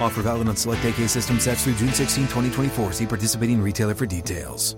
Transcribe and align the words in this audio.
Offer 0.00 0.22
valid 0.22 0.48
on 0.48 0.56
select 0.56 0.84
AK 0.84 1.08
system 1.08 1.40
sets 1.40 1.64
through 1.64 1.74
June 1.74 1.92
16, 1.92 2.24
2024. 2.24 2.92
See 2.92 3.06
participating 3.06 3.60
retailer 3.60 3.94
for 3.94 4.06
details. 4.06 4.76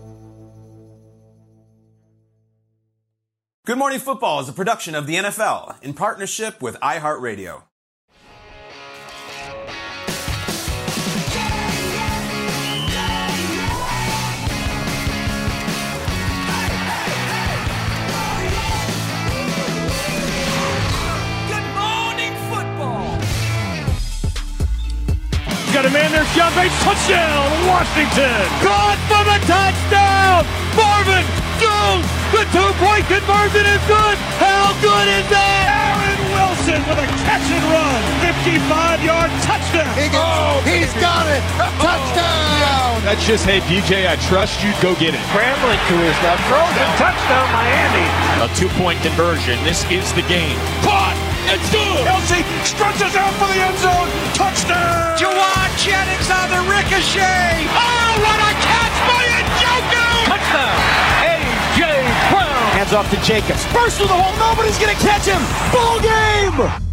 Good 3.69 3.77
Morning 3.77 3.99
Football 3.99 4.41
is 4.41 4.49
a 4.49 4.55
production 4.55 4.95
of 4.95 5.07
the 5.07 5.17
NFL 5.17 5.83
in 5.83 5.93
partnership 5.93 6.63
with 6.63 6.77
iHeartRadio. 6.77 7.68
Got 25.79 25.87
a 25.87 25.95
man 25.95 26.11
there, 26.11 26.27
John 26.35 26.51
Bates, 26.59 26.75
touchdown, 26.83 27.47
Washington. 27.71 28.43
Caught 28.67 28.99
for 29.07 29.23
the 29.23 29.39
touchdown. 29.47 30.43
Marvin 30.75 31.23
Jones, 31.63 32.03
the 32.35 32.43
two-point 32.51 33.07
conversion 33.07 33.63
is 33.63 33.79
good. 33.87 34.19
How 34.43 34.75
good 34.83 35.07
is 35.07 35.23
that? 35.31 35.71
Aaron 35.71 36.19
Wilson 36.35 36.83
with 36.83 36.99
a 36.99 37.07
catch 37.23 37.47
and 37.55 37.63
run, 37.71 38.03
55-yard 38.27 39.31
touchdown. 39.47 39.87
oh, 40.19 40.59
he's 40.67 40.91
got 40.99 41.31
it. 41.31 41.47
Touchdown. 41.79 42.99
That's 43.07 43.23
just, 43.23 43.47
hey, 43.47 43.63
DJ, 43.71 44.11
I 44.11 44.19
trust 44.27 44.59
you. 44.67 44.75
Go 44.83 44.99
get 44.99 45.15
it. 45.15 45.23
Scrambling 45.31 45.79
to 45.79 45.95
his 46.03 46.19
left, 46.27 46.43
throws 46.51 46.75
a 46.75 46.87
touchdown, 46.99 47.47
Miami. 47.55 48.03
A 48.43 48.51
two-point 48.59 48.99
conversion. 49.07 49.55
This 49.63 49.87
is 49.95 50.11
the 50.19 50.27
game. 50.27 50.59
Caught. 50.83 51.08
It's 51.49 51.71
good. 51.73 52.05
Kelce 52.05 52.45
stretches 52.61 53.17
out 53.17 53.33
for 53.41 53.49
the 53.49 53.57
end 53.57 53.79
zone. 53.79 54.09
Touchdown. 54.37 55.17
Jauan 55.17 55.71
Jennings 55.81 56.29
on 56.29 56.49
the 56.53 56.61
ricochet. 56.69 57.65
Oh, 57.73 58.11
what 58.21 58.37
a 58.37 58.53
catch 58.61 58.97
by 59.09 59.25
Njoku. 59.49 60.05
Touchdown. 60.29 60.77
A.J. 61.25 61.81
Brown. 62.29 62.69
Hands 62.77 62.93
off 62.93 63.09
to 63.11 63.17
Jacobs. 63.25 63.65
Burst 63.73 63.97
through 63.97 64.09
the 64.09 64.13
hole. 64.13 64.37
Nobody's 64.37 64.79
going 64.79 64.95
to 64.95 65.03
catch 65.03 65.25
him. 65.25 65.41
Ball 65.73 66.01
game. 66.05 66.88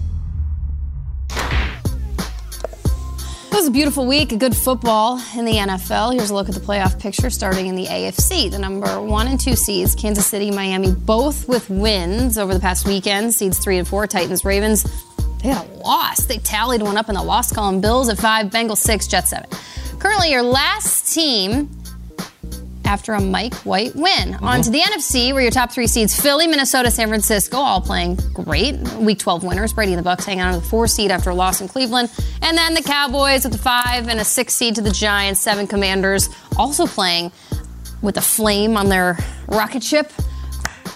It 3.56 3.60
was 3.60 3.68
a 3.68 3.72
beautiful 3.72 4.06
week, 4.06 4.34
a 4.34 4.36
good 4.36 4.54
football 4.54 5.18
in 5.38 5.46
the 5.46 5.54
NFL. 5.54 6.12
Here's 6.12 6.30
a 6.30 6.34
look 6.34 6.50
at 6.50 6.56
the 6.56 6.60
playoff 6.60 7.00
picture 7.00 7.30
starting 7.30 7.68
in 7.68 7.76
the 7.76 7.86
AFC. 7.86 8.52
The 8.52 8.60
number 8.60 9.00
one 9.00 9.28
and 9.30 9.40
two 9.40 9.56
seeds, 9.56 9.96
Kansas 9.96 10.28
City, 10.28 10.52
Miami, 10.52 10.92
both 10.92 11.48
with 11.48 11.70
wins 11.70 12.38
over 12.38 12.54
the 12.54 12.60
past 12.60 12.86
weekend. 12.86 13.34
Seeds 13.34 13.58
three 13.58 13.78
and 13.78 13.88
four, 13.88 14.08
Titans, 14.08 14.44
Ravens. 14.44 14.84
They 15.42 15.54
got 15.54 15.66
a 15.70 15.72
loss. 15.76 16.26
They 16.26 16.40
tallied 16.40 16.82
one 16.82 16.98
up 16.98 17.08
in 17.08 17.16
the 17.16 17.24
loss 17.24 17.54
column. 17.54 17.80
Bills 17.80 18.10
at 18.10 18.18
five, 18.18 18.48
Bengals 18.48 18.80
six, 18.80 19.08
Jets 19.08 19.30
seven. 19.30 19.50
Currently, 20.00 20.32
your 20.32 20.44
last 20.44 21.14
team 21.14 21.70
after 22.86 23.14
a 23.14 23.22
Mike 23.22 23.54
White 23.66 23.96
win. 23.96 24.36
Uh-huh. 24.36 24.46
On 24.46 24.62
to 24.62 24.70
the 24.70 24.80
NFC, 24.80 25.34
where 25.34 25.42
your 25.42 25.52
top 25.52 25.72
three 25.72 25.88
seeds 25.88 26.20
Philly, 26.20 26.48
Minnesota, 26.48 26.92
San 26.92 27.08
Francisco, 27.08 27.58
all 27.58 27.82
playing 27.82 28.16
great. 28.34 28.76
Week 28.98 29.20
12 29.20 29.44
winners. 29.44 29.74
Brady 29.74 29.94
and 29.94 30.04
the 30.06 30.10
Bucs 30.10 30.26
hang 30.26 30.42
on 30.42 30.54
to 30.54 30.60
the 30.60 30.66
four 30.66 30.88
seed 30.88 31.12
after 31.12 31.30
a 31.30 31.36
loss 31.36 31.62
in 31.62 31.68
Cleveland. 31.68 32.12
And 32.42 32.58
then 32.58 32.74
the 32.74 32.82
Cowboys 32.82 33.44
with 33.44 33.54
the 33.54 33.60
five 33.60 34.08
and 34.08 34.20
a 34.20 34.26
six 34.26 34.54
seed 34.54 34.76
to 34.76 34.82
the 34.82 34.92
Giants, 34.92 35.40
seven 35.42 35.68
commanders, 35.68 36.30
also 36.58 36.86
playing 36.86 37.32
with 38.02 38.18
a 38.18 38.22
flame 38.22 38.78
on 38.78 38.90
their 38.90 39.18
rocket 39.48 39.84
ship. 39.84 40.12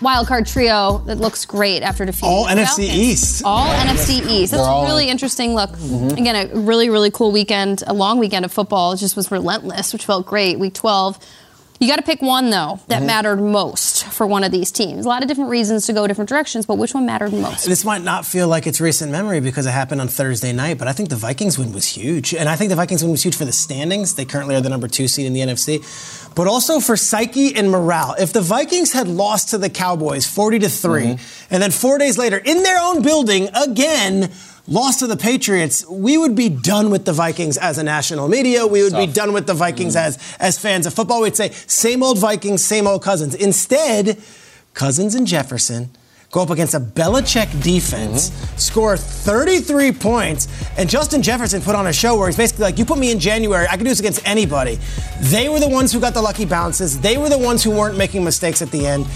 Wild 0.01 0.27
card 0.27 0.45
trio 0.47 0.99
that 1.07 1.17
looks 1.17 1.45
great 1.45 1.81
after 1.83 2.05
defeating 2.05 2.29
All 2.29 2.45
the 2.45 2.51
NFC 2.51 2.65
Falcons. 2.87 2.95
East. 2.95 3.41
All 3.43 3.67
NFC 3.67 4.09
East. 4.29 4.51
That's 4.51 4.63
They're 4.63 4.71
a 4.71 4.85
really 4.85 5.05
in. 5.05 5.09
interesting 5.09 5.55
look. 5.55 5.71
Mm-hmm. 5.71 6.17
Again, 6.17 6.35
a 6.51 6.55
really, 6.57 6.89
really 6.89 7.11
cool 7.11 7.33
weekend, 7.33 7.83
a 7.85 7.93
long 7.93 8.17
weekend 8.17 8.45
of 8.45 8.51
football. 8.53 8.93
It 8.93 8.97
just 8.97 9.17
was 9.17 9.29
relentless, 9.29 9.91
which 9.91 10.05
felt 10.05 10.25
great. 10.25 10.57
Week 10.57 10.73
12. 10.73 11.19
You 11.79 11.87
got 11.87 11.95
to 11.95 12.01
pick 12.01 12.21
one, 12.21 12.49
though, 12.49 12.81
that 12.87 12.97
mm-hmm. 12.97 13.05
mattered 13.05 13.37
most 13.37 14.03
for 14.05 14.27
one 14.27 14.43
of 14.43 14.51
these 14.51 14.69
teams. 14.69 15.05
A 15.05 15.07
lot 15.07 15.21
of 15.21 15.29
different 15.29 15.49
reasons 15.49 15.85
to 15.85 15.93
go 15.93 16.05
different 16.07 16.27
directions, 16.27 16.65
but 16.65 16.77
which 16.77 16.93
one 16.93 17.05
mattered 17.05 17.31
most? 17.31 17.65
This 17.65 17.85
might 17.85 18.03
not 18.03 18.25
feel 18.25 18.49
like 18.49 18.67
it's 18.67 18.81
recent 18.81 19.13
memory 19.13 19.39
because 19.39 19.65
it 19.65 19.71
happened 19.71 20.01
on 20.01 20.09
Thursday 20.09 20.51
night, 20.51 20.77
but 20.77 20.89
I 20.89 20.91
think 20.91 21.07
the 21.07 21.15
Vikings 21.15 21.57
win 21.57 21.71
was 21.71 21.85
huge. 21.85 22.33
And 22.33 22.49
I 22.49 22.57
think 22.57 22.69
the 22.69 22.75
Vikings 22.75 23.01
win 23.01 23.11
was 23.11 23.23
huge 23.23 23.35
for 23.37 23.45
the 23.45 23.53
standings. 23.53 24.15
They 24.15 24.25
currently 24.25 24.55
are 24.55 24.61
the 24.61 24.67
number 24.67 24.89
two 24.89 25.07
seed 25.07 25.25
in 25.25 25.31
the 25.31 25.39
NFC, 25.39 26.35
but 26.35 26.47
also 26.47 26.81
for 26.81 26.97
psyche 26.97 27.55
and 27.55 27.71
morale. 27.71 28.13
If 28.19 28.33
the 28.33 28.41
Vikings 28.41 28.91
had 28.91 29.07
lost 29.07 29.49
to 29.49 29.57
the 29.57 29.69
Cowboys 29.69 30.27
40 30.27 30.59
to 30.59 30.69
3, 30.69 31.03
mm-hmm. 31.03 31.53
and 31.53 31.63
then 31.63 31.71
four 31.71 31.97
days 31.97 32.17
later, 32.17 32.37
in 32.37 32.61
their 32.61 32.79
own 32.79 33.01
building, 33.03 33.47
again, 33.55 34.31
lost 34.69 34.99
to 34.99 35.07
the 35.07 35.17
Patriots, 35.17 35.85
we 35.87 36.17
would 36.17 36.35
be 36.35 36.47
done 36.47 36.89
with 36.89 37.05
the 37.05 37.13
Vikings 37.13 37.57
as 37.57 37.77
a 37.77 37.83
national 37.83 38.27
media. 38.27 38.65
We 38.65 38.83
would 38.83 38.93
be 38.93 39.07
done 39.07 39.33
with 39.33 39.47
the 39.47 39.53
Vikings 39.53 39.95
mm. 39.95 40.01
as, 40.01 40.37
as 40.39 40.57
fans 40.57 40.85
of 40.85 40.93
football. 40.93 41.21
We'd 41.21 41.35
say, 41.35 41.49
same 41.49 42.03
old 42.03 42.19
Vikings, 42.19 42.63
same 42.63 42.87
old 42.87 43.03
Cousins. 43.03 43.35
Instead, 43.35 44.21
Cousins 44.73 45.15
and 45.15 45.27
Jefferson 45.27 45.89
go 46.31 46.43
up 46.43 46.49
against 46.51 46.75
a 46.75 46.79
Belichick 46.79 47.63
defense, 47.63 48.29
mm-hmm. 48.29 48.57
score 48.57 48.97
33 48.97 49.91
points, 49.93 50.47
and 50.77 50.89
Justin 50.89 51.21
Jefferson 51.21 51.61
put 51.61 51.75
on 51.75 51.87
a 51.87 51.93
show 51.93 52.17
where 52.17 52.27
he's 52.27 52.37
basically 52.37 52.63
like, 52.63 52.77
You 52.77 52.85
put 52.85 52.99
me 52.99 53.11
in 53.11 53.19
January, 53.19 53.65
I 53.67 53.75
can 53.75 53.79
do 53.79 53.89
this 53.89 53.99
against 53.99 54.25
anybody. 54.27 54.79
They 55.21 55.49
were 55.49 55.59
the 55.59 55.69
ones 55.69 55.91
who 55.91 55.99
got 55.99 56.13
the 56.13 56.21
lucky 56.21 56.45
bounces, 56.45 56.99
they 56.99 57.17
were 57.17 57.29
the 57.29 57.37
ones 57.37 57.63
who 57.63 57.71
weren't 57.71 57.97
making 57.97 58.23
mistakes 58.23 58.61
at 58.61 58.71
the 58.71 58.85
end. 58.85 59.07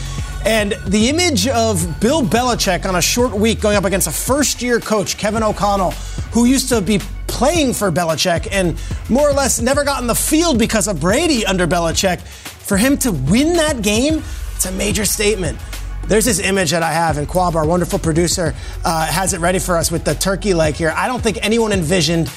And 0.46 0.74
the 0.88 1.08
image 1.08 1.48
of 1.48 2.02
Bill 2.02 2.22
Belichick 2.22 2.86
on 2.86 2.96
a 2.96 3.02
short 3.02 3.32
week 3.34 3.62
going 3.62 3.78
up 3.78 3.86
against 3.86 4.08
a 4.08 4.12
first 4.12 4.62
year 4.62 4.80
coach, 4.80 5.18
Kevin 5.18 5.42
O'Connell, 5.42 5.92
who 6.32 6.46
used 6.46 6.68
to 6.70 6.82
be 6.82 7.00
playing 7.28 7.74
for 7.74 7.92
Belichick 7.92 8.48
and 8.52 8.78
more 9.10 9.30
or 9.30 9.34
less 9.34 9.62
never 9.62 9.84
got 9.84 10.02
in 10.02 10.08
the 10.08 10.16
field 10.16 10.60
because 10.60 10.88
of 10.88 11.00
Brady 11.00 11.46
under 11.46 11.66
Belichick, 11.66 12.20
for 12.22 12.76
him 12.78 12.98
to 13.00 13.12
win 13.12 13.54
that 13.54 13.82
game, 13.82 14.22
it's 14.56 14.66
a 14.66 14.72
major 14.74 15.06
statement. 15.06 15.58
There's 16.08 16.26
this 16.26 16.40
image 16.40 16.72
that 16.72 16.84
I 16.84 16.92
have, 16.92 17.18
and 17.18 17.28
Quab, 17.28 17.56
our 17.56 17.66
wonderful 17.66 17.98
producer, 17.98 18.54
uh, 18.84 19.06
has 19.06 19.34
it 19.34 19.40
ready 19.40 19.60
for 19.60 19.78
us 19.78 19.90
with 19.92 20.04
the 20.04 20.14
turkey 20.16 20.54
leg 20.54 20.76
here. 20.76 20.94
I 20.96 21.08
don't 21.08 21.22
think 21.24 21.38
anyone 21.42 21.72
envisioned 21.72 22.30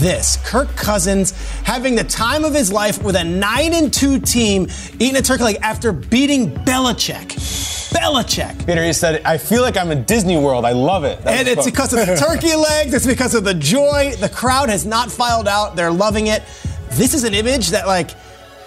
this. 0.00 0.38
Kirk 0.44 0.68
Cousins 0.76 1.30
having 1.64 1.94
the 1.94 2.04
time 2.04 2.44
of 2.44 2.52
his 2.54 2.72
life 2.72 3.02
with 3.02 3.16
a 3.16 3.24
9 3.24 3.74
and 3.74 3.92
2 3.92 4.18
team 4.20 4.66
eating 4.98 5.16
a 5.16 5.22
turkey 5.22 5.44
leg 5.44 5.56
after 5.62 5.92
beating 5.92 6.50
Belichick. 6.50 7.28
Belichick. 7.92 8.66
Peter, 8.66 8.84
you 8.84 8.92
said, 8.92 9.22
I 9.24 9.38
feel 9.38 9.62
like 9.62 9.76
I'm 9.76 9.90
in 9.90 10.04
Disney 10.04 10.36
World. 10.38 10.64
I 10.64 10.72
love 10.72 11.04
it. 11.04 11.22
That 11.22 11.40
And 11.40 11.48
it's 11.48 11.62
fun. 11.62 11.70
because 11.70 11.92
of 11.92 12.06
the 12.06 12.16
turkey 12.26 12.54
legs, 12.54 12.94
it's 12.94 13.06
because 13.06 13.34
of 13.34 13.44
the 13.44 13.54
joy. 13.54 14.14
The 14.18 14.28
crowd 14.28 14.68
has 14.68 14.84
not 14.86 15.10
filed 15.10 15.46
out. 15.48 15.76
They're 15.76 15.92
loving 15.92 16.28
it. 16.28 16.42
This 16.92 17.14
is 17.14 17.24
an 17.24 17.34
image 17.34 17.70
that, 17.70 17.86
like, 17.86 18.10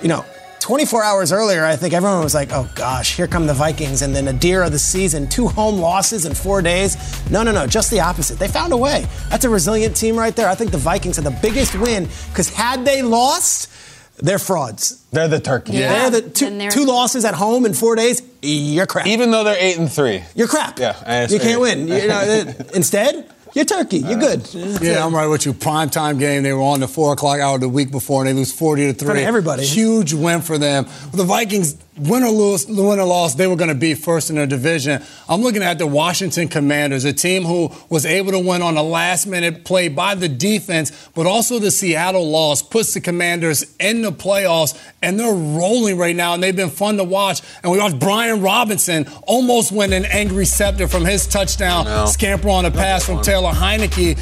you 0.02 0.08
know, 0.08 0.26
24 0.60 1.04
hours 1.04 1.32
earlier, 1.32 1.64
I 1.64 1.76
think 1.76 1.94
everyone 1.94 2.24
was 2.24 2.34
like, 2.34 2.50
oh 2.52 2.70
gosh, 2.76 3.16
here 3.16 3.28
come 3.28 3.46
the 3.46 3.54
Vikings, 3.54 4.02
and 4.02 4.16
then 4.16 4.28
a 4.28 4.34
deer 4.34 4.64
of 4.64 4.72
the 4.72 4.80
season, 4.80 5.28
two 5.28 5.48
home 5.48 5.80
losses 5.80 6.26
in 6.26 6.34
four 6.34 6.62
days. 6.62 6.98
No, 7.30 7.44
no, 7.44 7.52
no, 7.52 7.68
just 7.68 7.92
the 7.92 8.00
opposite. 8.00 8.40
They 8.40 8.48
found 8.48 8.74
a 8.74 8.78
way. 8.78 9.06
That's 9.30 9.46
a 9.46 9.50
resilient 9.50 9.96
team 9.96 10.18
right 10.18 10.36
there. 10.36 10.50
I 10.50 10.56
think 10.56 10.72
the 10.72 10.78
Vikings 10.78 11.18
had 11.18 11.26
the 11.26 11.38
biggest 11.42 11.76
win 11.76 12.08
because 12.30 12.50
had 12.50 12.84
they 12.84 13.02
lost, 13.04 13.72
they're 14.18 14.40
frauds. 14.40 15.06
They're 15.12 15.28
the 15.28 15.40
turkey. 15.40 15.74
Yeah. 15.74 16.10
They're 16.10 16.22
the 16.22 16.30
two, 16.30 16.70
two 16.70 16.86
losses 16.86 17.26
at 17.26 17.36
home 17.36 17.66
in 17.66 17.74
four 17.74 17.96
days. 17.96 18.22
You're 18.42 18.88
crap. 18.88 19.08
Even 19.08 19.32
though 19.32 19.44
they're 19.44 19.60
eight 19.60 19.78
and 19.78 19.92
three, 19.92 20.24
you're 20.36 20.48
crap. 20.48 20.80
Yeah, 20.80 21.28
you 21.28 21.40
can't 21.40 21.62
win. 21.62 21.88
You 21.88 22.08
know, 22.08 22.54
instead, 22.74 23.30
you're 23.56 23.66
turkey. 23.66 24.00
You're 24.00 24.20
good. 24.20 24.42
That's 24.42 24.84
yeah, 24.84 24.92
it. 24.92 25.00
I'm 25.00 25.16
right 25.16 25.28
with 25.28 25.46
you. 25.46 25.54
Prime 25.54 25.90
time 25.90 26.18
game. 26.20 26.44
They 26.44 26.52
were 26.52 26.60
on 26.62 26.82
the 26.82 26.90
four 26.90 27.14
o'clock 27.14 27.40
hour 27.40 27.58
the 27.58 27.70
week 27.70 27.90
before, 27.90 28.22
and 28.22 28.28
they 28.28 28.34
lose 28.34 28.52
40 28.52 28.88
to 28.88 28.94
three. 28.94 29.24
everybody. 29.24 29.66
Huge 29.66 30.14
win 30.14 30.42
for 30.42 30.58
them. 30.58 30.86
The 31.14 31.24
Vikings, 31.24 31.78
win 31.98 32.24
or 32.24 32.30
lose, 32.30 32.68
win 32.68 33.00
or 33.00 33.06
loss, 33.06 33.36
they 33.36 33.48
were 33.48 33.56
going 33.56 33.70
to 33.70 33.76
be 33.76 33.94
first 33.94 34.30
in 34.30 34.36
their 34.36 34.46
division. 34.46 35.02
I'm 35.30 35.42
looking 35.42 35.64
at 35.64 35.78
the 35.78 35.88
Washington 35.88 36.48
Commanders, 36.48 37.06
a 37.06 37.14
team 37.14 37.44
who 37.44 37.72
was 37.90 38.06
able 38.06 38.32
to 38.34 38.40
win 38.40 38.62
on 38.62 38.76
a 38.78 38.84
last 38.84 39.26
minute 39.28 39.64
play 39.64 39.88
by 39.88 40.16
the 40.16 40.28
defense, 40.28 41.10
but 41.16 41.26
also 41.26 41.60
the 41.60 41.72
Seattle 41.72 42.30
loss 42.30 42.62
puts 42.62 42.94
the 42.94 43.02
Commanders 43.02 43.76
in 43.80 44.02
the 44.02 44.12
playoffs, 44.12 44.78
and 45.02 45.20
they're 45.20 45.34
rolling 45.34 45.98
right 45.98 46.16
now, 46.16 46.34
and 46.34 46.44
they've 46.44 46.56
been 46.56 46.70
fun 46.70 46.98
to 46.98 47.04
watch. 47.04 47.42
And 47.64 47.72
we 47.72 47.78
watched 47.78 48.00
Brian 48.00 48.42
Robinson 48.42 49.08
almost 49.26 49.72
win 49.72 49.94
an 49.94 50.06
angry 50.06 50.46
scepter 50.46 50.88
from 50.88 51.06
his 51.06 51.26
touchdown, 51.26 51.86
No. 51.86 52.06
scamper 52.08 52.50
on 52.50 52.66
a 52.66 52.72
pass 52.72 53.06
from 53.06 53.22
Taylor 53.22 53.52
Heinicke. 53.52 54.18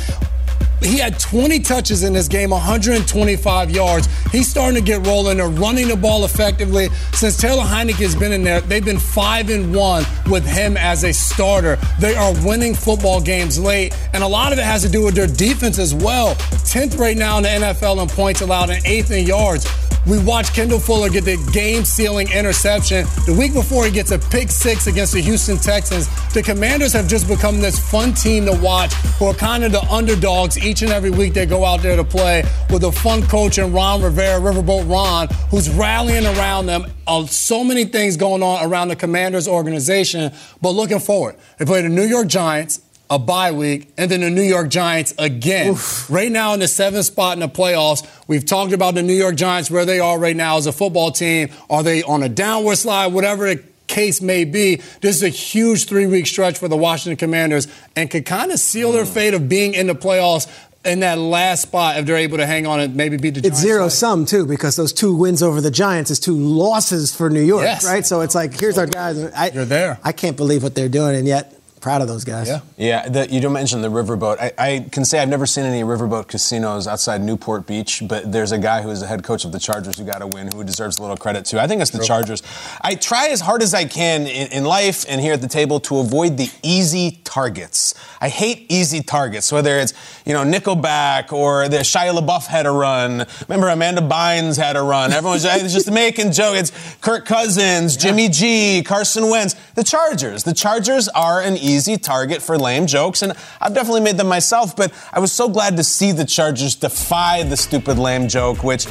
He 0.83 0.97
had 0.97 1.17
20 1.19 1.59
touches 1.59 2.03
in 2.03 2.13
this 2.13 2.27
game, 2.27 2.49
125 2.49 3.71
yards. 3.71 4.07
He's 4.31 4.49
starting 4.49 4.75
to 4.75 4.81
get 4.81 5.05
rolling. 5.07 5.37
They're 5.37 5.47
running 5.47 5.87
the 5.87 5.95
ball 5.95 6.25
effectively. 6.25 6.89
Since 7.13 7.37
Taylor 7.37 7.63
Heinicke 7.63 8.01
has 8.01 8.15
been 8.15 8.31
in 8.31 8.43
there, 8.43 8.61
they've 8.61 8.83
been 8.83 8.99
five 8.99 9.49
and 9.49 9.73
one 9.73 10.03
with 10.29 10.45
him 10.45 10.75
as 10.77 11.03
a 11.03 11.13
starter. 11.13 11.77
They 11.99 12.15
are 12.15 12.33
winning 12.45 12.75
football 12.75 13.21
games 13.21 13.57
late, 13.57 13.97
and 14.13 14.23
a 14.23 14.27
lot 14.27 14.51
of 14.51 14.59
it 14.59 14.65
has 14.65 14.81
to 14.83 14.89
do 14.89 15.03
with 15.03 15.15
their 15.15 15.27
defense 15.27 15.79
as 15.79 15.95
well. 15.95 16.35
10th 16.35 16.99
right 16.99 17.15
now 17.15 17.37
in 17.37 17.43
the 17.43 17.49
NFL 17.49 18.01
in 18.01 18.09
points 18.09 18.41
allowed 18.41 18.69
and 18.69 18.85
eighth 18.85 19.11
in 19.11 19.25
yards. 19.25 19.65
We 20.05 20.21
watched 20.21 20.53
Kendall 20.53 20.79
Fuller 20.79 21.09
get 21.09 21.23
the 21.23 21.37
game 21.53 21.85
sealing 21.85 22.29
interception. 22.29 23.05
The 23.25 23.33
week 23.33 23.53
before, 23.53 23.85
he 23.85 23.91
gets 23.91 24.11
a 24.11 24.19
pick 24.19 24.51
six 24.51 24.87
against 24.87 25.13
the 25.13 25.21
Houston 25.21 25.57
Texans. 25.57 26.09
The 26.33 26.43
Commanders 26.43 26.91
have 26.91 27.07
just 27.07 27.25
become 27.25 27.61
this 27.61 27.79
fun 27.79 28.13
team 28.13 28.45
to 28.45 28.51
watch 28.51 28.93
who 29.17 29.27
are 29.27 29.33
kind 29.33 29.63
of 29.63 29.71
the 29.71 29.81
underdogs 29.83 30.57
each 30.57 30.72
and 30.81 30.91
every 30.91 31.11
week 31.11 31.33
they 31.33 31.45
go 31.45 31.63
out 31.65 31.81
there 31.81 31.95
to 31.95 32.03
play 32.03 32.43
with 32.69 32.83
a 32.83 32.91
fun 32.91 33.21
coach 33.23 33.57
and 33.57 33.73
Ron 33.73 34.01
Rivera, 34.01 34.39
Riverboat 34.39 34.89
Ron, 34.89 35.27
who's 35.49 35.69
rallying 35.69 36.25
around 36.25 36.65
them. 36.65 36.85
Uh, 37.05 37.25
so 37.25 37.63
many 37.63 37.85
things 37.85 38.17
going 38.17 38.41
on 38.41 38.65
around 38.65 38.87
the 38.87 38.95
Commanders 38.95 39.47
organization, 39.47 40.31
but 40.61 40.71
looking 40.71 40.99
forward. 40.99 41.35
They 41.57 41.65
play 41.65 41.81
the 41.81 41.89
New 41.89 42.05
York 42.05 42.27
Giants, 42.27 42.81
a 43.09 43.19
bye 43.19 43.51
week, 43.51 43.91
and 43.97 44.09
then 44.09 44.21
the 44.21 44.29
New 44.29 44.41
York 44.41 44.69
Giants 44.69 45.13
again. 45.19 45.77
Right 46.09 46.31
now 46.31 46.53
in 46.53 46.59
the 46.59 46.67
seventh 46.67 47.05
spot 47.05 47.33
in 47.33 47.41
the 47.41 47.49
playoffs. 47.49 48.07
We've 48.27 48.45
talked 48.45 48.73
about 48.73 48.95
the 48.95 49.03
New 49.03 49.13
York 49.13 49.35
Giants, 49.35 49.69
where 49.69 49.85
they 49.85 49.99
are 49.99 50.17
right 50.17 50.35
now 50.35 50.57
as 50.57 50.65
a 50.65 50.71
football 50.71 51.11
team. 51.11 51.49
Are 51.69 51.83
they 51.83 52.01
on 52.03 52.23
a 52.23 52.29
downward 52.29 52.77
slide? 52.77 53.07
Whatever 53.07 53.53
the 53.53 53.63
case 53.93 54.21
may 54.21 54.43
be, 54.43 54.77
this 55.01 55.15
is 55.15 55.23
a 55.23 55.29
huge 55.29 55.85
three 55.85 56.07
week 56.07 56.27
stretch 56.27 56.57
for 56.57 56.67
the 56.67 56.77
Washington 56.77 57.17
Commanders 57.17 57.67
and 57.95 58.09
could 58.09 58.25
kind 58.25 58.51
of 58.51 58.59
seal 58.59 58.91
their 58.91 59.05
mm. 59.05 59.13
fate 59.13 59.33
of 59.33 59.47
being 59.47 59.73
in 59.73 59.87
the 59.87 59.95
playoffs 59.95 60.47
in 60.85 60.99
that 60.99 61.17
last 61.17 61.61
spot 61.61 61.97
if 61.97 62.05
they're 62.05 62.17
able 62.17 62.37
to 62.37 62.45
hang 62.45 62.67
on 62.67 62.79
and 62.79 62.95
maybe 62.95 63.17
beat 63.17 63.35
the 63.35 63.41
Giants. 63.41 63.59
It's 63.59 63.65
zero 63.65 63.87
sum 63.87 64.25
too 64.25 64.45
because 64.45 64.75
those 64.75 64.91
two 64.91 65.15
wins 65.15 65.41
over 65.41 65.61
the 65.61 65.71
Giants 65.71 66.11
is 66.11 66.19
two 66.19 66.35
losses 66.35 67.15
for 67.15 67.29
New 67.29 67.41
York, 67.41 67.63
Yes. 67.63 67.85
right? 67.85 68.05
So 68.05 68.21
it's 68.21 68.35
like 68.35 68.59
here's 68.59 68.77
our 68.77 68.87
guys. 68.87 69.17
I, 69.33 69.51
You're 69.51 69.65
there. 69.65 69.99
I 70.03 70.11
can't 70.11 70.35
believe 70.35 70.63
what 70.63 70.75
they're 70.75 70.89
doing, 70.89 71.15
and 71.15 71.27
yet 71.27 71.52
proud 71.83 72.01
of 72.01 72.07
those 72.07 72.23
guys. 72.23 72.47
Yeah. 72.47 72.61
Yeah, 72.77 73.09
the, 73.09 73.29
you 73.29 73.41
don't 73.41 73.51
mention 73.51 73.81
the 73.81 73.89
riverboat. 73.89 74.39
I, 74.39 74.53
I 74.57 74.89
can 74.89 75.03
say 75.03 75.19
I've 75.19 75.27
never 75.27 75.45
seen 75.45 75.65
any 75.65 75.83
riverboat 75.83 76.29
casinos 76.29 76.87
outside 76.87 77.21
Newport 77.21 77.67
Beach, 77.67 78.01
but 78.07 78.31
there's 78.31 78.53
a 78.53 78.57
guy 78.57 78.81
who 78.81 78.89
is 78.89 79.01
the 79.01 79.07
head 79.07 79.21
coach 79.23 79.43
of 79.43 79.51
the 79.51 79.59
Chargers 79.59 79.99
who 79.99 80.05
got 80.05 80.21
a 80.21 80.27
win, 80.27 80.49
who 80.53 80.63
deserves 80.63 80.97
a 80.97 81.01
little 81.01 81.17
credit 81.17 81.45
too. 81.45 81.59
I 81.59 81.67
think 81.67 81.81
it's 81.81 81.91
the 81.91 82.03
Chargers. 82.03 82.41
I 82.81 82.95
try 82.95 83.27
as 83.27 83.41
hard 83.41 83.61
as 83.61 83.73
I 83.73 83.83
can 83.83 84.21
in, 84.21 84.51
in 84.53 84.63
life 84.63 85.05
and 85.09 85.19
here 85.19 85.33
at 85.33 85.41
the 85.41 85.47
table 85.49 85.81
to 85.81 85.99
avoid 85.99 86.37
the 86.37 86.49
easy 86.63 87.19
targets. 87.25 87.93
I 88.21 88.29
hate 88.29 88.71
easy 88.71 89.01
targets, 89.01 89.51
whether 89.51 89.77
it's 89.77 89.93
you 90.25 90.31
know 90.31 90.45
Nickelback 90.45 91.33
or 91.33 91.67
the 91.67 91.79
Shia 91.79 92.17
LaBeouf 92.17 92.47
had 92.47 92.65
a 92.65 92.71
run. 92.71 93.25
Remember 93.49 93.67
Amanda 93.67 94.01
Bynes 94.01 94.57
had 94.57 94.77
a 94.77 94.81
run. 94.81 95.11
Everyone's 95.11 95.43
it's 95.45 95.73
just 95.73 95.91
making 95.91 96.31
joke. 96.31 96.55
It's 96.55 96.71
Kirk 97.01 97.25
Cousins, 97.25 97.97
Jimmy 97.97 98.29
G, 98.29 98.83
Carson 98.83 99.29
Wentz. 99.29 99.55
The 99.75 99.83
Chargers. 99.83 100.45
The 100.45 100.53
Chargers 100.53 101.09
are 101.09 101.41
an 101.41 101.57
easy 101.57 101.72
target 101.97 102.41
for 102.41 102.57
lame 102.57 102.87
jokes, 102.87 103.21
and 103.21 103.33
I've 103.61 103.73
definitely 103.73 104.01
made 104.01 104.17
them 104.17 104.27
myself. 104.27 104.75
But 104.75 104.93
I 105.11 105.19
was 105.19 105.31
so 105.31 105.49
glad 105.49 105.77
to 105.77 105.83
see 105.83 106.11
the 106.11 106.25
Chargers 106.25 106.75
defy 106.75 107.43
the 107.43 107.57
stupid 107.57 107.97
lame 107.97 108.27
joke, 108.27 108.63
which. 108.63 108.87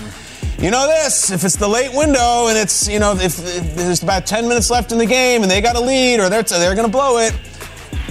You 0.58 0.70
know 0.70 0.86
this, 0.86 1.32
if 1.32 1.42
it's 1.42 1.56
the 1.56 1.66
late 1.66 1.92
window 1.92 2.46
and 2.46 2.56
it's, 2.56 2.86
you 2.86 3.00
know, 3.00 3.14
if, 3.16 3.40
if 3.40 3.74
there's 3.74 4.04
about 4.04 4.26
10 4.26 4.46
minutes 4.46 4.70
left 4.70 4.92
in 4.92 4.98
the 4.98 5.06
game 5.06 5.42
and 5.42 5.50
they 5.50 5.60
got 5.60 5.74
a 5.74 5.80
lead 5.80 6.20
or 6.20 6.28
they're, 6.28 6.44
they're 6.44 6.76
going 6.76 6.86
to 6.86 6.92
blow 6.92 7.18
it, 7.18 7.34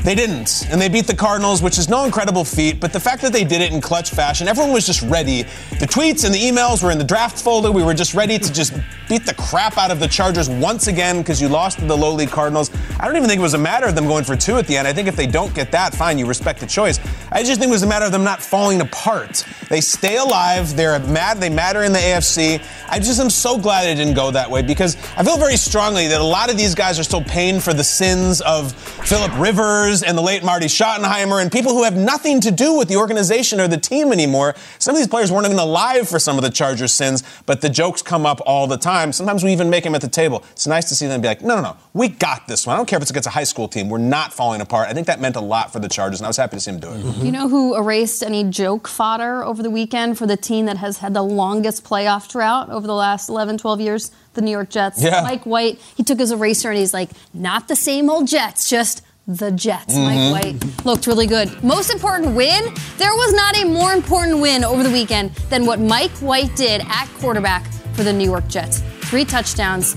they 0.04 0.16
didn't. 0.16 0.66
And 0.72 0.82
they 0.82 0.90
beat 0.90 1.06
the 1.06 1.16
Cardinals, 1.16 1.62
which 1.62 1.78
is 1.78 1.88
no 1.88 2.06
incredible 2.06 2.44
feat, 2.44 2.80
but 2.80 2.92
the 2.92 3.00
fact 3.00 3.22
that 3.22 3.32
they 3.32 3.44
did 3.44 3.62
it 3.62 3.72
in 3.72 3.82
clutch 3.82 4.10
fashion, 4.10 4.48
everyone 4.48 4.74
was 4.74 4.86
just 4.86 5.04
ready. 5.04 5.44
The 5.80 5.86
tweets 5.86 6.26
and 6.26 6.34
the 6.34 6.40
emails 6.40 6.84
were 6.84 6.92
in 6.92 6.98
the 6.98 7.04
draft 7.04 7.40
folder. 7.40 7.72
We 7.72 7.84
were 7.84 7.94
just 7.94 8.16
ready 8.16 8.40
to 8.40 8.52
just 8.52 8.74
beat 9.08 9.26
the 9.26 9.36
crap 9.36 9.78
out 9.78 9.92
of 9.92 10.00
the 10.00 10.08
Chargers 10.08 10.50
once 10.50 10.88
again 10.88 11.20
because 11.20 11.40
you 11.40 11.50
lost 11.50 11.80
to 11.80 11.86
the 11.86 11.96
lowly 11.96 12.26
Cardinals. 12.26 12.72
I 13.00 13.06
don't 13.06 13.16
even 13.16 13.30
think 13.30 13.40
it 13.40 13.44
was 13.44 13.54
a 13.54 13.60
matter 13.60 13.86
of 13.86 13.94
them 13.94 14.08
going 14.08 14.24
for 14.24 14.36
two 14.36 14.58
at 14.58 14.66
the 14.66 14.76
end. 14.76 14.88
I 14.88 14.94
think 14.94 15.08
if 15.08 15.16
they 15.16 15.28
don't 15.28 15.54
get 15.54 15.72
that, 15.72 15.94
fine, 15.94 16.18
you 16.18 16.26
respect 16.26 16.60
the 16.62 16.68
choice. 16.68 17.00
I 17.32 17.44
just 17.44 17.60
think 17.60 17.70
it 17.70 17.74
was 17.74 17.84
a 17.84 17.88
matter 17.88 18.06
of 18.06 18.12
them 18.12 18.24
not 18.24 18.42
falling 18.42 18.82
apart. 18.82 19.46
They 19.70 19.82
stay 19.82 20.18
alive. 20.18 20.76
They're 20.76 21.00
mad. 21.00 21.38
They 21.38 21.50
matter 21.50 21.84
in 21.84 21.94
the 21.94 22.00
AFC. 22.00 22.64
I 22.90 22.98
just 23.00 23.20
am 23.20 23.30
so 23.30 23.58
glad 23.58 23.88
it 23.88 23.96
didn't 23.96 24.16
go 24.16 24.32
that 24.32 24.50
way 24.50 24.62
because 24.62 24.96
I 25.16 25.24
feel 25.24 25.38
very 25.38 25.58
strongly 25.58 26.08
that 26.08 26.20
a 26.20 26.24
lot 26.24 26.50
of 26.50 26.58
these 26.58 26.74
guys 26.74 26.98
are 27.00 27.04
still 27.04 27.24
paying 27.24 27.60
for 27.60 27.74
the 27.74 27.84
sins 27.84 28.42
of 28.42 28.74
Philip 28.74 29.32
Rivers 29.38 29.91
and 30.02 30.18
the 30.18 30.22
late 30.22 30.44
Marty 30.44 30.68
Schottenheimer 30.68 31.42
and 31.42 31.52
people 31.52 31.74
who 31.74 31.84
have 31.84 31.98
nothing 31.98 32.40
to 32.40 32.52
do 32.52 32.78
with 32.78 32.88
the 32.88 32.96
organization 32.96 33.60
or 33.60 33.68
the 33.68 33.78
team 33.78 34.14
anymore. 34.14 34.56
Some 34.80 34.96
of 34.96 35.00
these 35.00 35.10
players 35.10 35.32
weren't 35.32 35.46
even 35.46 35.60
alive 35.60 36.08
for 36.08 36.20
some 36.20 36.38
of 36.38 36.44
the 36.44 36.50
Chargers' 36.50 36.94
sins, 36.94 37.24
but 37.46 37.60
the 37.60 37.70
jokes 37.70 38.02
come 38.02 38.26
up 38.26 38.40
all 38.46 38.68
the 38.68 38.78
time. 38.78 39.12
Sometimes 39.12 39.44
we 39.44 39.52
even 39.52 39.70
make 39.70 39.84
them 39.84 39.94
at 39.94 40.02
the 40.02 40.08
table. 40.08 40.44
It's 40.52 40.66
nice 40.66 40.88
to 40.88 40.96
see 40.96 41.08
them 41.08 41.20
be 41.20 41.28
like, 41.28 41.42
no, 41.42 41.56
no, 41.56 41.62
no, 41.62 41.78
we 41.94 42.08
got 42.08 42.48
this 42.48 42.66
one. 42.66 42.76
I 42.76 42.78
don't 42.78 42.86
care 42.86 42.96
if 42.96 43.02
it's 43.02 43.12
against 43.12 43.28
a 43.28 43.32
high 43.32 43.44
school 43.44 43.68
team. 43.68 43.90
We're 43.90 43.98
not 43.98 44.34
falling 44.34 44.62
apart. 44.62 44.88
I 44.88 44.94
think 44.94 45.08
that 45.08 45.20
meant 45.20 45.36
a 45.36 45.42
lot 45.42 45.74
for 45.74 45.80
the 45.80 45.90
Chargers, 45.90 46.22
and 46.22 46.26
I 46.26 46.30
was 46.30 46.38
happy 46.38 46.56
to 46.56 46.62
see 46.62 46.72
them 46.72 46.80
do 46.80 46.94
it. 46.94 47.24
You 47.24 47.32
know 47.34 47.50
who 47.50 47.76
erased 47.76 48.24
any 48.24 48.46
joke 48.46 48.88
fodder 48.88 49.44
over 49.44 49.62
the 49.62 49.70
weekend 49.70 50.18
for 50.18 50.26
the 50.26 50.38
team 50.38 50.68
that 50.68 50.78
has 50.78 51.00
had 51.00 51.14
the 51.14 51.24
longest 51.24 51.84
playoff 51.84 52.32
drought 52.32 52.70
over 52.70 52.88
the 52.88 52.96
last 52.96 53.28
11, 53.28 53.58
12 53.58 53.82
years? 53.82 54.12
The 54.34 54.42
New 54.42 54.52
York 54.52 54.70
Jets. 54.70 55.04
Yeah. 55.04 55.24
Mike 55.24 55.46
White, 55.46 55.78
he 55.98 56.04
took 56.04 56.20
his 56.20 56.32
eraser 56.32 56.70
and 56.70 56.78
he's 56.78 56.94
like, 56.94 57.10
not 57.34 57.68
the 57.68 57.76
same 57.76 58.10
old 58.10 58.30
Jets, 58.30 58.70
just 58.70 59.02
the 59.38 59.52
Jets. 59.52 59.96
Mm-hmm. 59.96 60.34
Mike 60.34 60.44
White 60.62 60.86
looked 60.86 61.08
really 61.08 61.28
good. 61.28 61.64
Most 61.64 61.92
important 61.92 62.36
win? 62.36 62.64
There 62.98 63.14
was 63.14 63.34
not 63.34 63.58
a 63.58 63.66
more 63.66 63.94
important 63.94 64.40
win 64.40 64.64
over 64.64 64.84
the 64.84 64.92
weekend 64.92 65.32
than 65.50 65.66
what 65.66 65.80
Mike 65.80 66.12
White 66.20 66.56
did 66.56 66.82
at 66.82 67.08
quarterback 67.20 67.66
for 67.94 68.04
the 68.04 68.14
New 68.14 68.26
York 68.26 68.48
Jets. 68.48 68.82
Three 69.10 69.26
touchdowns, 69.26 69.96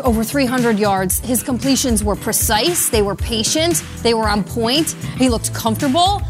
over 0.00 0.22
300 0.24 0.78
yards. 0.78 1.20
His 1.20 1.42
completions 1.42 2.04
were 2.04 2.16
precise, 2.16 2.88
they 2.88 3.02
were 3.02 3.14
patient, 3.14 3.82
they 4.02 4.14
were 4.14 4.28
on 4.28 4.44
point. 4.44 4.90
He 5.16 5.28
looked 5.28 5.52
comfortable. 5.54 6.22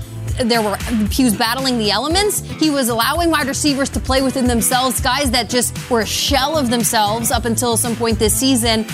There 0.43 0.63
were 0.63 0.77
he 1.11 1.25
was 1.25 1.37
battling 1.37 1.79
the 1.79 1.91
elements. 1.91 2.41
He 2.41 2.71
was 2.71 2.89
allowing 2.89 3.31
wide 3.31 3.49
receivers 3.49 3.89
to 3.91 4.01
play 4.01 4.23
within 4.23 4.47
themselves, 4.47 5.01
guys 5.01 5.33
that 5.33 5.51
just 5.51 5.91
were 5.91 6.01
a 6.01 6.07
shell 6.07 6.57
of 6.57 6.71
themselves 6.71 7.31
up 7.33 7.45
until 7.45 7.77
some 7.77 7.97
point 7.97 8.19
this 8.19 8.35
season. 8.35 8.87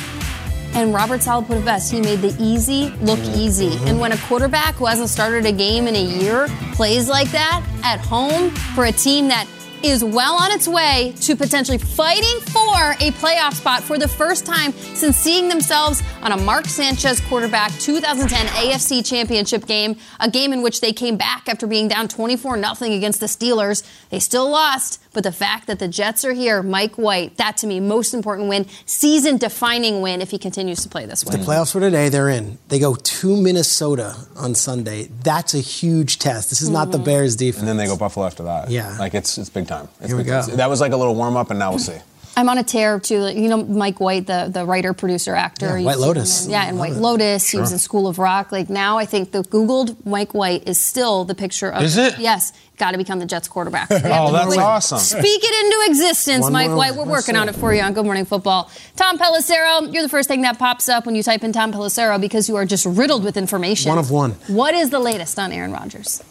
And 0.75 0.93
Robert 0.93 1.23
Saleh 1.23 1.47
put 1.47 1.59
it 1.59 1.65
best. 1.65 1.93
He 1.93 2.01
made 2.01 2.21
the 2.21 2.37
easy 2.41 2.91
look 3.01 3.21
easy. 3.21 3.67
And 3.67 3.75
mm-hmm. 3.75 3.99
when 3.99 4.13
a 4.13 4.19
quarterback 4.19 4.75
who 4.75 4.87
hasn't 4.87 5.09
started 5.09 5.47
a 5.47 5.53
game 5.53 5.87
in 5.87 5.95
a 5.95 6.05
year 6.05 6.49
plays 6.73 7.09
like 7.09 7.31
that 7.31 7.65
at 7.85 8.01
home 8.01 8.51
for 8.51 8.87
a 8.87 8.93
team 8.93 9.29
that 9.29 9.47
is 9.85 10.03
well 10.03 10.35
on 10.35 10.51
its 10.51 10.67
way 10.67 11.15
to 11.21 11.37
potentially 11.37 11.77
fighting 11.77 12.41
for 12.47 12.93
a 13.01 13.11
playoff 13.13 13.53
spot 13.53 13.83
for 13.83 13.99
the 13.99 14.09
first 14.09 14.47
time 14.47 14.73
since 14.73 15.15
seeing 15.17 15.49
themselves 15.49 16.03
on 16.23 16.33
a 16.33 16.37
Mark 16.39 16.65
Sanchez 16.65 17.21
quarterback 17.21 17.71
2010 17.73 18.47
AFC 18.47 19.05
Championship 19.07 19.67
game, 19.67 19.97
a 20.21 20.31
game 20.31 20.55
in 20.55 20.63
which 20.63 20.81
they 20.81 20.93
came 20.93 21.19
back 21.19 21.49
after 21.49 21.67
being 21.67 21.87
down 21.87 22.09
24 22.09 22.57
0 22.57 22.93
against 22.95 23.21
the 23.21 23.27
Steelers. 23.27 23.87
They 24.09 24.21
still 24.21 24.49
lost, 24.49 25.03
but 25.15 25.23
the 25.23 25.33
fact 25.33 25.67
that 25.69 25.79
the 25.79 25.89
Jets 25.89 26.25
are 26.25 26.33
here, 26.33 26.63
Mike 26.63 26.97
White, 26.97 27.39
that 27.39 27.57
to 27.59 27.67
me, 27.67 27.81
most 27.81 28.13
important 28.13 28.49
win, 28.49 28.67
season 28.85 29.39
defining 29.39 30.03
win 30.03 30.21
if 30.21 30.31
he 30.31 30.39
continues 30.39 30.83
to 30.83 30.89
play 30.89 31.07
this 31.07 31.25
way. 31.25 31.37
The 31.37 31.43
playoffs 31.43 31.73
for 31.73 31.81
today, 31.81 32.09
they're 32.09 32.29
in. 32.29 32.59
They 32.69 32.79
go 32.79 32.95
to 32.95 33.37
Minnesota 33.41 34.17
on 34.37 34.55
Sunday. 34.55 35.05
That's 35.23 35.55
a 35.55 35.61
huge 35.61 36.19
test. 36.19 36.51
This 36.51 36.61
is 36.61 36.69
not 36.69 36.91
the 36.91 36.99
mm-hmm. 36.99 37.05
Bears 37.05 37.37
defense. 37.37 37.61
And 37.61 37.69
then 37.69 37.77
they 37.77 37.87
go 37.87 37.97
Buffalo 37.97 38.27
after 38.27 38.43
that. 38.43 38.71
Yeah. 38.71 38.97
Like 38.99 39.15
it's 39.15 39.39
it's 39.39 39.51
big 39.51 39.67
time. 39.67 39.89
It's 40.01 40.09
Here 40.09 40.17
we 40.17 40.25
big 40.25 40.29
go. 40.29 40.43
time. 40.43 40.57
That 40.57 40.69
was 40.69 40.81
like 40.81 40.93
a 40.93 40.97
little 40.97 41.15
warm 41.15 41.37
up, 41.37 41.51
and 41.51 41.59
now 41.59 41.71
we'll 41.71 41.79
see. 41.79 41.99
I'm 42.37 42.49
on 42.49 42.59
a 42.59 42.65
tear 42.65 42.99
too. 42.99 43.29
You 43.29 43.49
know, 43.49 43.63
Mike 43.65 44.01
White, 44.01 44.27
the, 44.27 44.49
the 44.53 44.65
writer, 44.67 44.93
producer, 44.93 45.35
actor. 45.35 45.79
Yeah, 45.79 45.87
White 45.87 45.99
Lotus. 45.99 46.47
Yeah, 46.49 46.67
and 46.67 46.79
White 46.79 46.95
Lotus. 46.95 47.49
He 47.51 47.59
was 47.59 47.73
in 47.73 47.79
School 47.79 48.09
of 48.09 48.19
Rock. 48.19 48.51
Like 48.53 48.69
now, 48.69 48.99
I 48.99 49.07
think 49.07 49.31
the 49.31 49.43
Googled 49.43 50.05
Mike 50.05 50.35
White 50.35 50.67
is 50.69 50.81
still 50.81 51.25
the 51.25 51.35
picture 51.35 51.73
of. 51.73 51.83
Is 51.83 51.97
it? 51.97 52.19
Yes. 52.19 52.53
Got 52.77 52.91
to 52.91 52.99
become 52.99 53.21
the 53.21 53.27
Jets 53.27 53.47
quarterback. 53.47 53.89
Oh, 54.17 54.33
that's 54.33 54.57
awesome. 54.57 54.99
Speak 54.99 55.41
it 55.45 55.65
into 55.65 55.91
existence, 55.91 56.43
One 56.43 56.53
Mike 56.53 56.69
more 56.69 56.77
White. 56.77 56.95
We're 56.97 57.05
working 57.05 57.37
on 57.37 57.49
it 57.49 57.55
for 57.55 57.73
you 57.73 57.81
on 57.83 57.93
Good 57.95 58.05
Morning 58.05 58.25
Football. 58.25 58.71
Tom 58.97 59.17
Pelissero, 59.19 59.93
you're 59.93 60.03
the 60.03 60.09
first 60.09 60.29
thing 60.29 60.43
that 60.43 60.59
pops 60.59 60.89
up 60.89 61.07
when 61.07 61.15
you 61.15 61.23
type 61.23 61.45
in 61.45 61.53
Tom 61.53 61.73
Pelissero 61.73 62.21
because 62.21 62.49
you 62.49 62.57
are 62.57 62.67
just 62.67 62.85
riddled 62.85 63.23
with 63.25 63.37
information. 63.37 63.89
One 63.91 63.99
of 63.99 64.11
one. 64.11 64.33
What 64.49 64.75
is 64.75 64.91
the 64.91 64.99
latest 64.99 65.39
on 65.39 65.53
Aaron 65.53 65.73
Rodgers? 65.73 66.23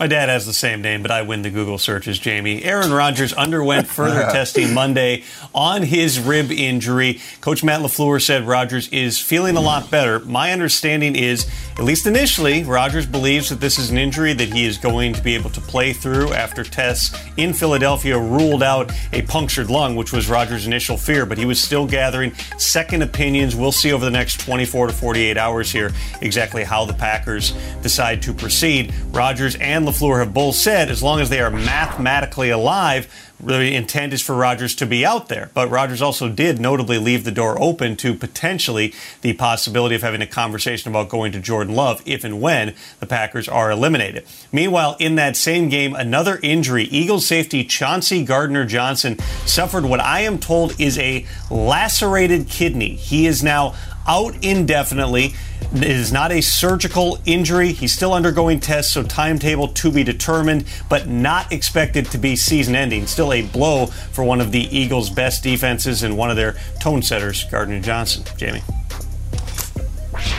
My 0.00 0.06
dad 0.06 0.30
has 0.30 0.46
the 0.46 0.54
same 0.54 0.80
name, 0.80 1.02
but 1.02 1.10
I 1.10 1.20
win 1.20 1.42
the 1.42 1.50
Google 1.50 1.76
searches, 1.76 2.18
Jamie. 2.18 2.64
Aaron 2.64 2.90
Rodgers 2.90 3.34
underwent 3.34 3.86
further 3.86 4.22
testing 4.32 4.72
Monday 4.72 5.24
on 5.54 5.82
his 5.82 6.18
rib 6.18 6.50
injury. 6.50 7.20
Coach 7.42 7.62
Matt 7.62 7.82
LaFleur 7.82 8.18
said 8.24 8.46
Rodgers 8.46 8.88
is 8.88 9.18
feeling 9.18 9.58
a 9.58 9.60
lot 9.60 9.90
better. 9.90 10.18
My 10.20 10.52
understanding 10.52 11.16
is, 11.16 11.46
at 11.72 11.84
least 11.84 12.06
initially, 12.06 12.64
Rodgers 12.64 13.04
believes 13.04 13.50
that 13.50 13.60
this 13.60 13.78
is 13.78 13.90
an 13.90 13.98
injury 13.98 14.32
that 14.32 14.50
he 14.50 14.64
is 14.64 14.78
going 14.78 15.12
to 15.12 15.22
be 15.22 15.34
able 15.34 15.50
to 15.50 15.60
play 15.60 15.92
through 15.92 16.32
after 16.32 16.64
tests 16.64 17.14
in 17.36 17.52
Philadelphia 17.52 18.18
ruled 18.18 18.62
out 18.62 18.90
a 19.12 19.20
punctured 19.20 19.68
lung, 19.68 19.96
which 19.96 20.14
was 20.14 20.30
Rodgers' 20.30 20.66
initial 20.66 20.96
fear, 20.96 21.26
but 21.26 21.36
he 21.36 21.44
was 21.44 21.60
still 21.60 21.86
gathering 21.86 22.32
second 22.56 23.02
opinions. 23.02 23.54
We'll 23.54 23.70
see 23.70 23.92
over 23.92 24.06
the 24.06 24.10
next 24.10 24.40
24 24.40 24.86
to 24.86 24.92
48 24.94 25.36
hours 25.36 25.70
here 25.70 25.92
exactly 26.22 26.64
how 26.64 26.86
the 26.86 26.94
Packers 26.94 27.52
decide 27.82 28.22
to 28.22 28.32
proceed. 28.32 28.94
Rodgers 29.10 29.56
and 29.56 29.89
LaFleur 29.90 30.20
have 30.20 30.32
both 30.32 30.54
said 30.54 30.88
as 30.88 31.02
long 31.02 31.20
as 31.20 31.30
they 31.30 31.40
are 31.40 31.50
mathematically 31.50 32.50
alive, 32.50 33.12
the 33.42 33.74
intent 33.74 34.12
is 34.12 34.20
for 34.22 34.34
Rodgers 34.34 34.74
to 34.76 34.86
be 34.86 35.04
out 35.04 35.28
there. 35.28 35.50
But 35.54 35.70
Rodgers 35.70 36.02
also 36.02 36.28
did 36.28 36.60
notably 36.60 36.98
leave 36.98 37.24
the 37.24 37.30
door 37.30 37.60
open 37.60 37.96
to 37.96 38.14
potentially 38.14 38.94
the 39.22 39.32
possibility 39.32 39.94
of 39.94 40.02
having 40.02 40.22
a 40.22 40.26
conversation 40.26 40.90
about 40.90 41.08
going 41.08 41.32
to 41.32 41.40
Jordan 41.40 41.74
Love 41.74 42.02
if 42.04 42.22
and 42.22 42.40
when 42.40 42.74
the 43.00 43.06
Packers 43.06 43.48
are 43.48 43.70
eliminated. 43.70 44.26
Meanwhile, 44.52 44.96
in 45.00 45.14
that 45.16 45.36
same 45.36 45.68
game, 45.68 45.94
another 45.94 46.38
injury. 46.42 46.84
Eagles 46.84 47.26
safety 47.26 47.64
Chauncey 47.64 48.24
Gardner 48.24 48.64
Johnson 48.64 49.18
suffered 49.46 49.84
what 49.84 50.00
I 50.00 50.20
am 50.20 50.38
told 50.38 50.78
is 50.80 50.98
a 50.98 51.26
lacerated 51.50 52.48
kidney. 52.48 52.94
He 52.94 53.26
is 53.26 53.42
now 53.42 53.74
out 54.06 54.34
indefinitely. 54.44 55.34
It 55.72 55.84
is 55.84 56.12
not 56.12 56.32
a 56.32 56.40
surgical 56.40 57.18
injury. 57.24 57.72
He's 57.72 57.92
still 57.92 58.12
undergoing 58.12 58.58
tests, 58.58 58.92
so 58.92 59.04
timetable 59.04 59.68
to 59.68 59.92
be 59.92 60.02
determined, 60.02 60.64
but 60.88 61.06
not 61.06 61.52
expected 61.52 62.06
to 62.06 62.18
be 62.18 62.34
season 62.34 62.74
ending. 62.74 63.06
Still 63.06 63.32
a 63.32 63.42
blow 63.42 63.86
for 63.86 64.24
one 64.24 64.40
of 64.40 64.50
the 64.50 64.62
Eagles' 64.76 65.10
best 65.10 65.44
defenses 65.44 66.02
and 66.02 66.16
one 66.16 66.30
of 66.30 66.36
their 66.36 66.56
tone 66.80 67.02
setters, 67.02 67.44
Gardner 67.44 67.80
Johnson. 67.80 68.24
Jamie. 68.36 68.62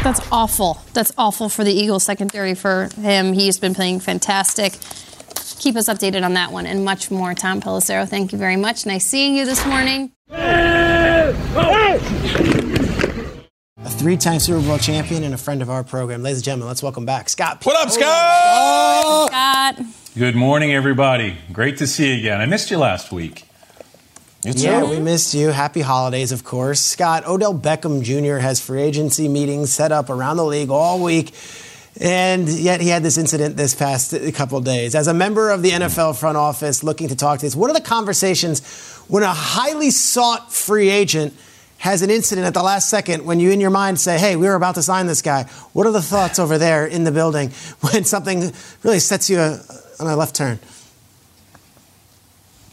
That's 0.04 0.20
awful. 0.32 0.82
That's 0.94 1.14
awful 1.18 1.48
for 1.48 1.64
the 1.64 1.72
Eagles 1.72 2.04
secondary 2.04 2.54
for 2.56 2.90
him. 3.00 3.34
He's 3.34 3.58
been 3.58 3.74
playing 3.74 4.02
fantastic. 4.02 4.74
Keep 5.60 5.76
us 5.76 5.88
updated 5.88 6.24
on 6.26 6.34
that 6.34 6.52
one 6.52 6.66
and 6.66 6.84
much 6.84 7.12
more. 7.12 7.34
Tom 7.36 7.62
Pelissero, 7.62 8.08
thank 8.08 8.32
you 8.32 8.38
very 8.38 8.58
much. 8.58 8.86
Nice 8.86 9.06
seeing 9.06 9.36
you 9.36 9.46
this 9.46 9.66
morning. 9.66 10.12
A 13.84 13.90
three-time 13.90 14.40
Super 14.40 14.62
Bowl 14.62 14.78
champion 14.78 15.24
and 15.24 15.34
a 15.34 15.38
friend 15.38 15.60
of 15.64 15.70
our 15.72 15.84
program. 15.84 16.22
Ladies 16.22 16.38
and 16.38 16.46
gentlemen, 16.46 16.68
let's 16.68 16.84
welcome 16.84 17.04
back 17.04 17.30
Scott. 17.30 17.66
What 17.66 17.76
up, 17.76 17.90
Scott? 17.90 19.28
Scott. 19.30 19.86
Good 20.16 20.36
morning, 20.36 20.72
everybody. 20.72 21.36
Great 21.52 21.78
to 21.78 21.88
see 21.88 22.14
you 22.14 22.20
again. 22.20 22.42
I 22.42 22.46
missed 22.46 22.70
you 22.70 22.78
last 22.78 23.12
week. 23.12 23.46
You 24.46 24.54
too. 24.54 24.62
Yeah, 24.62 24.84
we 24.84 25.00
missed 25.00 25.34
you. 25.34 25.50
Happy 25.50 25.82
holidays, 25.82 26.32
of 26.32 26.44
course. 26.44 26.80
Scott, 26.80 27.26
Odell 27.26 27.58
Beckham 27.58 28.04
Jr. 28.04 28.38
has 28.38 28.60
free 28.60 28.84
agency 28.84 29.28
meetings 29.28 29.74
set 29.74 29.92
up 29.92 30.12
around 30.12 30.38
the 30.38 30.46
league 30.46 30.70
all 30.70 31.04
week. 31.04 31.34
And 32.00 32.48
yet 32.48 32.82
he 32.82 32.90
had 32.90 33.02
this 33.02 33.18
incident 33.18 33.58
this 33.58 33.74
past 33.74 34.14
couple 34.36 34.60
of 34.60 34.64
days. 34.64 34.94
As 34.94 35.08
a 35.08 35.14
member 35.14 35.50
of 35.50 35.64
the 35.64 35.72
NFL 35.72 36.20
front 36.20 36.38
office 36.38 36.84
looking 36.84 37.08
to 37.08 37.16
talk 37.16 37.40
to 37.40 37.48
this, 37.48 37.56
what 37.56 37.72
are 37.72 37.74
the 37.74 37.82
conversations 37.82 38.60
when 39.08 39.24
a 39.24 39.34
highly 39.34 39.90
sought 39.90 40.54
free 40.54 40.90
agent 40.90 41.34
has 41.82 42.04
an 42.04 42.12
incident 42.12 42.46
at 42.46 42.54
the 42.54 42.62
last 42.62 42.90
second 42.92 43.26
when 43.26 43.40
you 43.40 43.50
in 43.50 43.60
your 43.60 43.72
mind 43.72 44.00
say, 44.00 44.20
hey, 44.20 44.36
we 44.36 44.46
were 44.46 44.54
about 44.54 44.76
to 44.76 44.84
sign 44.84 45.08
this 45.08 45.24
guy? 45.24 45.44
What 45.74 45.88
are 45.88 45.92
the 45.92 46.02
thoughts 46.02 46.38
over 46.38 46.60
there 46.60 46.86
in 46.86 47.06
the 47.06 47.12
building 47.12 47.50
when 47.82 48.04
something 48.04 48.52
really 48.84 49.00
sets 49.00 49.32
you 49.32 49.40
a, 49.40 49.60
on 50.00 50.06
a 50.06 50.16
left 50.16 50.36
turn? 50.36 50.60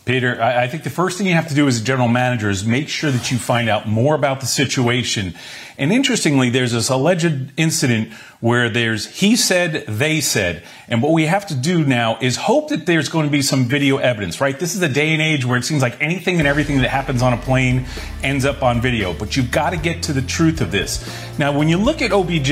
Peter, 0.04 0.40
I, 0.40 0.64
I 0.64 0.68
think 0.68 0.84
the 0.84 0.90
first 0.90 1.16
thing 1.16 1.26
you 1.26 1.32
have 1.32 1.48
to 1.48 1.54
do 1.54 1.66
as 1.66 1.80
a 1.80 1.84
general 1.84 2.08
manager 2.08 2.50
is 2.50 2.66
make 2.66 2.90
sure 2.90 3.10
that 3.10 3.30
you 3.30 3.38
find 3.38 3.70
out 3.70 3.88
more 3.88 4.14
about 4.14 4.40
the 4.40 4.46
situation. 4.46 5.34
And 5.78 5.90
interestingly, 5.90 6.50
there's 6.50 6.72
this 6.72 6.90
alleged 6.90 7.52
incident 7.56 8.12
where 8.40 8.68
there's 8.70 9.06
he 9.06 9.34
said, 9.34 9.84
they 9.88 10.20
said. 10.20 10.62
And 10.86 11.02
what 11.02 11.12
we 11.12 11.26
have 11.26 11.46
to 11.48 11.54
do 11.54 11.84
now 11.84 12.18
is 12.20 12.36
hope 12.36 12.68
that 12.68 12.86
there's 12.86 13.08
going 13.08 13.26
to 13.26 13.32
be 13.32 13.42
some 13.42 13.64
video 13.64 13.96
evidence, 13.96 14.40
right? 14.40 14.58
This 14.58 14.74
is 14.74 14.82
a 14.82 14.88
day 14.88 15.12
and 15.12 15.20
age 15.20 15.44
where 15.44 15.58
it 15.58 15.64
seems 15.64 15.82
like 15.82 16.00
anything 16.00 16.38
and 16.38 16.46
everything 16.46 16.78
that 16.78 16.88
happens 16.88 17.20
on 17.20 17.32
a 17.32 17.36
plane 17.36 17.84
ends 18.22 18.44
up 18.44 18.62
on 18.62 18.80
video. 18.80 19.12
But 19.12 19.36
you've 19.36 19.50
got 19.50 19.70
to 19.70 19.76
get 19.76 20.04
to 20.04 20.12
the 20.12 20.22
truth 20.22 20.60
of 20.60 20.70
this. 20.70 21.04
Now, 21.38 21.56
when 21.56 21.68
you 21.68 21.78
look 21.78 22.00
at 22.00 22.12
OBJ, 22.12 22.50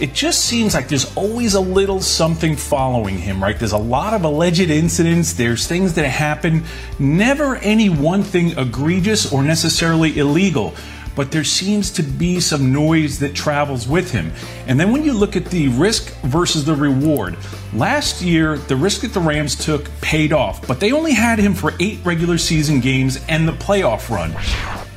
it 0.00 0.14
just 0.14 0.44
seems 0.44 0.74
like 0.74 0.88
there's 0.88 1.14
always 1.16 1.54
a 1.54 1.60
little 1.60 2.00
something 2.00 2.54
following 2.54 3.18
him, 3.18 3.42
right? 3.42 3.58
There's 3.58 3.72
a 3.72 3.78
lot 3.78 4.14
of 4.14 4.22
alleged 4.22 4.70
incidents, 4.70 5.32
there's 5.32 5.66
things 5.66 5.94
that 5.94 6.06
happen, 6.06 6.62
never 7.00 7.56
any 7.56 7.88
one 7.88 8.22
thing 8.22 8.56
egregious 8.56 9.32
or 9.32 9.42
necessarily 9.42 10.16
illegal. 10.18 10.74
But 11.18 11.32
there 11.32 11.42
seems 11.42 11.90
to 11.94 12.04
be 12.04 12.38
some 12.38 12.72
noise 12.72 13.18
that 13.18 13.34
travels 13.34 13.88
with 13.88 14.12
him. 14.12 14.30
And 14.68 14.78
then 14.78 14.92
when 14.92 15.02
you 15.02 15.12
look 15.12 15.34
at 15.34 15.46
the 15.46 15.66
risk 15.66 16.14
versus 16.20 16.64
the 16.64 16.76
reward, 16.76 17.36
last 17.74 18.22
year 18.22 18.56
the 18.56 18.76
risk 18.76 19.00
that 19.00 19.12
the 19.12 19.18
Rams 19.18 19.56
took 19.56 19.90
paid 20.00 20.32
off, 20.32 20.64
but 20.68 20.78
they 20.78 20.92
only 20.92 21.14
had 21.14 21.40
him 21.40 21.54
for 21.54 21.74
eight 21.80 21.98
regular 22.04 22.38
season 22.38 22.78
games 22.78 23.18
and 23.28 23.48
the 23.48 23.52
playoff 23.52 24.10
run. 24.10 24.30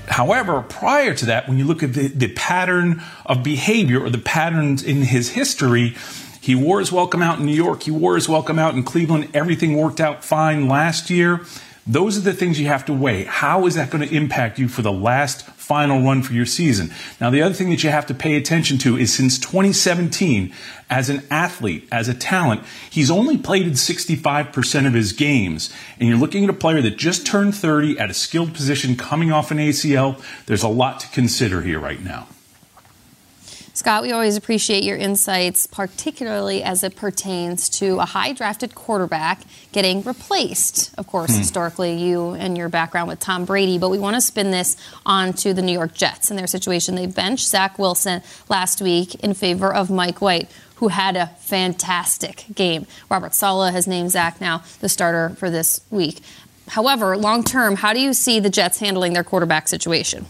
However, 0.08 0.62
prior 0.62 1.16
to 1.16 1.26
that, 1.26 1.48
when 1.48 1.58
you 1.58 1.66
look 1.66 1.82
at 1.82 1.96
the, 1.96 2.10
the 2.10 2.32
pattern 2.34 3.02
of 3.26 3.42
behavior 3.42 4.00
or 4.00 4.12
the 4.12 4.20
patterns 4.20 4.84
in 4.84 4.98
his 4.98 5.30
history, 5.32 5.96
he 6.40 6.54
wore 6.54 6.82
his 6.82 6.92
welcome 6.92 7.24
out 7.24 7.40
in 7.40 7.48
New 7.48 7.56
York, 7.56 7.82
he 7.82 7.92
wore 7.92 8.14
his 8.14 8.30
welcome 8.30 8.60
out 8.60 8.76
in 8.76 8.84
Cleveland, 8.84 9.30
everything 9.34 9.76
worked 9.76 10.00
out 10.00 10.24
fine 10.24 10.68
last 10.68 11.10
year. 11.10 11.42
Those 11.88 12.16
are 12.16 12.22
the 12.22 12.34
things 12.34 12.60
you 12.60 12.68
have 12.68 12.86
to 12.86 12.94
weigh. 12.94 13.24
How 13.24 13.66
is 13.66 13.74
that 13.74 13.90
going 13.90 14.08
to 14.08 14.16
impact 14.16 14.60
you 14.60 14.68
for 14.68 14.84
the 14.84 14.92
last 14.92 15.50
final 15.72 16.02
run 16.02 16.22
for 16.22 16.34
your 16.34 16.46
season? 16.46 16.92
Now, 17.22 17.30
the 17.30 17.42
other 17.42 17.54
thing 17.54 17.70
that 17.70 17.82
you 17.82 17.90
have 17.92 18.06
to 18.08 18.14
pay 18.14 18.36
attention 18.36 18.78
to 18.80 18.98
is 18.98 19.14
since 19.14 19.40
2017, 19.40 20.54
as 20.90 21.10
an 21.10 21.24
athlete, 21.32 21.88
as 21.90 22.10
a 22.10 22.14
talent, 22.14 22.62
he's 22.90 23.10
only 23.10 23.38
played 23.38 23.66
in 23.66 23.72
65% 23.72 24.86
of 24.86 24.94
his 24.94 25.14
games. 25.14 25.74
And 25.98 26.10
you're 26.10 26.18
looking 26.18 26.44
at 26.44 26.50
a 26.50 26.54
player 26.54 26.82
that 26.82 26.98
just 26.98 27.26
turned 27.26 27.56
30 27.56 27.98
at 27.98 28.10
a 28.10 28.14
skilled 28.14 28.54
position 28.54 28.98
coming 28.98 29.32
off 29.32 29.50
an 29.50 29.60
ACL. 29.60 30.22
There's 30.46 30.64
a 30.64 30.68
lot 30.68 31.00
to 31.00 31.08
consider 31.12 31.62
here 31.62 31.80
right 31.80 32.04
now. 32.04 32.28
Scott, 33.74 34.04
we 34.04 34.12
always 34.12 34.36
appreciate 34.36 34.84
your 34.84 34.98
insights, 34.98 35.66
particularly 35.66 36.62
as 36.62 36.84
it 36.84 36.96
pertains 36.96 37.70
to 37.70 38.00
a 38.00 38.06
high 38.06 38.34
drafted 38.34 38.76
quarterback 38.76 39.42
getting 39.72 40.04
replaced. 40.04 40.92
Of 40.98 41.08
course, 41.08 41.32
Hmm. 41.32 41.38
historically, 41.40 41.94
you 41.98 42.32
and 42.32 42.58
your 42.58 42.68
background 42.70 43.08
with 43.08 43.20
Tom 43.22 43.46
Brady, 43.46 43.78
but 43.78 43.90
we 43.90 43.98
want 43.98 44.16
to 44.16 44.22
spin 44.22 44.52
this 44.52 44.76
onto 45.06 45.54
the 45.54 45.62
New 45.62 45.72
York 45.72 45.94
Jets 45.94 46.30
and 46.30 46.38
their 46.38 46.48
situation. 46.48 46.96
They 46.96 47.06
benched 47.06 47.48
Zach 47.48 47.80
Wilson 47.80 48.22
last 48.50 48.82
week 48.82 49.16
in 49.16 49.34
favor 49.34 49.74
of 49.74 49.90
Mike 49.90 50.22
White, 50.22 50.50
who 50.76 50.90
had 50.90 51.16
a 51.16 51.28
fantastic 51.40 52.46
game. 52.54 52.86
Robert 53.10 53.34
Saleh 53.34 53.72
has 53.72 53.88
named 53.88 54.12
Zach 54.12 54.42
now 54.42 54.64
the 54.82 54.90
starter 54.90 55.34
for 55.40 55.50
this 55.50 55.80
week. 55.90 56.22
However, 56.70 57.16
long 57.18 57.44
term, 57.44 57.78
how 57.78 57.94
do 57.94 58.00
you 58.02 58.14
see 58.14 58.40
the 58.40 58.50
Jets 58.50 58.80
handling 58.80 59.14
their 59.14 59.24
quarterback 59.24 59.68
situation? 59.70 60.26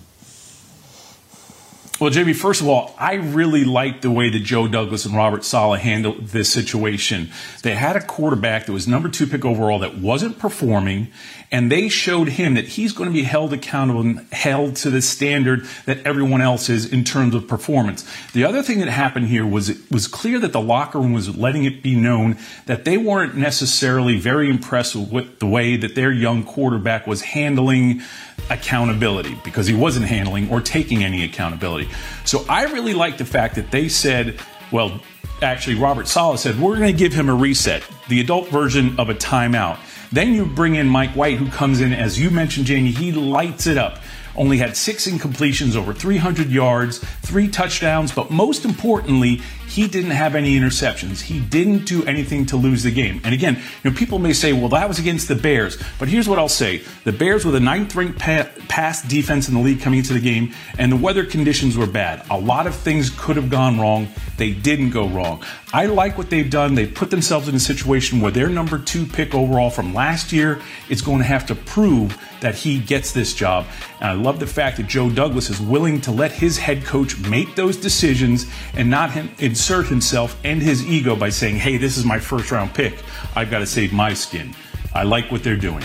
Well, 2.02 2.10
JB, 2.10 2.36
first 2.36 2.62
of 2.62 2.68
all, 2.68 2.96
I 2.98 3.14
really 3.14 3.64
like 3.64 4.02
the 4.02 4.10
way 4.10 4.32
that 4.32 4.40
Joe 4.40 4.68
Douglas 4.68 5.06
and 5.06 5.16
Robert 5.16 5.46
Saleh 5.46 5.80
handled 5.80 6.30
this 6.30 6.52
situation. 6.52 7.30
They 7.62 7.76
had 7.76 7.96
a 7.96 8.02
quarterback 8.04 8.66
that 8.66 8.72
was 8.72 8.88
number 8.88 9.08
two 9.08 9.28
pick 9.28 9.46
overall 9.46 9.78
that 9.78 10.00
wasn't 10.00 10.40
performing, 10.40 11.10
and 11.52 11.72
they 11.72 11.90
showed 11.90 12.30
him 12.30 12.56
that 12.56 12.70
he's 12.70 12.92
going 12.92 13.08
to 13.08 13.14
be 13.14 13.22
held 13.22 13.54
accountable 13.54 14.02
and 14.02 14.28
held 14.32 14.78
to 14.78 14.90
the 14.90 15.00
standard 15.00 15.68
that 15.86 16.00
everyone 16.00 16.42
else 16.42 16.70
is 16.70 16.92
in 16.92 17.04
terms 17.04 17.36
of 17.36 17.48
performance. 17.48 18.04
The 18.34 18.46
other 18.46 18.64
thing 18.64 18.80
that 18.80 18.90
happened 18.90 19.28
here 19.28 19.46
was 19.46 19.70
it 19.70 19.78
was 19.92 20.08
clear 20.08 20.40
that 20.40 20.54
the 20.54 20.62
locker 20.62 20.98
room 20.98 21.14
was 21.14 21.38
letting 21.38 21.66
it 21.66 21.84
be 21.84 21.96
known 21.96 22.36
that 22.66 22.84
they 22.84 22.98
weren't 22.98 23.36
necessarily 23.36 24.18
very 24.18 24.50
impressed 24.50 24.96
with 24.96 25.38
the 25.38 25.46
way 25.46 25.76
that 25.76 25.94
their 25.94 26.12
young 26.12 26.44
quarterback 26.46 27.06
was 27.06 27.22
handling 27.22 28.02
accountability 28.50 29.38
because 29.44 29.68
he 29.68 29.76
wasn't 29.76 30.06
handling 30.06 30.50
or 30.50 30.62
taking 30.62 31.04
any 31.04 31.24
accountability. 31.24 31.88
So 32.26 32.46
I 32.50 32.64
really 32.66 32.94
like 32.94 33.18
the 33.18 33.26
fact 33.26 33.56
that 33.56 33.72
they 33.72 33.90
said, 33.90 34.40
well, 34.72 35.02
actually, 35.42 35.76
Robert 35.76 36.08
Saleh 36.08 36.40
said, 36.40 36.60
we're 36.60 36.78
going 36.78 36.92
to 36.92 36.98
give 36.98 37.14
him 37.14 37.30
a 37.30 37.36
reset, 37.36 37.84
the 38.08 38.20
adult 38.20 38.48
version 38.50 39.00
of 39.00 39.10
a 39.10 39.16
timeout. 39.16 39.78
Then 40.12 40.34
you 40.34 40.46
bring 40.46 40.76
in 40.76 40.88
Mike 40.88 41.12
White, 41.12 41.38
who 41.38 41.50
comes 41.50 41.80
in, 41.80 41.94
as 41.94 42.20
you 42.20 42.30
mentioned, 42.30 42.66
Jamie, 42.66 42.92
he 42.92 43.12
lights 43.12 43.68
it 43.68 43.78
up 43.78 44.00
only 44.36 44.58
had 44.58 44.78
six 44.78 45.08
incompletions, 45.08 45.76
over 45.76 45.94
300 45.94 46.50
yards, 46.50 47.00
three 47.22 47.48
touchdowns, 47.48 48.12
but 48.12 48.32
most 48.32 48.66
importantly, 48.66 49.42
he 49.68 49.88
didn't 49.88 50.12
have 50.12 50.36
any 50.36 50.60
interceptions. 50.60 51.22
He 51.22 51.40
didn't 51.40 51.86
do 51.86 52.04
anything 52.04 52.46
to 52.48 52.58
lose 52.58 52.84
the 52.84 52.92
game. 52.92 53.22
And 53.24 53.34
again, 53.34 53.56
you 53.56 53.90
know, 53.90 53.96
people 53.96 54.20
may 54.20 54.34
say, 54.34 54.52
well, 54.52 54.68
that 54.70 54.88
was 54.88 55.00
against 55.00 55.30
the 55.30 55.36
Bears. 55.36 55.82
But 55.98 56.10
here's 56.10 56.28
what 56.28 56.40
I'll 56.40 56.50
say. 56.50 56.84
The 57.06 57.14
Bears 57.14 57.46
were 57.46 57.52
the 57.52 57.62
ninth 57.62 57.96
ranked 57.96 58.20
pa- 58.20 58.50
pass 58.68 59.02
defense 59.02 59.48
in 59.48 59.54
the 59.54 59.62
league 59.62 59.80
coming 59.80 60.00
into 60.00 60.14
the 60.14 60.20
game, 60.20 60.54
and 60.78 60.92
the 60.92 60.98
weather 60.98 61.26
conditions 61.26 61.78
were 61.78 61.88
bad. 61.88 62.26
A 62.30 62.38
lot 62.38 62.68
of 62.68 62.76
things 62.76 63.10
could 63.10 63.38
have 63.38 63.50
gone 63.50 63.80
wrong. 63.80 64.10
They 64.38 64.52
didn't 64.52 64.90
go 64.90 65.08
wrong. 65.08 65.44
I 65.74 65.86
like 65.86 66.18
what 66.18 66.30
they've 66.30 66.50
done. 66.50 66.76
They've 66.76 66.94
put 66.94 67.12
themselves 67.12 67.48
in 67.48 67.56
a 67.56 67.60
situation 67.60 68.20
where 68.20 68.32
their 68.32 68.50
number 68.50 68.78
two 68.78 69.06
pick 69.06 69.34
overall 69.34 69.70
from 69.70 69.94
last 69.94 70.01
year 70.32 70.62
it's 70.90 71.02
going 71.02 71.20
to 71.20 71.26
have 71.26 71.46
to 71.48 71.56
prove 71.56 72.18
that 72.42 72.56
he 72.56 72.80
gets 72.80 73.12
this 73.12 73.34
job. 73.34 73.66
And 74.00 74.10
I 74.10 74.14
love 74.14 74.40
the 74.40 74.48
fact 74.48 74.78
that 74.78 74.88
Joe 74.88 75.10
Douglas 75.10 75.50
is 75.50 75.60
willing 75.60 76.02
to 76.02 76.12
let 76.12 76.32
his 76.32 76.58
head 76.58 76.84
coach 76.84 77.18
make 77.20 77.56
those 77.56 77.78
decisions 77.78 78.46
and 78.74 78.90
not 78.90 79.12
him, 79.12 79.30
insert 79.40 79.88
himself 79.88 80.40
and 80.44 80.62
his 80.62 80.86
ego 80.86 81.16
by 81.16 81.30
saying, 81.30 81.58
hey, 81.58 81.78
this 81.78 81.98
is 81.98 82.06
my 82.06 82.20
first 82.20 82.52
round 82.52 82.74
pick. 82.74 82.94
I've 83.36 83.52
got 83.52 83.60
to 83.60 83.66
save 83.66 83.94
my 83.94 84.14
skin. 84.14 84.56
I 84.94 85.04
like 85.04 85.32
what 85.32 85.44
they're 85.44 85.56
doing. 85.56 85.84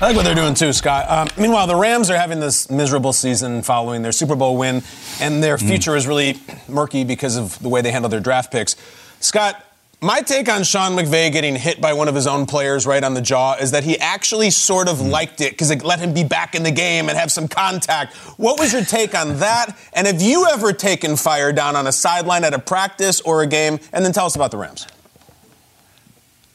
I 0.00 0.06
like 0.06 0.16
what 0.16 0.24
they're 0.24 0.34
doing 0.34 0.54
too, 0.54 0.72
Scott. 0.72 1.10
Um, 1.10 1.28
meanwhile, 1.36 1.66
the 1.66 1.76
Rams 1.76 2.08
are 2.08 2.16
having 2.16 2.40
this 2.40 2.70
miserable 2.70 3.12
season 3.12 3.62
following 3.62 4.00
their 4.00 4.12
Super 4.12 4.34
Bowl 4.34 4.56
win, 4.56 4.82
and 5.20 5.42
their 5.42 5.58
future 5.58 5.90
mm. 5.90 5.96
is 5.98 6.06
really 6.06 6.38
murky 6.68 7.04
because 7.04 7.36
of 7.36 7.58
the 7.58 7.68
way 7.68 7.82
they 7.82 7.90
handle 7.90 8.08
their 8.08 8.20
draft 8.20 8.50
picks. 8.50 8.76
Scott, 9.20 9.62
my 10.02 10.20
take 10.22 10.48
on 10.48 10.64
Sean 10.64 10.92
McVay 10.92 11.30
getting 11.30 11.56
hit 11.56 11.80
by 11.80 11.92
one 11.92 12.08
of 12.08 12.14
his 12.14 12.26
own 12.26 12.46
players 12.46 12.86
right 12.86 13.04
on 13.04 13.14
the 13.14 13.20
jaw 13.20 13.56
is 13.56 13.72
that 13.72 13.84
he 13.84 13.98
actually 13.98 14.50
sort 14.50 14.88
of 14.88 14.96
mm. 14.96 15.10
liked 15.10 15.40
it 15.40 15.50
because 15.52 15.70
it 15.70 15.84
let 15.84 15.98
him 15.98 16.14
be 16.14 16.24
back 16.24 16.54
in 16.54 16.62
the 16.62 16.70
game 16.70 17.08
and 17.08 17.18
have 17.18 17.30
some 17.30 17.48
contact. 17.48 18.14
What 18.38 18.58
was 18.58 18.72
your 18.72 18.84
take 18.84 19.14
on 19.14 19.38
that? 19.40 19.76
And 19.92 20.06
have 20.06 20.22
you 20.22 20.46
ever 20.46 20.72
taken 20.72 21.16
fire 21.16 21.52
down 21.52 21.76
on 21.76 21.86
a 21.86 21.92
sideline 21.92 22.44
at 22.44 22.54
a 22.54 22.58
practice 22.58 23.20
or 23.20 23.42
a 23.42 23.46
game? 23.46 23.78
And 23.92 24.04
then 24.04 24.12
tell 24.12 24.26
us 24.26 24.36
about 24.36 24.50
the 24.50 24.56
Rams. 24.56 24.86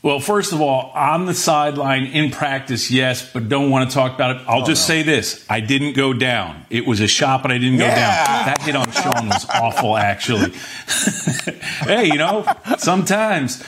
Well, 0.06 0.20
first 0.20 0.54
of 0.54 0.62
all, 0.62 0.92
on 0.94 1.26
the 1.26 1.34
sideline 1.34 2.06
in 2.06 2.30
practice, 2.30 2.92
yes, 2.92 3.28
but 3.28 3.50
don't 3.50 3.72
want 3.72 3.90
to 3.90 3.96
talk 3.96 4.14
about 4.14 4.36
it. 4.36 4.44
I'll 4.48 4.62
oh, 4.62 4.66
just 4.68 4.88
no. 4.88 4.94
say 4.94 5.02
this. 5.02 5.44
I 5.50 5.62
didn't 5.62 5.94
go 5.94 6.14
down. 6.14 6.64
It 6.70 6.86
was 6.86 7.00
a 7.00 7.08
shot, 7.08 7.42
but 7.42 7.52
I 7.52 7.58
didn't 7.58 7.80
yeah. 7.80 7.90
go 7.90 7.96
down. 7.96 8.46
That 8.46 8.62
hit 8.62 8.76
on 8.76 8.92
Sean 8.92 9.30
was 9.30 9.48
awful, 9.50 9.98
actually. 9.98 10.52
hey, 11.88 12.06
you 12.06 12.20
know, 12.20 12.46
sometimes. 12.78 13.66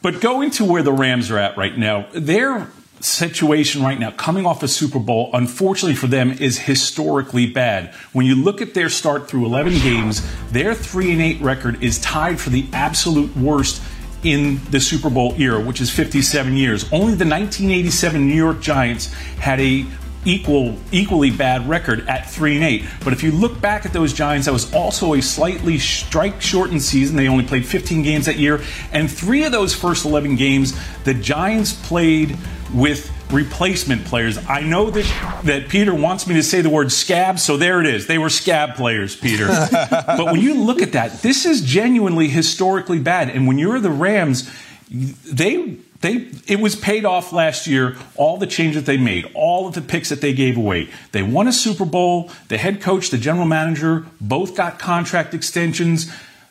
But 0.00 0.22
going 0.22 0.48
to 0.52 0.64
where 0.64 0.82
the 0.82 0.94
Rams 0.94 1.30
are 1.30 1.36
at 1.36 1.58
right 1.58 1.76
now, 1.76 2.06
their 2.14 2.70
situation 3.00 3.82
right 3.82 4.00
now, 4.00 4.12
coming 4.12 4.46
off 4.46 4.62
a 4.62 4.68
Super 4.68 4.98
Bowl, 4.98 5.28
unfortunately 5.34 5.94
for 5.94 6.06
them, 6.06 6.32
is 6.32 6.60
historically 6.60 7.46
bad. 7.46 7.92
When 8.14 8.24
you 8.24 8.34
look 8.34 8.62
at 8.62 8.72
their 8.72 8.88
start 8.88 9.28
through 9.28 9.44
11 9.44 9.74
games, 9.80 10.26
their 10.52 10.72
3 10.72 11.12
and 11.12 11.20
8 11.20 11.42
record 11.42 11.84
is 11.84 12.00
tied 12.00 12.40
for 12.40 12.48
the 12.48 12.66
absolute 12.72 13.36
worst 13.36 13.82
in 14.22 14.60
the 14.70 14.80
Super 14.80 15.10
Bowl 15.10 15.34
era, 15.38 15.60
which 15.60 15.80
is 15.80 15.90
57 15.90 16.56
years. 16.56 16.84
Only 16.84 17.14
the 17.14 17.24
1987 17.24 18.26
New 18.26 18.34
York 18.34 18.60
Giants 18.60 19.12
had 19.12 19.60
a 19.60 19.86
equal 20.24 20.76
equally 20.92 21.30
bad 21.30 21.68
record 21.68 22.06
at 22.08 22.28
3 22.28 22.56
and 22.56 22.64
8. 22.64 22.84
But 23.04 23.12
if 23.12 23.22
you 23.22 23.30
look 23.32 23.60
back 23.60 23.86
at 23.86 23.92
those 23.92 24.12
Giants, 24.12 24.46
that 24.46 24.52
was 24.52 24.72
also 24.74 25.14
a 25.14 25.22
slightly 25.22 25.78
strike 25.78 26.40
shortened 26.40 26.82
season. 26.82 27.16
They 27.16 27.28
only 27.28 27.44
played 27.44 27.64
15 27.64 28.02
games 28.02 28.26
that 28.26 28.36
year, 28.36 28.60
and 28.92 29.10
3 29.10 29.44
of 29.44 29.52
those 29.52 29.74
first 29.74 30.04
11 30.04 30.36
games 30.36 30.78
the 31.04 31.14
Giants 31.14 31.72
played 31.72 32.36
with 32.74 33.10
replacement 33.30 34.04
players. 34.04 34.38
I 34.48 34.60
know 34.60 34.90
that 34.90 35.42
that 35.44 35.68
Peter 35.68 35.94
wants 35.94 36.26
me 36.26 36.34
to 36.34 36.42
say 36.42 36.60
the 36.60 36.70
word 36.70 36.90
scab, 36.92 37.38
so 37.38 37.56
there 37.56 37.80
it 37.80 37.86
is. 37.86 38.06
They 38.06 38.18
were 38.18 38.30
scab 38.30 38.74
players, 38.74 39.16
Peter. 39.16 39.46
but 40.06 40.26
when 40.26 40.40
you 40.40 40.54
look 40.54 40.82
at 40.82 40.92
that, 40.92 41.22
this 41.22 41.44
is 41.44 41.62
genuinely 41.62 42.28
historically 42.28 42.98
bad. 42.98 43.30
And 43.30 43.46
when 43.46 43.58
you're 43.58 43.80
the 43.80 43.90
Rams, 43.90 44.50
they 44.90 45.78
they 46.00 46.28
it 46.46 46.60
was 46.60 46.76
paid 46.76 47.04
off 47.04 47.32
last 47.32 47.66
year 47.66 47.96
all 48.16 48.38
the 48.38 48.46
changes 48.46 48.84
they 48.84 48.96
made 48.96 49.30
all 49.34 49.66
of 49.66 49.74
the 49.74 49.80
picks 49.80 50.08
that 50.08 50.20
they 50.20 50.32
gave 50.32 50.56
away 50.56 50.88
they 51.12 51.22
won 51.22 51.48
a 51.48 51.52
super 51.52 51.84
bowl 51.84 52.30
the 52.48 52.56
head 52.56 52.80
coach 52.80 53.10
the 53.10 53.18
general 53.18 53.44
manager 53.46 54.06
both 54.20 54.54
got 54.54 54.78
contract 54.78 55.34
extensions 55.34 56.10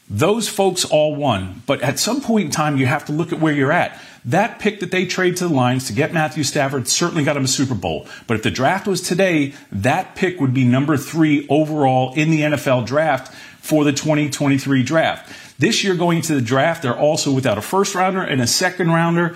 those 0.10 0.48
folks 0.48 0.86
all 0.86 1.16
won 1.16 1.62
but 1.66 1.82
at 1.82 1.98
some 1.98 2.22
point 2.22 2.46
in 2.46 2.52
time 2.52 2.78
you 2.78 2.86
have 2.86 3.06
to 3.06 3.12
look 3.12 3.32
at 3.32 3.40
where 3.40 3.54
you're 3.54 3.72
at 3.72 4.00
that 4.28 4.60
pick 4.60 4.82
that 4.82 4.92
they 4.92 5.06
trade 5.06 5.38
to 5.38 5.48
the 5.48 5.54
Lions 5.54 5.88
to 5.88 5.94
get 5.94 6.14
Matthew 6.14 6.44
Stafford 6.44 6.88
certainly 6.88 7.24
got 7.24 7.38
him 7.38 7.46
a 7.46 7.48
Super 7.48 7.74
Bowl. 7.74 8.06
But 8.28 8.36
if 8.36 8.44
the 8.44 8.52
draft 8.52 8.86
was 8.86 9.02
today, 9.02 9.54
that 9.72 10.16
pick 10.16 10.40
would 10.42 10.54
be 10.54 10.66
number 10.66 10.98
three 10.98 11.48
overall 11.50 12.14
in 12.14 12.30
the 12.30 12.42
NFL 12.42 12.86
draft 12.86 13.34
for 13.62 13.86
the 13.86 13.94
2023 13.94 14.84
draft. 14.84 15.34
This 15.58 15.84
year 15.84 15.96
going 15.96 16.22
to 16.24 16.36
the 16.36 16.42
draft, 16.42 16.84
they're 16.84 16.98
also 16.98 17.32
without 17.32 17.58
a 17.58 17.62
first 17.62 17.96
rounder 17.96 18.22
and 18.22 18.42
a 18.42 18.48
second 18.48 18.90
rounder. 18.90 19.36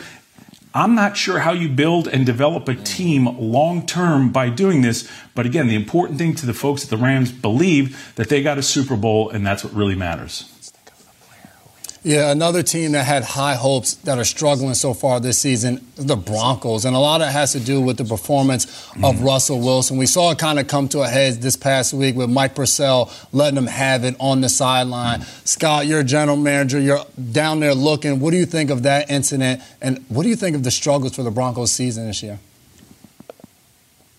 I'm 0.73 0.93
not 0.93 1.17
sure 1.17 1.39
how 1.39 1.53
you 1.53 1.69
build 1.69 2.07
and 2.07 2.25
develop 2.25 2.67
a 2.67 2.75
team 2.75 3.25
long 3.39 3.85
term 3.85 4.31
by 4.31 4.49
doing 4.49 4.81
this. 4.81 5.09
But 5.35 5.45
again, 5.45 5.67
the 5.67 5.75
important 5.75 6.19
thing 6.19 6.35
to 6.35 6.45
the 6.45 6.53
folks 6.53 6.83
at 6.83 6.89
the 6.89 6.97
Rams 6.97 7.31
believe 7.31 8.13
that 8.15 8.27
they 8.27 8.43
got 8.43 8.57
a 8.57 8.63
Super 8.63 8.97
Bowl, 8.97 9.29
and 9.29 9.45
that's 9.45 9.63
what 9.63 9.73
really 9.73 9.95
matters. 9.95 10.50
Yeah, 12.03 12.31
another 12.31 12.63
team 12.63 12.93
that 12.93 13.05
had 13.05 13.23
high 13.23 13.53
hopes 13.53 13.93
that 13.93 14.17
are 14.17 14.23
struggling 14.23 14.73
so 14.73 14.95
far 14.95 15.19
this 15.19 15.37
season, 15.37 15.85
the 15.95 16.15
Broncos. 16.15 16.83
And 16.83 16.95
a 16.95 16.99
lot 16.99 17.21
of 17.21 17.27
it 17.27 17.31
has 17.31 17.51
to 17.51 17.59
do 17.59 17.79
with 17.79 17.97
the 17.97 18.05
performance 18.05 18.65
of 19.03 19.17
mm 19.17 19.23
Russell 19.23 19.59
Wilson. 19.59 19.97
We 19.97 20.07
saw 20.07 20.31
it 20.31 20.39
kind 20.39 20.57
of 20.57 20.67
come 20.67 20.87
to 20.89 21.01
a 21.01 21.07
head 21.07 21.43
this 21.43 21.55
past 21.55 21.93
week 21.93 22.15
with 22.15 22.27
Mike 22.27 22.55
Purcell 22.55 23.11
letting 23.31 23.55
him 23.55 23.67
have 23.67 24.03
it 24.03 24.15
on 24.19 24.41
the 24.41 24.49
sideline. 24.49 25.19
mm 25.19 25.47
Scott, 25.47 25.85
you're 25.85 25.99
a 25.99 26.03
general 26.03 26.37
manager. 26.37 26.79
You're 26.79 27.05
down 27.31 27.59
there 27.59 27.75
looking. 27.75 28.19
What 28.19 28.31
do 28.31 28.37
you 28.37 28.47
think 28.47 28.71
of 28.71 28.81
that 28.81 29.11
incident? 29.11 29.61
And 29.79 30.03
what 30.09 30.23
do 30.23 30.29
you 30.29 30.35
think 30.35 30.55
of 30.55 30.63
the 30.63 30.71
struggles 30.71 31.15
for 31.15 31.21
the 31.21 31.31
Broncos 31.31 31.71
season 31.71 32.07
this 32.07 32.23
year? 32.23 32.39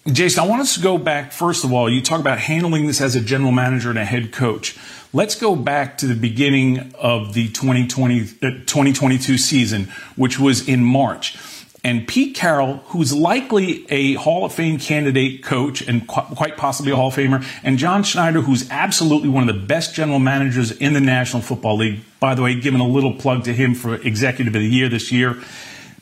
Jason, 0.06 0.42
I 0.42 0.46
want 0.46 0.62
us 0.62 0.74
to 0.74 0.80
go 0.80 0.98
back, 0.98 1.32
first 1.32 1.64
of 1.64 1.72
all, 1.72 1.88
you 1.88 2.00
talk 2.00 2.20
about 2.20 2.38
handling 2.38 2.88
this 2.88 3.00
as 3.00 3.14
a 3.14 3.20
general 3.20 3.52
manager 3.52 3.90
and 3.90 3.98
a 3.98 4.04
head 4.04 4.32
coach. 4.32 4.76
Let's 5.14 5.34
go 5.34 5.54
back 5.54 5.98
to 5.98 6.06
the 6.06 6.14
beginning 6.14 6.94
of 6.98 7.34
the 7.34 7.48
2020, 7.48 8.22
uh, 8.22 8.50
2022 8.64 9.36
season, 9.36 9.92
which 10.16 10.38
was 10.38 10.66
in 10.66 10.82
March. 10.82 11.36
And 11.84 12.08
Pete 12.08 12.34
Carroll, 12.34 12.78
who's 12.86 13.12
likely 13.12 13.84
a 13.90 14.14
Hall 14.14 14.46
of 14.46 14.54
Fame 14.54 14.78
candidate 14.78 15.42
coach 15.42 15.86
and 15.86 16.08
qu- 16.08 16.34
quite 16.34 16.56
possibly 16.56 16.92
a 16.92 16.96
Hall 16.96 17.08
of 17.08 17.14
Famer, 17.14 17.44
and 17.62 17.76
John 17.76 18.04
Schneider, 18.04 18.40
who's 18.40 18.70
absolutely 18.70 19.28
one 19.28 19.46
of 19.46 19.54
the 19.54 19.60
best 19.60 19.94
general 19.94 20.18
managers 20.18 20.72
in 20.72 20.94
the 20.94 21.00
National 21.00 21.42
Football 21.42 21.76
League. 21.76 22.00
By 22.18 22.34
the 22.34 22.40
way, 22.40 22.58
giving 22.58 22.80
a 22.80 22.88
little 22.88 23.12
plug 23.12 23.44
to 23.44 23.52
him 23.52 23.74
for 23.74 23.96
Executive 23.96 24.54
of 24.54 24.62
the 24.62 24.66
Year 24.66 24.88
this 24.88 25.12
year. 25.12 25.36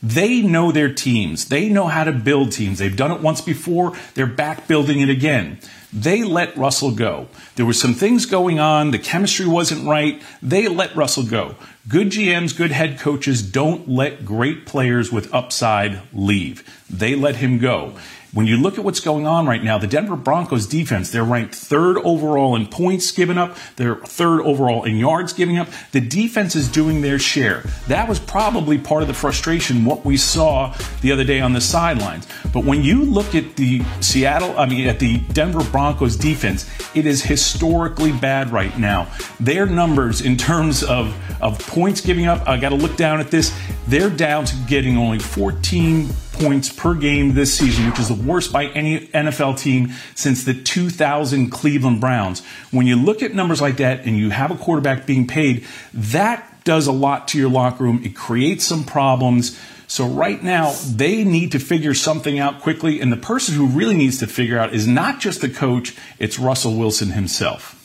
They 0.02 0.40
know 0.40 0.72
their 0.72 0.92
teams. 0.92 1.46
They 1.46 1.68
know 1.68 1.86
how 1.86 2.04
to 2.04 2.12
build 2.12 2.52
teams. 2.52 2.78
They've 2.78 2.96
done 2.96 3.12
it 3.12 3.20
once 3.20 3.40
before. 3.40 3.92
They're 4.14 4.26
back 4.26 4.66
building 4.66 5.00
it 5.00 5.10
again. 5.10 5.58
They 5.92 6.22
let 6.22 6.56
Russell 6.56 6.92
go. 6.92 7.28
There 7.56 7.66
were 7.66 7.72
some 7.72 7.94
things 7.94 8.24
going 8.24 8.60
on. 8.60 8.92
The 8.92 8.98
chemistry 8.98 9.46
wasn't 9.46 9.86
right. 9.86 10.22
They 10.40 10.68
let 10.68 10.94
Russell 10.94 11.24
go. 11.24 11.56
Good 11.88 12.08
GMs, 12.08 12.56
good 12.56 12.70
head 12.70 12.98
coaches 12.98 13.42
don't 13.42 13.88
let 13.88 14.24
great 14.24 14.66
players 14.66 15.10
with 15.10 15.32
upside 15.34 16.00
leave. 16.12 16.62
They 16.88 17.14
let 17.16 17.36
him 17.36 17.58
go. 17.58 17.98
When 18.32 18.46
you 18.46 18.58
look 18.58 18.78
at 18.78 18.84
what's 18.84 19.00
going 19.00 19.26
on 19.26 19.46
right 19.46 19.62
now, 19.62 19.76
the 19.76 19.88
Denver 19.88 20.14
Broncos 20.14 20.64
defense, 20.68 21.10
they're 21.10 21.24
ranked 21.24 21.52
third 21.52 21.98
overall 21.98 22.54
in 22.54 22.68
points 22.68 23.10
given 23.10 23.36
up. 23.36 23.56
They're 23.74 23.96
third 23.96 24.42
overall 24.42 24.84
in 24.84 24.98
yards 24.98 25.32
giving 25.32 25.58
up. 25.58 25.66
The 25.90 26.00
defense 26.00 26.54
is 26.54 26.68
doing 26.68 27.00
their 27.00 27.18
share. 27.18 27.64
That 27.88 28.08
was 28.08 28.20
probably 28.20 28.78
part 28.78 29.02
of 29.02 29.08
the 29.08 29.14
frustration, 29.14 29.84
what 29.84 30.04
we 30.04 30.16
saw 30.16 30.76
the 31.00 31.10
other 31.10 31.24
day 31.24 31.40
on 31.40 31.54
the 31.54 31.60
sidelines. 31.60 32.28
But 32.52 32.64
when 32.64 32.84
you 32.84 33.02
look 33.02 33.34
at 33.34 33.56
the 33.56 33.82
Seattle, 34.00 34.56
I 34.56 34.66
mean, 34.66 34.86
at 34.86 35.00
the 35.00 35.18
Denver 35.32 35.64
Broncos 35.64 36.14
defense, 36.14 36.70
it 36.94 37.06
is 37.06 37.24
historically 37.24 38.12
bad 38.12 38.52
right 38.52 38.78
now. 38.78 39.08
Their 39.40 39.66
numbers 39.66 40.20
in 40.20 40.36
terms 40.36 40.84
of, 40.84 41.16
of 41.42 41.58
points 41.66 42.00
giving 42.00 42.26
up, 42.26 42.48
I 42.48 42.58
got 42.58 42.68
to 42.68 42.76
look 42.76 42.96
down 42.96 43.18
at 43.18 43.32
this. 43.32 43.52
They're 43.88 44.08
down 44.08 44.44
to 44.44 44.56
getting 44.68 44.96
only 44.96 45.18
14 45.18 46.10
points 46.40 46.72
per 46.72 46.94
game 46.94 47.34
this 47.34 47.56
season, 47.56 47.86
which 47.88 47.98
is 47.98 48.08
the 48.08 48.14
worst 48.14 48.52
by 48.52 48.66
any 48.66 49.06
NFL 49.08 49.58
team 49.58 49.92
since 50.14 50.44
the 50.44 50.54
2000 50.54 51.50
Cleveland 51.50 52.00
Browns. 52.00 52.44
When 52.70 52.86
you 52.86 52.96
look 52.96 53.22
at 53.22 53.34
numbers 53.34 53.60
like 53.60 53.76
that 53.76 54.06
and 54.06 54.16
you 54.16 54.30
have 54.30 54.50
a 54.50 54.56
quarterback 54.56 55.06
being 55.06 55.26
paid, 55.26 55.66
that 55.92 56.64
does 56.64 56.86
a 56.86 56.92
lot 56.92 57.28
to 57.28 57.38
your 57.38 57.50
locker 57.50 57.84
room. 57.84 58.02
It 58.04 58.16
creates 58.16 58.64
some 58.64 58.84
problems. 58.84 59.58
So 59.86 60.06
right 60.06 60.42
now, 60.42 60.72
they 60.88 61.24
need 61.24 61.52
to 61.52 61.58
figure 61.58 61.94
something 61.94 62.38
out 62.38 62.60
quickly. 62.60 63.00
And 63.00 63.12
the 63.12 63.16
person 63.16 63.54
who 63.54 63.66
really 63.66 63.96
needs 63.96 64.18
to 64.18 64.26
figure 64.26 64.58
out 64.58 64.72
is 64.72 64.86
not 64.86 65.20
just 65.20 65.40
the 65.40 65.48
coach, 65.48 65.96
it's 66.18 66.38
Russell 66.38 66.76
Wilson 66.76 67.10
himself. 67.10 67.76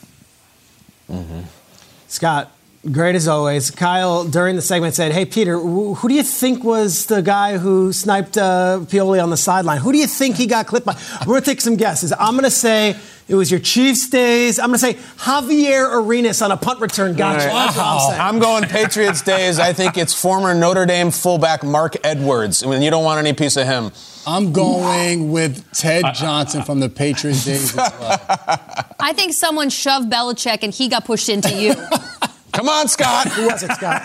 Mm-hmm. 1.10 1.40
Scott, 2.08 2.52
Great 2.92 3.16
as 3.16 3.26
always. 3.26 3.70
Kyle, 3.70 4.24
during 4.24 4.54
the 4.54 4.62
segment, 4.62 4.94
said, 4.94 5.12
Hey, 5.12 5.24
Peter, 5.24 5.58
who 5.58 6.08
do 6.08 6.14
you 6.14 6.22
think 6.22 6.62
was 6.62 7.06
the 7.06 7.20
guy 7.20 7.58
who 7.58 7.92
sniped 7.92 8.38
uh, 8.38 8.80
Pioli 8.82 9.20
on 9.20 9.30
the 9.30 9.36
sideline? 9.36 9.78
Who 9.78 9.92
do 9.92 9.98
you 9.98 10.06
think 10.06 10.36
he 10.36 10.46
got 10.46 10.66
clipped 10.66 10.86
by? 10.86 10.96
We're 11.20 11.34
going 11.34 11.42
to 11.42 11.50
take 11.50 11.60
some 11.60 11.76
guesses. 11.76 12.12
I'm 12.12 12.34
going 12.34 12.44
to 12.44 12.50
say 12.50 12.96
it 13.28 13.34
was 13.34 13.50
your 13.50 13.58
Chiefs 13.58 14.08
days. 14.08 14.60
I'm 14.60 14.68
going 14.68 14.78
to 14.78 14.86
say 14.86 14.94
Javier 14.94 16.00
Arenas 16.00 16.42
on 16.42 16.52
a 16.52 16.56
punt 16.56 16.80
return. 16.80 17.16
Gotcha. 17.16 17.48
Right. 17.48 17.52
That's 17.52 17.76
what 17.76 17.86
I'm 17.86 18.00
saying. 18.10 18.20
I'm 18.20 18.38
going 18.38 18.64
Patriots 18.64 19.22
days. 19.22 19.58
I 19.58 19.72
think 19.72 19.98
it's 19.98 20.14
former 20.14 20.54
Notre 20.54 20.86
Dame 20.86 21.10
fullback 21.10 21.64
Marc 21.64 21.96
Edwards. 22.04 22.62
I 22.62 22.70
mean, 22.70 22.82
you 22.82 22.90
don't 22.90 23.04
want 23.04 23.18
any 23.18 23.32
piece 23.32 23.56
of 23.56 23.66
him. 23.66 23.90
I'm 24.28 24.52
going 24.52 25.32
with 25.32 25.72
Ted 25.72 26.04
Johnson 26.14 26.62
from 26.62 26.78
the 26.80 26.88
Patriots 26.88 27.44
days 27.44 27.76
as 27.76 27.76
well. 27.76 28.20
I 29.00 29.12
think 29.12 29.32
someone 29.32 29.70
shoved 29.70 30.10
Belichick 30.10 30.62
and 30.62 30.72
he 30.72 30.88
got 30.88 31.04
pushed 31.04 31.28
into 31.28 31.52
you. 31.52 31.74
Come 32.52 32.68
on, 32.68 32.88
Scott. 32.88 33.28
Who 33.28 33.46
was 33.46 33.62
it, 33.62 33.72
Scott? 33.72 34.02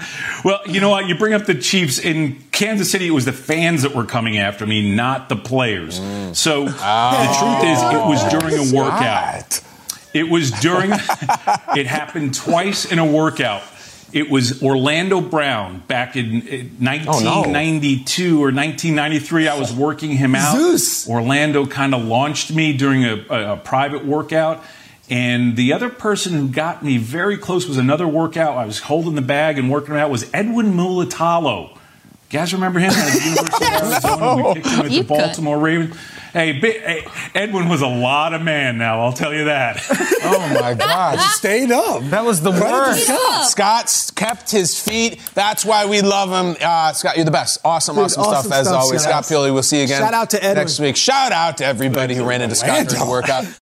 Well, 0.44 0.60
you 0.66 0.80
know 0.80 0.88
what? 0.88 1.08
You 1.08 1.16
bring 1.18 1.32
up 1.34 1.46
the 1.46 1.54
Chiefs. 1.56 1.98
In 1.98 2.36
Kansas 2.52 2.88
City, 2.90 3.08
it 3.08 3.10
was 3.10 3.24
the 3.24 3.32
fans 3.32 3.82
that 3.82 3.92
were 3.92 4.04
coming 4.04 4.38
after 4.38 4.64
me, 4.66 4.94
not 4.94 5.28
the 5.28 5.34
players. 5.34 5.96
So 6.32 6.64
the 6.66 6.70
truth 6.70 7.64
is, 7.64 7.82
it 7.82 8.06
was 8.06 8.22
during 8.30 8.54
a 8.54 8.72
workout. 8.76 9.60
It 10.14 10.28
was 10.28 10.52
during, 10.52 10.92
it 11.76 11.86
happened 11.86 12.34
twice 12.34 12.84
in 12.90 13.00
a 13.00 13.04
workout. 13.04 13.62
It 14.12 14.30
was 14.30 14.62
Orlando 14.62 15.20
Brown 15.20 15.80
back 15.88 16.16
in 16.16 16.36
uh, 16.36 16.64
1992 16.82 18.36
or 18.38 18.52
1993. 18.52 19.48
I 19.48 19.58
was 19.58 19.72
working 19.74 20.12
him 20.12 20.34
out. 20.34 20.56
Zeus. 20.56 21.08
Orlando 21.08 21.66
kind 21.66 21.94
of 21.94 22.04
launched 22.04 22.52
me 22.52 22.74
during 22.76 23.04
a, 23.04 23.24
a, 23.28 23.52
a 23.52 23.56
private 23.56 24.06
workout. 24.06 24.64
And 25.10 25.56
the 25.56 25.72
other 25.72 25.88
person 25.88 26.34
who 26.34 26.48
got 26.48 26.84
me 26.84 26.98
very 26.98 27.38
close 27.38 27.66
was 27.66 27.78
another 27.78 28.06
workout. 28.06 28.56
I 28.58 28.66
was 28.66 28.80
holding 28.80 29.14
the 29.14 29.22
bag 29.22 29.58
and 29.58 29.70
working 29.70 29.96
out 29.96 30.10
was 30.10 30.28
Edwin 30.34 30.74
Mulitalo. 30.74 31.70
You 31.70 31.78
guys 32.38 32.52
remember 32.52 32.78
him 32.78 32.90
at 32.90 33.12
the 33.12 33.24
University 33.24 33.64
of 33.64 33.72
Arizona? 34.04 34.36
We 34.48 34.54
picked 34.54 34.66
him 34.66 34.80
at 34.80 34.90
You 34.90 35.02
the 35.02 35.08
could. 35.08 35.08
Baltimore 35.08 35.58
Ravens. 35.58 35.96
Hey, 36.34 36.52
bi- 36.60 36.68
hey, 36.72 37.06
Edwin 37.34 37.70
was 37.70 37.80
a 37.80 37.86
lot 37.86 38.34
of 38.34 38.42
man 38.42 38.76
now, 38.76 39.00
I'll 39.00 39.14
tell 39.14 39.32
you 39.32 39.44
that. 39.44 39.82
Oh 40.20 40.58
my 40.60 40.74
God. 40.74 41.16
He 41.18 41.24
stayed 41.28 41.70
up. 41.70 42.02
That 42.10 42.24
was 42.24 42.42
the 42.42 42.50
Credit 42.50 42.66
to 43.06 43.12
worst. 43.12 43.52
Scott. 43.52 43.88
Scott 43.88 44.12
kept 44.16 44.50
his 44.50 44.78
feet. 44.78 45.20
That's 45.32 45.64
why 45.64 45.86
we 45.86 46.02
love 46.02 46.28
him. 46.30 46.56
Uh, 46.60 46.92
Scott, 46.92 47.16
you're 47.16 47.24
the 47.24 47.30
best. 47.30 47.60
Awesome, 47.64 47.94
Dude, 47.94 48.04
awesome, 48.06 48.22
awesome 48.24 48.46
stuff 48.50 48.60
as 48.60 48.66
always. 48.66 49.02
Scott. 49.04 49.24
Scott 49.24 49.36
Pioli, 49.38 49.54
we'll 49.54 49.62
see 49.62 49.78
you 49.78 49.84
again 49.84 50.00
Shout 50.02 50.12
out 50.12 50.30
to 50.30 50.42
Edwin. 50.42 50.56
next 50.56 50.80
week. 50.80 50.96
Shout 50.96 51.30
out 51.32 51.58
to 51.58 51.64
everybody 51.64 52.14
who 52.16 52.24
ran 52.28 52.42
into 52.42 52.56
Scott 52.56 52.88
during 52.88 53.04
the 53.04 53.10
workout. 53.10 53.44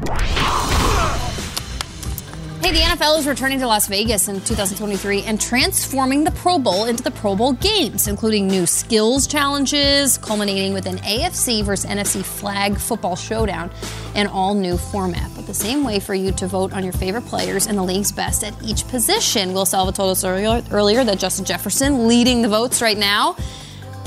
Hey, 0.00 0.06
the 2.72 2.78
NFL 2.78 3.18
is 3.18 3.26
returning 3.26 3.58
to 3.58 3.66
Las 3.66 3.86
Vegas 3.86 4.28
in 4.28 4.36
2023 4.36 5.24
and 5.24 5.38
transforming 5.38 6.24
the 6.24 6.30
Pro 6.30 6.58
Bowl 6.58 6.86
into 6.86 7.02
the 7.02 7.10
Pro 7.10 7.36
Bowl 7.36 7.52
games, 7.52 8.08
including 8.08 8.46
new 8.46 8.64
skills 8.64 9.26
challenges, 9.26 10.16
culminating 10.16 10.72
with 10.72 10.86
an 10.86 10.96
AFC 10.98 11.62
versus 11.62 11.84
NFC 11.84 12.24
flag 12.24 12.78
football 12.78 13.14
showdown, 13.14 13.70
and 14.14 14.26
all 14.28 14.54
new 14.54 14.78
format. 14.78 15.30
But 15.36 15.46
the 15.46 15.52
same 15.52 15.84
way 15.84 16.00
for 16.00 16.14
you 16.14 16.32
to 16.32 16.46
vote 16.46 16.72
on 16.72 16.82
your 16.82 16.94
favorite 16.94 17.26
players 17.26 17.66
and 17.66 17.76
the 17.76 17.82
league's 17.82 18.10
best 18.10 18.42
at 18.42 18.54
each 18.62 18.88
position. 18.88 19.52
Will 19.52 19.66
Salva 19.66 19.92
told 19.92 20.12
us 20.12 20.24
earlier, 20.24 20.62
earlier 20.70 21.04
that 21.04 21.18
Justin 21.18 21.44
Jefferson 21.44 22.08
leading 22.08 22.40
the 22.40 22.48
votes 22.48 22.80
right 22.80 22.96
now. 22.96 23.36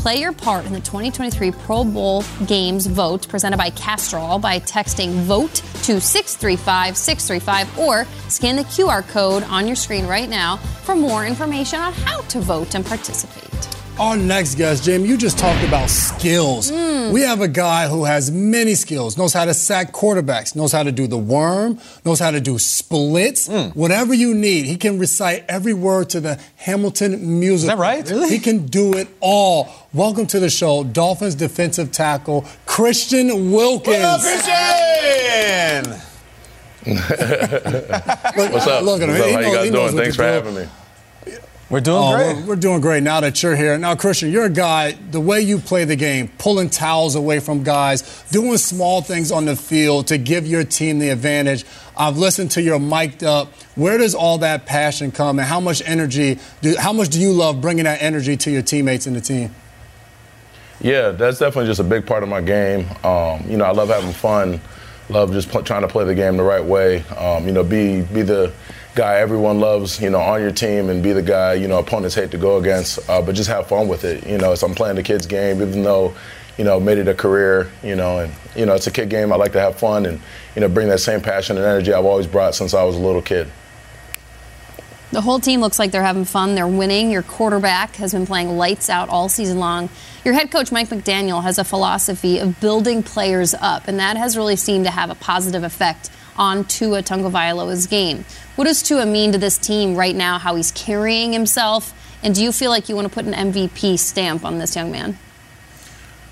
Play 0.04 0.20
your 0.20 0.34
part 0.34 0.66
in 0.66 0.74
the 0.74 0.82
2023 0.82 1.52
Pro 1.52 1.86
Bowl 1.86 2.26
Games 2.46 2.88
vote 2.88 3.26
presented 3.30 3.56
by 3.56 3.70
Castrol 3.70 4.38
by 4.38 4.60
texting 4.60 5.14
VOTE 5.22 5.56
to 5.84 6.02
635 6.02 6.98
635 6.98 7.80
or 7.80 8.04
scan 8.28 8.58
the 8.58 8.64
QR 8.64 9.08
code 9.08 9.44
on 9.44 9.66
your 9.66 9.78
screen 9.78 10.06
right 10.06 10.28
now 10.28 10.58
for 10.58 10.94
more 10.94 11.26
information 11.26 11.80
on 11.80 11.94
how 11.94 12.20
to 12.24 12.42
vote 12.42 12.76
and 12.76 12.86
participate. 12.86 13.83
Our 14.00 14.18
next 14.18 14.56
guest, 14.56 14.86
Jim, 14.86 15.06
you 15.06 15.18
just 15.18 15.38
talked 15.38 15.64
about 15.64 15.88
skills. 15.88 16.72
Mm. 16.72 17.14
We 17.14 17.22
have 17.22 17.42
a 17.42 17.48
guy 17.48 17.88
who 17.88 18.06
has 18.06 18.32
many 18.32 18.74
skills, 18.74 19.20
knows 19.20 19.34
how 19.34 19.46
to 19.46 19.54
sack 19.54 19.94
quarterbacks, 19.94 20.56
knows 20.56 20.72
how 20.72 20.82
to 20.82 20.92
do 20.92 21.06
the 21.06 21.18
worm, 21.18 21.80
knows 22.04 22.18
how 22.20 22.32
to 22.32 22.42
do 22.42 22.58
splits, 22.58 23.48
mm. 23.48 23.76
whatever 23.76 24.16
you 24.16 24.34
need. 24.34 24.66
He 24.66 24.78
can 24.78 24.98
recite 24.98 25.46
every 25.48 25.76
word 25.76 26.10
to 26.10 26.20
the 26.20 26.40
Hamilton 26.56 27.40
music. 27.40 27.66
Is 27.66 27.68
that 27.68 27.78
right? 27.78 28.10
Really? 28.10 28.30
He 28.30 28.40
can 28.40 28.66
do 28.66 28.96
it 28.96 29.10
all. 29.20 29.70
Welcome 29.94 30.26
to 30.28 30.40
the 30.40 30.50
show, 30.50 30.84
Dolphins 30.84 31.36
defensive 31.36 31.92
tackle, 31.92 32.48
Christian 32.66 33.52
Wilkins. 33.52 34.24
Christian! 34.24 35.84
Look- 36.88 36.98
What's 38.54 38.66
up? 38.68 38.84
look 38.84 39.02
at 39.04 39.10
him. 39.10 39.20
What's 39.20 39.22
up? 39.22 39.28
He 39.28 39.34
How 39.34 39.40
you 39.40 39.56
guys 39.56 39.72
doing? 39.72 39.96
Thanks 39.96 40.16
for 40.16 40.24
do. 40.24 40.28
having 40.30 40.56
me. 40.56 40.68
We're 41.74 41.80
doing 41.80 42.04
Oh, 42.04 42.16
great. 42.16 42.36
We're, 42.36 42.46
we're 42.50 42.56
doing 42.56 42.82
great 42.82 43.02
now 43.02 43.20
that 43.22 43.42
you're 43.42 43.56
here. 43.56 43.76
Now, 43.80 43.96
Christian, 43.96 44.30
you're 44.30 44.46
a 44.46 44.50
guy, 44.50 44.92
the 44.92 45.20
way 45.20 45.42
you 45.42 45.58
play 45.58 45.86
the 45.86 45.96
game, 45.96 46.28
pulling 46.38 46.70
towels 46.70 47.16
away 47.16 47.40
from 47.40 47.64
guys, 47.64 48.24
doing 48.30 48.58
small 48.58 49.02
things 49.02 49.32
on 49.32 49.46
the 49.46 49.56
field 49.56 50.06
to 50.10 50.20
give 50.20 50.46
your 50.46 50.64
team 50.64 51.00
the 51.00 51.10
advantage. 51.10 51.66
I've 51.98 52.16
listened 52.16 52.52
to 52.52 52.62
your 52.62 52.78
mic'd 52.78 53.24
up. 53.24 53.48
Where 53.74 53.98
does 53.98 54.14
all 54.14 54.38
that 54.38 54.68
passion 54.68 55.12
come 55.12 55.40
and 55.40 55.48
how 55.48 55.60
much 55.60 55.82
energy, 55.84 56.38
do, 56.62 56.76
how 56.78 56.94
much 56.94 57.10
do 57.10 57.20
you 57.20 57.32
love 57.32 57.60
bringing 57.60 57.86
that 57.86 58.04
energy 58.04 58.38
to 58.38 58.52
your 58.52 58.62
teammates 58.62 59.08
and 59.08 59.16
the 59.16 59.22
team? 59.22 59.56
Yeah, 60.80 61.10
that's 61.10 61.40
definitely 61.40 61.72
just 61.72 61.80
a 61.80 61.84
big 61.84 62.06
part 62.06 62.22
of 62.22 62.30
my 62.30 62.42
game. 62.42 62.86
Um, 63.04 63.50
you 63.50 63.58
know, 63.58 63.66
I 63.66 63.72
love 63.72 63.90
having 63.90 64.14
fun, 64.14 64.62
love 65.10 65.32
just 65.32 65.50
pl- 65.50 65.64
trying 65.64 65.82
to 65.82 65.88
play 65.88 66.06
the 66.06 66.14
game 66.14 66.38
the 66.38 66.44
right 66.44 66.64
way. 66.64 67.02
Um, 67.18 67.48
you 67.48 67.52
know, 67.52 67.64
be 67.64 68.04
be 68.04 68.22
the 68.22 68.54
guy 68.96 69.16
everyone 69.20 69.60
loves, 69.60 70.00
you 70.02 70.10
know, 70.10 70.20
on 70.20 70.42
your 70.42 70.52
team, 70.52 70.90
and 70.90 71.02
be 71.02 71.14
the 71.14 71.22
guy 71.22 71.54
you 71.54 71.68
know 71.68 71.80
opponents 71.80 72.16
hate 72.16 72.32
to 72.32 72.38
go 72.38 72.58
against. 72.58 73.00
Uh, 73.10 73.22
but 73.22 73.36
just 73.36 73.50
have 73.50 73.68
fun 73.68 73.88
with 73.88 74.04
it. 74.04 74.26
You 74.28 74.38
know, 74.38 74.56
so 74.56 74.68
I'm 74.68 74.76
playing 74.76 74.96
the 74.96 75.04
kids' 75.04 75.26
game, 75.26 75.62
even 75.62 75.84
though 75.84 76.14
you 76.58 76.64
know 76.64 76.80
made 76.80 76.98
it 76.98 77.08
a 77.08 77.14
career. 77.14 77.72
You 77.84 77.96
know, 77.96 78.20
and 78.20 78.34
you 78.56 78.66
know 78.66 78.74
it's 78.74 78.88
a 78.88 78.92
kid 78.92 79.10
game. 79.10 79.32
I 79.32 79.36
like 79.36 79.54
to 79.54 79.60
have 79.60 79.78
fun 79.78 80.06
and 80.06 80.20
you 80.56 80.62
know 80.62 80.70
bring 80.70 80.90
that 80.90 81.00
same 81.00 81.22
passion 81.22 81.58
and 81.58 81.66
energy 81.66 81.94
I've 81.94 82.06
always 82.06 82.28
brought 82.28 82.56
since 82.56 82.74
I 82.74 82.84
was 82.84 82.96
a 82.96 83.00
little 83.00 83.22
kid. 83.22 83.50
The 85.12 85.22
whole 85.22 85.40
team 85.40 85.62
looks 85.62 85.78
like 85.78 85.92
they're 85.92 86.02
having 86.02 86.26
fun. 86.26 86.56
They're 86.56 86.68
winning. 86.68 87.12
Your 87.12 87.22
quarterback 87.22 87.98
has 87.98 88.14
been 88.14 88.26
playing 88.26 88.58
lights 88.58 88.90
out 88.90 89.10
all 89.10 89.30
season 89.30 89.60
long. 89.60 89.90
Your 90.26 90.34
head 90.34 90.50
coach, 90.50 90.72
Mike 90.72 90.90
McDaniel, 90.90 91.44
has 91.44 91.60
a 91.60 91.64
philosophy 91.64 92.40
of 92.40 92.60
building 92.60 93.04
players 93.04 93.54
up, 93.54 93.88
and 93.88 94.00
that 94.00 94.18
has 94.18 94.36
really 94.36 94.56
seemed 94.56 94.86
to 94.86 94.92
have 94.92 95.12
a 95.12 95.16
positive 95.16 95.64
effect 95.64 96.10
on 96.38 96.66
Tua 96.66 97.04
Tagovailoa's 97.04 97.88
game. 97.88 98.26
What 98.56 98.66
does 98.66 98.84
Tua 98.84 99.06
mean 99.06 99.32
to 99.32 99.38
this 99.38 99.58
team 99.58 99.96
right 99.96 100.16
now, 100.16 100.38
how 100.38 100.56
he's 100.56 100.72
carrying 100.72 101.34
himself? 101.34 101.94
And 102.24 102.34
do 102.34 102.44
you 102.44 102.52
feel 102.52 102.72
like 102.72 102.90
you 102.90 102.96
want 102.96 103.08
to 103.08 103.14
put 103.14 103.26
an 103.26 103.34
MVP 103.34 104.00
stamp 104.00 104.46
on 104.46 104.60
this 104.60 104.76
young 104.76 104.92
man? 104.92 105.18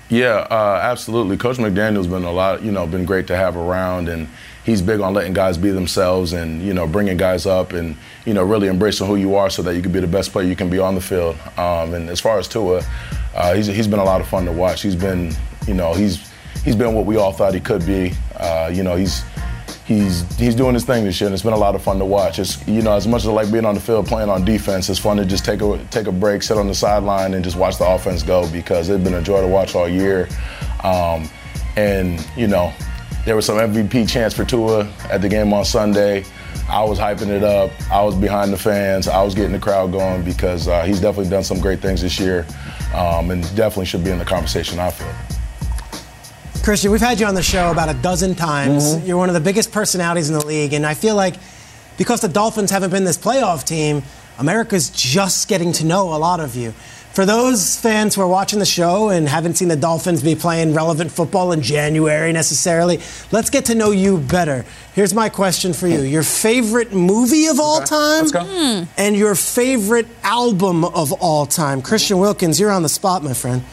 Yeah, 0.08 0.46
uh, 0.50 0.78
absolutely. 0.82 1.36
Coach 1.36 1.56
McDaniel's 1.56 2.06
been 2.06 2.24
a 2.24 2.32
lot, 2.32 2.62
you 2.62 2.70
know, 2.70 2.86
been 2.86 3.04
great 3.04 3.26
to 3.28 3.36
have 3.36 3.56
around, 3.56 4.08
and 4.08 4.28
he's 4.64 4.82
big 4.82 5.00
on 5.00 5.14
letting 5.14 5.32
guys 5.32 5.58
be 5.58 5.70
themselves 5.70 6.32
and 6.32 6.62
you 6.62 6.72
know 6.72 6.86
bringing 6.86 7.16
guys 7.16 7.46
up 7.46 7.72
and 7.72 7.96
you 8.24 8.34
know 8.34 8.42
really 8.42 8.68
embracing 8.68 9.06
who 9.06 9.16
you 9.16 9.34
are 9.34 9.50
so 9.50 9.62
that 9.62 9.74
you 9.74 9.82
can 9.82 9.90
be 9.90 10.00
the 10.00 10.06
best 10.06 10.30
player 10.32 10.46
you 10.46 10.56
can 10.56 10.70
be 10.70 10.78
on 10.78 10.94
the 10.94 11.00
field. 11.00 11.36
Um, 11.56 11.94
and 11.94 12.08
as 12.08 12.20
far 12.20 12.38
as 12.38 12.46
Tua, 12.48 12.82
uh, 13.34 13.54
he's 13.54 13.66
he's 13.66 13.88
been 13.88 14.00
a 14.00 14.04
lot 14.04 14.20
of 14.20 14.28
fun 14.28 14.44
to 14.44 14.52
watch. 14.52 14.82
He's 14.82 14.96
been, 14.96 15.34
you 15.66 15.74
know, 15.74 15.94
he's 15.94 16.30
he's 16.62 16.76
been 16.76 16.94
what 16.94 17.06
we 17.06 17.16
all 17.16 17.32
thought 17.32 17.54
he 17.54 17.60
could 17.60 17.84
be. 17.86 18.12
Uh, 18.36 18.70
you 18.72 18.82
know, 18.82 18.96
he's 18.96 19.22
he's 19.86 20.22
he's 20.36 20.54
doing 20.54 20.74
his 20.74 20.84
thing 20.84 21.04
this 21.04 21.20
year, 21.20 21.28
and 21.28 21.34
it's 21.34 21.42
been 21.42 21.52
a 21.52 21.58
lot 21.58 21.74
of 21.74 21.82
fun 21.82 21.98
to 21.98 22.04
watch. 22.04 22.38
It's 22.38 22.66
you 22.66 22.82
know 22.82 22.92
as 22.92 23.06
much 23.06 23.22
as 23.22 23.28
I 23.28 23.32
like 23.32 23.50
being 23.50 23.64
on 23.64 23.74
the 23.74 23.80
field 23.80 24.06
playing 24.06 24.30
on 24.30 24.44
defense, 24.44 24.88
it's 24.88 24.98
fun 24.98 25.16
to 25.16 25.24
just 25.24 25.44
take 25.44 25.60
a 25.62 25.84
take 25.90 26.06
a 26.06 26.12
break, 26.12 26.42
sit 26.42 26.56
on 26.56 26.66
the 26.66 26.74
sideline, 26.74 27.34
and 27.34 27.44
just 27.44 27.56
watch 27.56 27.78
the 27.78 27.86
offense 27.86 28.22
go 28.22 28.48
because 28.50 28.88
it's 28.88 29.02
been 29.02 29.14
a 29.14 29.22
joy 29.22 29.40
to 29.40 29.48
watch 29.48 29.74
all 29.74 29.88
year. 29.88 30.28
Um, 30.84 31.28
and 31.76 32.24
you 32.36 32.46
know, 32.46 32.72
there 33.24 33.36
was 33.36 33.46
some 33.46 33.56
MVP 33.56 34.08
chance 34.08 34.34
for 34.34 34.44
Tua 34.44 34.86
at 35.10 35.22
the 35.22 35.28
game 35.28 35.52
on 35.52 35.64
Sunday. 35.64 36.24
I 36.68 36.84
was 36.84 36.98
hyping 36.98 37.28
it 37.28 37.42
up. 37.42 37.70
I 37.90 38.02
was 38.02 38.14
behind 38.14 38.52
the 38.52 38.56
fans. 38.56 39.08
I 39.08 39.22
was 39.22 39.34
getting 39.34 39.52
the 39.52 39.58
crowd 39.58 39.92
going 39.92 40.22
because 40.22 40.68
uh, 40.68 40.84
he's 40.84 41.00
definitely 41.00 41.30
done 41.30 41.44
some 41.44 41.60
great 41.60 41.80
things 41.80 42.02
this 42.02 42.18
year, 42.18 42.46
um, 42.94 43.30
and 43.30 43.42
definitely 43.56 43.86
should 43.86 44.04
be 44.04 44.10
in 44.10 44.18
the 44.18 44.24
conversation. 44.24 44.78
I 44.78 44.90
feel. 44.90 45.31
Christian, 46.62 46.92
we've 46.92 47.00
had 47.00 47.18
you 47.18 47.26
on 47.26 47.34
the 47.34 47.42
show 47.42 47.72
about 47.72 47.88
a 47.88 47.94
dozen 47.94 48.36
times. 48.36 48.94
Mm-hmm. 48.94 49.06
You're 49.06 49.16
one 49.16 49.28
of 49.28 49.34
the 49.34 49.40
biggest 49.40 49.72
personalities 49.72 50.30
in 50.30 50.38
the 50.38 50.46
league, 50.46 50.72
and 50.72 50.86
I 50.86 50.94
feel 50.94 51.16
like 51.16 51.34
because 51.98 52.20
the 52.20 52.28
Dolphins 52.28 52.70
haven't 52.70 52.90
been 52.90 53.02
this 53.02 53.18
playoff 53.18 53.64
team, 53.64 54.04
America's 54.38 54.88
just 54.90 55.48
getting 55.48 55.72
to 55.72 55.84
know 55.84 56.14
a 56.14 56.18
lot 56.18 56.38
of 56.38 56.54
you. 56.54 56.72
For 57.12 57.26
those 57.26 57.78
fans 57.78 58.14
who 58.14 58.22
are 58.22 58.28
watching 58.28 58.58
the 58.58 58.64
show 58.64 59.10
and 59.10 59.28
haven't 59.28 59.58
seen 59.58 59.68
the 59.68 59.76
Dolphins 59.76 60.22
be 60.22 60.34
playing 60.34 60.72
relevant 60.72 61.10
football 61.10 61.52
in 61.52 61.60
January 61.60 62.32
necessarily, 62.32 63.00
let's 63.30 63.50
get 63.50 63.66
to 63.66 63.74
know 63.74 63.90
you 63.90 64.16
better. 64.16 64.64
Here's 64.94 65.12
my 65.12 65.28
question 65.28 65.74
for 65.74 65.86
you 65.86 66.00
Your 66.00 66.22
favorite 66.22 66.92
movie 66.92 67.48
of 67.48 67.60
all 67.60 67.82
time? 67.82 68.20
Let's 68.20 68.32
go. 68.32 68.44
Hmm. 68.44 68.84
And 68.96 69.14
your 69.14 69.34
favorite 69.34 70.06
album 70.22 70.86
of 70.86 71.12
all 71.12 71.44
time? 71.44 71.82
Christian 71.82 72.18
Wilkins, 72.18 72.58
you're 72.58 72.70
on 72.70 72.82
the 72.82 72.88
spot, 72.88 73.22
my 73.22 73.34
friend. 73.34 73.62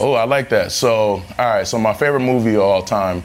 Oh, 0.00 0.14
I 0.14 0.24
like 0.24 0.48
that. 0.48 0.72
So, 0.72 0.90
all 0.90 1.22
right. 1.38 1.66
So 1.66 1.78
my 1.78 1.92
favorite 1.92 2.20
movie 2.20 2.56
of 2.56 2.62
all 2.62 2.82
time, 2.82 3.22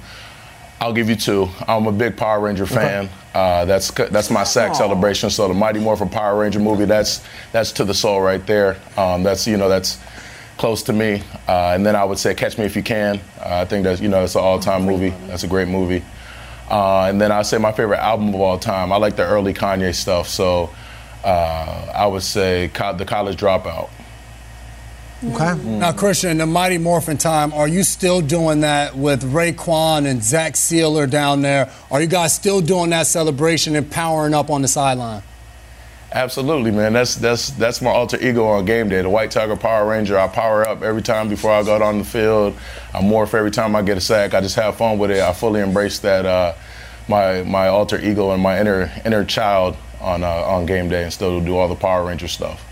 I'll 0.79 0.93
give 0.93 1.09
you 1.09 1.15
two. 1.15 1.49
I'm 1.67 1.87
a 1.87 1.91
big 1.91 2.17
Power 2.17 2.39
Ranger 2.39 2.67
fan. 2.67 3.09
Uh, 3.37 3.65
that's 3.65 3.91
that's 3.91 4.31
my 4.31 4.43
sack 4.43 4.73
celebration. 4.73 5.29
So 5.29 5.47
the 5.47 5.53
Mighty 5.53 5.79
Morphin 5.79 6.09
Power 6.09 6.39
Ranger 6.39 6.59
movie, 6.59 6.85
that's 6.85 7.23
that's 7.51 7.71
to 7.73 7.83
the 7.83 7.93
soul 7.93 8.19
right 8.19 8.43
there. 8.47 8.77
Um, 8.97 9.21
that's 9.21 9.45
you 9.45 9.57
know 9.57 9.69
that's 9.69 9.99
close 10.57 10.81
to 10.83 10.93
me. 10.93 11.21
Uh, 11.47 11.73
and 11.75 11.85
then 11.85 11.95
I 11.95 12.03
would 12.03 12.17
say 12.17 12.33
Catch 12.33 12.57
Me 12.57 12.65
If 12.65 12.75
You 12.75 12.81
Can. 12.81 13.17
Uh, 13.39 13.61
I 13.61 13.65
think 13.65 13.83
that's 13.83 14.01
you 14.01 14.09
know 14.09 14.23
it's 14.23 14.33
an 14.33 14.41
all-time 14.41 14.87
movie. 14.87 15.13
That's 15.27 15.43
a 15.43 15.47
great 15.47 15.67
movie. 15.67 16.03
Uh, 16.67 17.03
and 17.03 17.21
then 17.21 17.31
I 17.31 17.43
say 17.43 17.59
my 17.59 17.71
favorite 17.71 17.99
album 17.99 18.29
of 18.29 18.41
all 18.41 18.57
time. 18.57 18.91
I 18.91 18.97
like 18.97 19.15
the 19.15 19.23
early 19.23 19.53
Kanye 19.53 19.93
stuff. 19.93 20.27
So 20.27 20.71
uh, 21.23 21.91
I 21.93 22.07
would 22.07 22.23
say 22.23 22.71
co- 22.73 22.97
the 22.97 23.05
College 23.05 23.37
Dropout. 23.37 23.89
Okay. 25.23 25.55
Now, 25.63 25.91
Christian, 25.93 26.29
in 26.29 26.37
the 26.37 26.45
Mighty 26.45 26.77
Morphin 26.77 27.17
time, 27.17 27.51
are 27.51 27.67
you 27.67 27.81
still 27.81 28.21
doing 28.21 28.61
that 28.61 28.95
with 28.95 29.23
Raekwon 29.23 30.05
and 30.05 30.23
Zach 30.23 30.53
Sieler 30.53 31.09
down 31.09 31.41
there? 31.41 31.71
Are 31.89 31.99
you 31.99 32.07
guys 32.07 32.35
still 32.35 32.61
doing 32.61 32.91
that 32.91 33.07
celebration 33.07 33.75
and 33.75 33.89
powering 33.89 34.35
up 34.35 34.51
on 34.51 34.61
the 34.61 34.67
sideline? 34.67 35.23
Absolutely, 36.11 36.71
man. 36.71 36.93
That's 36.93 37.15
that's 37.15 37.49
that's 37.51 37.81
my 37.81 37.89
alter 37.89 38.17
ego 38.21 38.45
on 38.45 38.63
game 38.63 38.87
day. 38.89 39.01
The 39.01 39.09
White 39.09 39.31
Tiger 39.31 39.57
Power 39.57 39.89
Ranger. 39.89 40.17
I 40.17 40.27
power 40.27 40.67
up 40.67 40.81
every 40.81 41.01
time 41.01 41.27
before 41.27 41.51
I 41.51 41.63
go 41.63 41.75
out 41.75 41.81
on 41.81 41.97
the 41.97 42.05
field. 42.05 42.55
I 42.93 43.01
morph 43.01 43.33
every 43.33 43.51
time 43.51 43.75
I 43.75 43.81
get 43.81 43.97
a 43.97 44.01
sack. 44.01 44.33
I 44.33 44.39
just 44.39 44.55
have 44.55 44.77
fun 44.77 44.99
with 44.99 45.11
it. 45.11 45.19
I 45.19 45.33
fully 45.33 45.59
embrace 45.59 45.99
that 45.99 46.25
uh, 46.25 46.53
my 47.09 47.43
my 47.43 47.67
alter 47.67 47.99
ego 47.99 48.31
and 48.31 48.41
my 48.41 48.59
inner 48.59 48.89
inner 49.03 49.25
child 49.25 49.75
on 49.99 50.23
uh, 50.23 50.27
on 50.27 50.65
game 50.65 50.87
day, 50.89 51.03
and 51.03 51.11
still 51.11 51.41
do 51.41 51.57
all 51.57 51.67
the 51.67 51.75
Power 51.75 52.05
Ranger 52.05 52.29
stuff. 52.29 52.63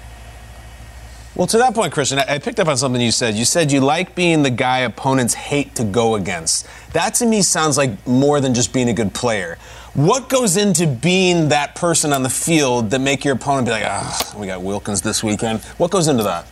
Well, 1.36 1.48
to 1.48 1.58
that 1.58 1.74
point, 1.76 1.92
Christian, 1.92 2.18
I 2.18 2.40
picked 2.40 2.62
up 2.62 2.70
on 2.70 2.78
something 2.78 3.02
you 3.02 3.12
said. 3.12 3.36
You 3.36 3.44
said 3.44 3.70
you 3.70 3.82
like 3.82 4.16
being 4.16 4.44
the 4.44 4.50
guy 4.50 4.80
opponents 4.80 5.34
hate 5.34 5.76
to 5.76 5.84
go 5.84 6.16
against. 6.16 6.66
That 6.94 7.14
to 7.16 7.26
me 7.26 7.42
sounds 7.42 7.78
like 7.78 8.08
more 8.08 8.40
than 8.40 8.54
just 8.54 8.72
being 8.72 8.88
a 8.88 8.94
good 8.94 9.14
player. 9.14 9.58
What 9.96 10.30
goes 10.30 10.56
into 10.56 10.88
being 10.88 11.50
that 11.50 11.76
person 11.76 12.14
on 12.14 12.24
the 12.24 12.30
field 12.30 12.90
that 12.92 13.00
make 13.00 13.26
your 13.26 13.36
opponent 13.36 13.68
be 13.68 13.72
like, 13.72 13.84
ah, 13.86 14.34
we 14.38 14.48
got 14.48 14.62
Wilkins 14.62 15.02
this 15.02 15.26
weekend? 15.26 15.62
What 15.78 15.92
goes 15.92 16.08
into 16.08 16.24
that? 16.24 16.48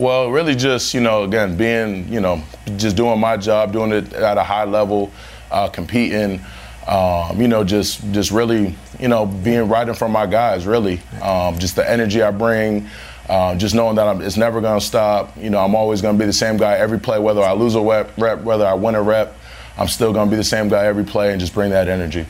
Well, 0.00 0.32
really, 0.32 0.56
just 0.56 0.92
you 0.92 1.00
know, 1.00 1.22
again, 1.22 1.56
being 1.56 2.08
you 2.12 2.20
know, 2.20 2.42
just 2.76 2.96
doing 2.96 3.20
my 3.20 3.36
job, 3.36 3.72
doing 3.72 3.92
it 3.92 4.12
at 4.14 4.36
a 4.36 4.42
high 4.42 4.64
level, 4.64 5.12
uh, 5.52 5.68
competing. 5.68 6.40
Um, 6.88 7.40
you 7.40 7.46
know, 7.46 7.62
just 7.62 8.00
just 8.10 8.32
really, 8.32 8.74
you 8.98 9.06
know, 9.06 9.26
being 9.26 9.68
right 9.68 9.88
in 9.88 9.94
front 9.94 10.10
of 10.10 10.12
my 10.12 10.26
guys. 10.26 10.66
Really, 10.66 11.00
um, 11.22 11.56
just 11.60 11.76
the 11.76 11.88
energy 11.88 12.20
I 12.20 12.32
bring. 12.32 12.88
Um, 13.28 13.58
just 13.58 13.74
knowing 13.74 13.96
that 13.96 14.06
I'm, 14.06 14.20
it's 14.20 14.36
never 14.36 14.60
going 14.60 14.78
to 14.78 14.84
stop. 14.84 15.36
You 15.36 15.50
know, 15.50 15.64
I'm 15.64 15.74
always 15.74 16.02
going 16.02 16.16
to 16.16 16.22
be 16.22 16.26
the 16.26 16.32
same 16.32 16.56
guy 16.56 16.74
every 16.74 17.00
play, 17.00 17.18
whether 17.18 17.40
I 17.40 17.52
lose 17.52 17.74
a 17.74 17.80
rep, 17.80 18.16
rep, 18.18 18.42
whether 18.42 18.66
I 18.66 18.74
win 18.74 18.94
a 18.94 19.02
rep. 19.02 19.34
I'm 19.78 19.88
still 19.88 20.12
going 20.12 20.28
to 20.28 20.30
be 20.30 20.36
the 20.36 20.44
same 20.44 20.68
guy 20.68 20.86
every 20.86 21.04
play, 21.04 21.32
and 21.32 21.40
just 21.40 21.54
bring 21.54 21.70
that 21.70 21.88
energy. 21.88 22.26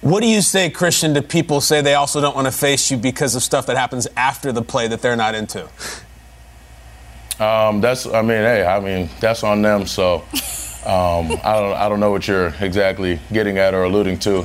What 0.00 0.22
do 0.22 0.26
you 0.26 0.40
say, 0.40 0.70
Christian, 0.70 1.14
to 1.14 1.22
people 1.22 1.60
say 1.60 1.82
they 1.82 1.94
also 1.94 2.20
don't 2.20 2.34
want 2.34 2.46
to 2.46 2.52
face 2.52 2.90
you 2.90 2.96
because 2.96 3.34
of 3.34 3.42
stuff 3.42 3.66
that 3.66 3.76
happens 3.76 4.08
after 4.16 4.50
the 4.50 4.62
play 4.62 4.88
that 4.88 5.02
they're 5.02 5.16
not 5.16 5.34
into? 5.34 5.68
Um, 7.38 7.80
that's, 7.80 8.06
I 8.06 8.22
mean, 8.22 8.42
hey, 8.42 8.64
I 8.64 8.80
mean, 8.80 9.08
that's 9.20 9.44
on 9.44 9.62
them. 9.62 9.86
So 9.86 10.24
um, 10.86 11.32
I 11.44 11.54
don't, 11.60 11.72
I 11.76 11.88
don't 11.88 12.00
know 12.00 12.10
what 12.10 12.26
you're 12.26 12.54
exactly 12.60 13.20
getting 13.32 13.58
at 13.58 13.74
or 13.74 13.84
alluding 13.84 14.18
to. 14.20 14.38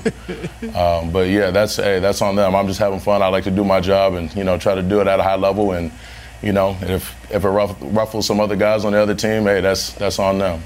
Um, 0.76 1.12
but 1.12 1.30
yeah, 1.30 1.52
that's, 1.52 1.78
hey, 1.78 2.00
that's 2.00 2.22
on 2.22 2.36
them. 2.36 2.56
I'm 2.56 2.68
just 2.68 2.80
having 2.80 3.00
fun. 3.00 3.22
I 3.22 3.28
like 3.28 3.46
to 3.46 3.52
do 3.52 3.64
my 3.64 3.80
job 3.80 4.14
and 4.16 4.34
you 4.36 4.44
know 4.44 4.58
try 4.58 4.76
to 4.76 4.82
do 4.82 5.00
it 5.02 5.08
at 5.08 5.20
a 5.20 5.24
high 5.24 5.36
level. 5.38 5.72
And 5.72 5.92
you 6.42 6.52
know, 6.52 6.76
if 6.82 7.16
if 7.32 7.44
it 7.46 7.50
ruff, 7.50 7.76
ruffles 7.82 8.26
some 8.28 8.40
other 8.42 8.56
guys 8.56 8.84
on 8.86 8.92
the 8.94 9.00
other 9.00 9.16
team, 9.16 9.44
hey, 9.44 9.62
that's 9.62 9.94
that's 9.94 10.20
on 10.20 10.38
them. 10.40 10.62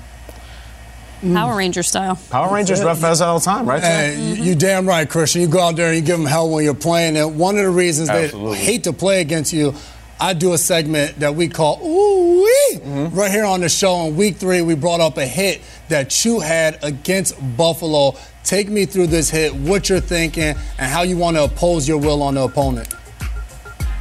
Power 1.34 1.58
Ranger 1.58 1.84
style. 1.84 2.17
Power 2.29 2.53
Rangers 2.53 2.82
rough 2.82 3.03
as 3.03 3.19
all 3.21 3.39
the 3.39 3.45
time, 3.45 3.65
right? 3.67 3.84
Hey, 3.84 4.17
you- 4.19 4.43
you 4.43 4.55
damn 4.55 4.88
right, 4.88 5.08
Christian. 5.10 5.41
You 5.41 5.47
go 5.49 5.60
out 5.62 5.75
there 5.75 5.88
and 5.88 5.95
you 5.97 6.01
give 6.01 6.17
them 6.17 6.25
hell 6.25 6.49
when 6.49 6.63
you're 6.63 6.73
playing. 6.73 7.17
And 7.17 7.38
one 7.38 7.58
of 7.58 7.63
the 7.63 7.69
reasons 7.69 8.10
Absolutely. 8.10 8.58
they 8.58 8.63
hate 8.63 8.84
to 8.86 8.93
play 8.93 9.19
against 9.19 9.51
you, 9.51 9.73
I 10.21 10.34
do 10.34 10.51
a 10.51 10.58
segment 10.58 11.19
that 11.19 11.34
we 11.34 11.47
call 11.47 11.79
Ooh 11.82 12.43
Wee. 12.43 12.79
Mm-hmm. 12.79 13.15
Right 13.17 13.32
here 13.32 13.45
on 13.45 13.62
the 13.62 13.69
show 13.69 14.05
in 14.05 14.17
week 14.17 14.36
three, 14.36 14.62
we 14.62 14.75
brought 14.75 14.99
up 14.99 15.17
a 15.17 15.25
hit 15.25 15.62
that 15.88 16.10
Chew 16.10 16.39
had 16.39 16.77
against 16.84 17.36
Buffalo. 17.55 18.15
Take 18.43 18.67
me 18.67 18.86
through 18.86 19.08
this 19.08 19.29
hit, 19.29 19.55
what 19.55 19.88
you're 19.88 20.01
thinking, 20.01 20.55
and 20.77 20.91
how 20.91 21.03
you 21.03 21.17
want 21.17 21.38
to 21.38 21.45
oppose 21.45 21.88
your 21.88 21.99
will 21.99 22.21
on 22.21 22.36
the 22.36 22.43
opponent. 22.43 22.93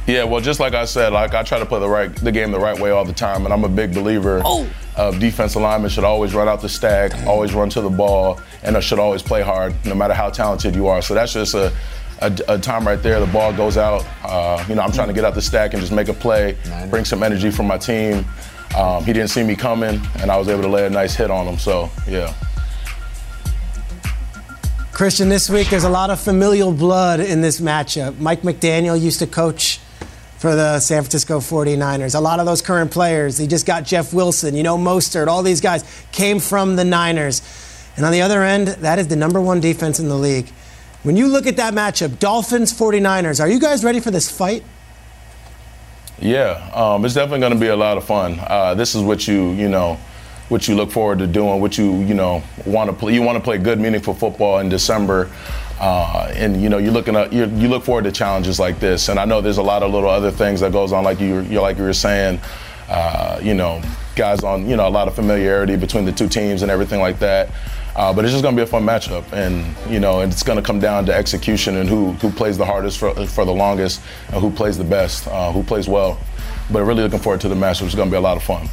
Yeah, 0.07 0.23
well, 0.23 0.41
just 0.41 0.59
like 0.59 0.73
I 0.73 0.85
said, 0.85 1.13
like 1.13 1.33
I 1.35 1.43
try 1.43 1.59
to 1.59 1.65
play 1.65 1.79
the 1.79 1.87
right 1.87 2.13
the 2.15 2.31
game 2.31 2.51
the 2.51 2.59
right 2.59 2.77
way 2.77 2.89
all 2.89 3.05
the 3.05 3.13
time, 3.13 3.45
and 3.45 3.53
I'm 3.53 3.63
a 3.63 3.69
big 3.69 3.93
believer 3.93 4.41
oh. 4.43 4.67
of 4.97 5.19
defensive 5.19 5.61
linemen 5.61 5.89
should 5.89 6.03
always 6.03 6.33
run 6.33 6.49
out 6.49 6.61
the 6.61 6.69
stack, 6.69 7.13
always 7.27 7.53
run 7.53 7.69
to 7.69 7.81
the 7.81 7.91
ball, 7.91 8.41
and 8.63 8.75
they 8.75 8.81
should 8.81 8.99
always 8.99 9.21
play 9.21 9.41
hard, 9.41 9.73
no 9.85 9.93
matter 9.93 10.15
how 10.15 10.29
talented 10.31 10.75
you 10.75 10.87
are. 10.87 11.01
So 11.01 11.13
that's 11.13 11.33
just 11.33 11.53
a 11.53 11.71
a, 12.21 12.37
a 12.47 12.57
time 12.57 12.85
right 12.85 13.01
there. 13.01 13.19
The 13.19 13.27
ball 13.27 13.53
goes 13.53 13.77
out. 13.77 14.05
Uh, 14.23 14.63
you 14.67 14.75
know, 14.75 14.81
I'm 14.81 14.91
trying 14.91 15.07
to 15.07 15.13
get 15.13 15.25
out 15.25 15.35
the 15.35 15.41
stack 15.41 15.73
and 15.73 15.81
just 15.81 15.91
make 15.91 16.07
a 16.09 16.13
play, 16.13 16.57
bring 16.89 17.05
some 17.05 17.23
energy 17.23 17.51
from 17.51 17.67
my 17.67 17.77
team. 17.77 18.25
Um, 18.77 19.03
he 19.03 19.13
didn't 19.13 19.29
see 19.29 19.43
me 19.43 19.55
coming, 19.55 19.99
and 20.19 20.31
I 20.31 20.37
was 20.37 20.47
able 20.47 20.61
to 20.61 20.67
lay 20.67 20.85
a 20.85 20.89
nice 20.89 21.15
hit 21.15 21.31
on 21.31 21.47
him. 21.47 21.57
So, 21.57 21.89
yeah. 22.07 22.33
Christian, 24.91 25.29
this 25.29 25.49
week 25.49 25.69
there's 25.69 25.85
a 25.85 25.89
lot 25.89 26.09
of 26.09 26.19
familial 26.19 26.73
blood 26.73 27.21
in 27.21 27.39
this 27.41 27.61
matchup. 27.61 28.19
Mike 28.19 28.41
McDaniel 28.41 28.99
used 28.99 29.19
to 29.19 29.27
coach 29.27 29.79
for 30.37 30.55
the 30.55 30.79
San 30.79 31.03
Francisco 31.03 31.39
49ers. 31.39 32.15
A 32.15 32.19
lot 32.19 32.39
of 32.39 32.45
those 32.45 32.61
current 32.61 32.91
players, 32.91 33.37
he 33.37 33.47
just 33.47 33.65
got 33.65 33.85
Jeff 33.85 34.13
Wilson, 34.13 34.55
you 34.55 34.63
know, 34.63 34.77
Mostert, 34.77 35.27
all 35.27 35.41
these 35.41 35.61
guys 35.61 35.83
came 36.11 36.39
from 36.39 36.75
the 36.75 36.83
Niners. 36.83 37.41
And 37.95 38.05
on 38.05 38.11
the 38.11 38.21
other 38.21 38.43
end, 38.43 38.67
that 38.67 38.99
is 38.99 39.07
the 39.07 39.15
number 39.15 39.41
one 39.41 39.59
defense 39.59 39.99
in 39.99 40.09
the 40.09 40.17
league. 40.17 40.49
When 41.03 41.15
you 41.15 41.27
look 41.27 41.47
at 41.47 41.55
that 41.57 41.73
matchup, 41.73 42.19
Dolphins 42.19 42.73
49ers, 42.77 43.39
are 43.39 43.47
you 43.47 43.59
guys 43.59 43.85
ready 43.85 44.01
for 44.01 44.11
this 44.11 44.29
fight? 44.29 44.63
Yeah, 46.19 46.69
um, 46.73 47.05
it's 47.05 47.13
definitely 47.13 47.39
going 47.39 47.53
to 47.53 47.59
be 47.59 47.67
a 47.67 47.75
lot 47.75 47.97
of 47.97 48.03
fun. 48.03 48.37
Uh, 48.41 48.75
this 48.75 48.95
is 48.95 49.01
what 49.01 49.25
you, 49.25 49.51
you 49.51 49.69
know, 49.69 49.97
what 50.49 50.67
you 50.67 50.75
look 50.75 50.91
forward 50.91 51.19
to 51.19 51.27
doing, 51.27 51.61
what 51.61 51.77
you 51.77 52.01
you 52.01 52.13
know 52.13 52.43
want 52.65 52.89
to 52.89 52.95
play. 52.95 53.13
You 53.13 53.21
want 53.21 53.37
to 53.37 53.43
play 53.43 53.57
good, 53.57 53.79
meaningful 53.79 54.13
football 54.13 54.59
in 54.59 54.67
December, 54.67 55.29
uh, 55.79 56.33
and 56.35 56.61
you 56.61 56.69
know 56.69 56.79
you're 56.79 56.91
looking 56.91 57.15
at 57.15 57.31
you 57.31 57.45
you 57.45 57.69
look 57.69 57.85
forward 57.85 58.03
to 58.03 58.11
challenges 58.11 58.59
like 58.59 58.79
this. 58.79 59.07
And 59.09 59.19
I 59.19 59.25
know 59.25 59.39
there's 59.41 59.59
a 59.59 59.63
lot 59.63 59.83
of 59.83 59.91
little 59.91 60.09
other 60.09 60.31
things 60.31 60.59
that 60.59 60.71
goes 60.71 60.91
on, 60.91 61.03
like 61.03 61.21
you 61.21 61.41
you 61.41 61.61
like 61.61 61.77
you 61.77 61.83
were 61.83 61.93
saying, 61.93 62.41
uh, 62.89 63.39
you 63.41 63.53
know, 63.53 63.81
guys 64.15 64.43
on 64.43 64.67
you 64.67 64.75
know 64.75 64.87
a 64.87 64.89
lot 64.89 65.07
of 65.07 65.15
familiarity 65.15 65.77
between 65.77 66.03
the 66.03 66.11
two 66.11 66.27
teams 66.27 66.63
and 66.63 66.71
everything 66.71 66.99
like 66.99 67.19
that. 67.19 67.49
Uh, 67.99 68.13
but 68.13 68.23
it's 68.23 68.31
just 68.31 68.41
going 68.41 68.55
to 68.55 68.59
be 68.59 68.63
a 68.63 68.65
fun 68.65 68.85
matchup, 68.85 69.29
and 69.33 69.75
you 69.91 69.99
know, 69.99 70.21
it's 70.21 70.41
going 70.41 70.55
to 70.55 70.63
come 70.63 70.79
down 70.79 71.05
to 71.05 71.13
execution 71.13 71.75
and 71.75 71.89
who 71.89 72.13
who 72.13 72.31
plays 72.31 72.57
the 72.57 72.65
hardest 72.65 72.97
for, 72.97 73.13
for 73.27 73.43
the 73.43 73.51
longest, 73.51 74.01
and 74.31 74.39
who 74.39 74.49
plays 74.49 74.77
the 74.77 74.85
best, 74.85 75.27
uh, 75.27 75.51
who 75.51 75.61
plays 75.61 75.89
well. 75.89 76.17
But 76.71 76.83
really 76.85 77.03
looking 77.03 77.19
forward 77.19 77.41
to 77.41 77.49
the 77.49 77.55
matchup. 77.55 77.87
It's 77.87 77.95
going 77.95 78.07
to 78.07 78.13
be 78.13 78.15
a 78.15 78.21
lot 78.21 78.37
of 78.37 78.43
fun. 78.43 78.69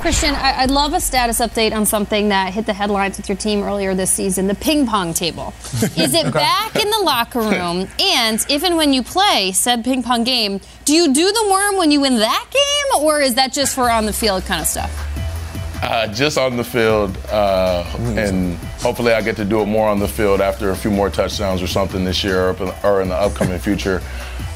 Christian, 0.00 0.34
I'd 0.34 0.72
love 0.72 0.94
a 0.94 1.00
status 1.00 1.38
update 1.38 1.72
on 1.72 1.86
something 1.86 2.30
that 2.30 2.52
hit 2.52 2.66
the 2.66 2.74
headlines 2.74 3.18
with 3.18 3.28
your 3.28 3.38
team 3.38 3.62
earlier 3.62 3.94
this 3.94 4.10
season 4.10 4.48
the 4.48 4.56
ping 4.56 4.84
pong 4.84 5.14
table. 5.14 5.54
Is 5.96 6.12
it 6.12 6.34
back 6.34 6.74
in 6.74 6.90
the 6.90 7.02
locker 7.04 7.40
room? 7.40 7.88
And 8.00 8.44
if 8.50 8.64
and 8.64 8.76
when 8.76 8.92
you 8.92 9.04
play 9.04 9.52
said 9.52 9.84
ping 9.84 10.02
pong 10.02 10.24
game, 10.24 10.60
do 10.84 10.92
you 10.92 11.14
do 11.14 11.32
the 11.32 11.48
worm 11.48 11.76
when 11.76 11.92
you 11.92 12.00
win 12.00 12.16
that 12.16 12.46
game, 12.50 13.00
or 13.04 13.20
is 13.20 13.36
that 13.36 13.52
just 13.52 13.76
for 13.76 13.88
on 13.88 14.06
the 14.06 14.12
field 14.12 14.44
kind 14.44 14.60
of 14.60 14.66
stuff? 14.66 15.13
Uh, 15.84 16.06
just 16.06 16.38
on 16.38 16.56
the 16.56 16.64
field, 16.64 17.14
uh, 17.30 17.84
and 18.16 18.56
hopefully 18.80 19.12
I 19.12 19.20
get 19.20 19.36
to 19.36 19.44
do 19.44 19.60
it 19.60 19.66
more 19.66 19.86
on 19.86 19.98
the 19.98 20.08
field 20.08 20.40
after 20.40 20.70
a 20.70 20.76
few 20.76 20.90
more 20.90 21.10
touchdowns 21.10 21.60
or 21.60 21.66
something 21.66 22.06
this 22.06 22.24
year 22.24 22.48
or, 22.48 22.56
in, 22.56 22.72
or 22.82 23.02
in 23.02 23.10
the 23.10 23.14
upcoming 23.14 23.58
future. 23.68 24.00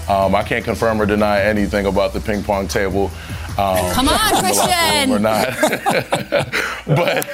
Um, 0.09 0.35
I 0.35 0.43
can't 0.43 0.65
confirm 0.65 1.03
or 1.03 1.05
deny 1.05 1.43
anything 1.43 1.85
about 1.85 2.15
the 2.15 2.21
ping 2.21 2.43
pong 2.43 2.67
table. 2.67 3.11
Um, 3.59 3.93
Come 3.93 4.09
on, 4.09 4.19
Christian. 4.41 5.11
Or 5.11 5.19
not, 5.19 5.49
but 6.87 7.29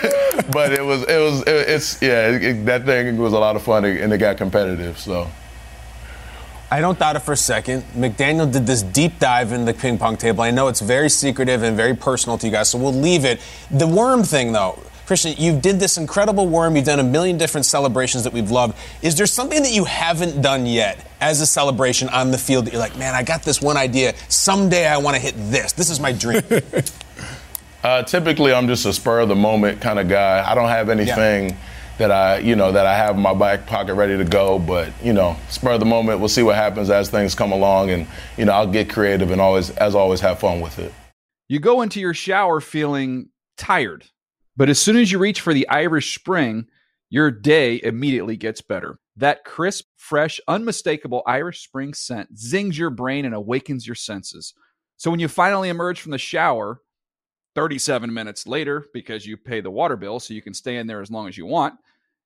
but 0.50 0.72
it 0.72 0.84
was 0.84 1.04
it 1.04 1.20
was 1.20 1.42
it, 1.42 1.68
it's 1.68 2.02
yeah 2.02 2.30
it, 2.30 2.42
it, 2.42 2.66
that 2.66 2.84
thing 2.84 3.16
was 3.16 3.32
a 3.32 3.38
lot 3.38 3.54
of 3.54 3.62
fun 3.62 3.84
and 3.84 4.12
it 4.12 4.18
got 4.18 4.38
competitive. 4.38 4.98
So. 4.98 5.30
I 6.74 6.80
don't 6.80 6.98
doubt 6.98 7.14
it 7.14 7.20
for 7.20 7.30
a 7.30 7.36
second. 7.36 7.84
McDaniel 7.94 8.52
did 8.52 8.66
this 8.66 8.82
deep 8.82 9.20
dive 9.20 9.52
in 9.52 9.64
the 9.64 9.72
ping 9.72 9.96
pong 9.96 10.16
table. 10.16 10.42
I 10.42 10.50
know 10.50 10.66
it's 10.66 10.80
very 10.80 11.08
secretive 11.08 11.62
and 11.62 11.76
very 11.76 11.94
personal 11.94 12.36
to 12.38 12.46
you 12.48 12.50
guys, 12.50 12.68
so 12.68 12.78
we'll 12.78 12.92
leave 12.92 13.24
it. 13.24 13.40
The 13.70 13.86
worm 13.86 14.24
thing, 14.24 14.50
though, 14.50 14.82
Christian, 15.06 15.36
you 15.38 15.56
did 15.56 15.78
this 15.78 15.98
incredible 15.98 16.48
worm. 16.48 16.74
You've 16.74 16.84
done 16.84 16.98
a 16.98 17.04
million 17.04 17.38
different 17.38 17.64
celebrations 17.64 18.24
that 18.24 18.32
we've 18.32 18.50
loved. 18.50 18.76
Is 19.02 19.16
there 19.16 19.26
something 19.26 19.62
that 19.62 19.70
you 19.70 19.84
haven't 19.84 20.42
done 20.42 20.66
yet 20.66 20.98
as 21.20 21.40
a 21.40 21.46
celebration 21.46 22.08
on 22.08 22.32
the 22.32 22.38
field 22.38 22.66
that 22.66 22.72
you're 22.72 22.82
like, 22.82 22.98
man, 22.98 23.14
I 23.14 23.22
got 23.22 23.44
this 23.44 23.62
one 23.62 23.76
idea. 23.76 24.12
Someday 24.28 24.88
I 24.88 24.96
want 24.96 25.14
to 25.14 25.22
hit 25.22 25.36
this. 25.36 25.74
This 25.74 25.90
is 25.90 26.00
my 26.00 26.10
dream. 26.10 26.42
uh, 27.84 28.02
typically, 28.02 28.52
I'm 28.52 28.66
just 28.66 28.84
a 28.84 28.92
spur 28.92 29.20
of 29.20 29.28
the 29.28 29.36
moment 29.36 29.80
kind 29.80 30.00
of 30.00 30.08
guy. 30.08 30.44
I 30.44 30.56
don't 30.56 30.70
have 30.70 30.88
anything. 30.88 31.50
Yeah 31.50 31.56
that 31.98 32.10
I, 32.10 32.38
you 32.38 32.56
know, 32.56 32.72
that 32.72 32.86
I 32.86 32.96
have 32.96 33.16
in 33.16 33.22
my 33.22 33.34
back 33.34 33.66
pocket 33.66 33.94
ready 33.94 34.16
to 34.16 34.24
go. 34.24 34.58
But 34.58 34.92
you 35.02 35.12
know, 35.12 35.36
spur 35.48 35.72
of 35.72 35.80
the 35.80 35.86
moment, 35.86 36.20
we'll 36.20 36.28
see 36.28 36.42
what 36.42 36.56
happens 36.56 36.90
as 36.90 37.10
things 37.10 37.34
come 37.34 37.52
along, 37.52 37.90
and 37.90 38.06
you 38.36 38.44
know, 38.44 38.52
I'll 38.52 38.70
get 38.70 38.90
creative 38.90 39.30
and 39.30 39.40
always, 39.40 39.70
as 39.70 39.94
always, 39.94 40.20
have 40.20 40.38
fun 40.38 40.60
with 40.60 40.78
it. 40.78 40.92
You 41.48 41.60
go 41.60 41.82
into 41.82 42.00
your 42.00 42.14
shower 42.14 42.60
feeling 42.60 43.28
tired, 43.56 44.04
but 44.56 44.68
as 44.68 44.78
soon 44.78 44.96
as 44.96 45.12
you 45.12 45.18
reach 45.18 45.40
for 45.40 45.54
the 45.54 45.68
Irish 45.68 46.18
Spring, 46.18 46.66
your 47.10 47.30
day 47.30 47.80
immediately 47.82 48.36
gets 48.36 48.60
better. 48.60 48.98
That 49.16 49.44
crisp, 49.44 49.84
fresh, 49.96 50.40
unmistakable 50.48 51.22
Irish 51.26 51.62
Spring 51.62 51.94
scent 51.94 52.36
zings 52.36 52.76
your 52.76 52.90
brain 52.90 53.24
and 53.24 53.34
awakens 53.34 53.86
your 53.86 53.94
senses. 53.94 54.54
So 54.96 55.10
when 55.10 55.20
you 55.20 55.28
finally 55.28 55.68
emerge 55.68 56.00
from 56.00 56.12
the 56.12 56.18
shower, 56.18 56.80
37 57.54 58.12
minutes 58.12 58.46
later, 58.46 58.84
because 58.92 59.26
you 59.26 59.36
pay 59.36 59.60
the 59.60 59.70
water 59.70 59.96
bill 59.96 60.18
so 60.18 60.34
you 60.34 60.42
can 60.42 60.54
stay 60.54 60.76
in 60.76 60.86
there 60.86 61.00
as 61.00 61.10
long 61.10 61.28
as 61.28 61.38
you 61.38 61.46
want, 61.46 61.74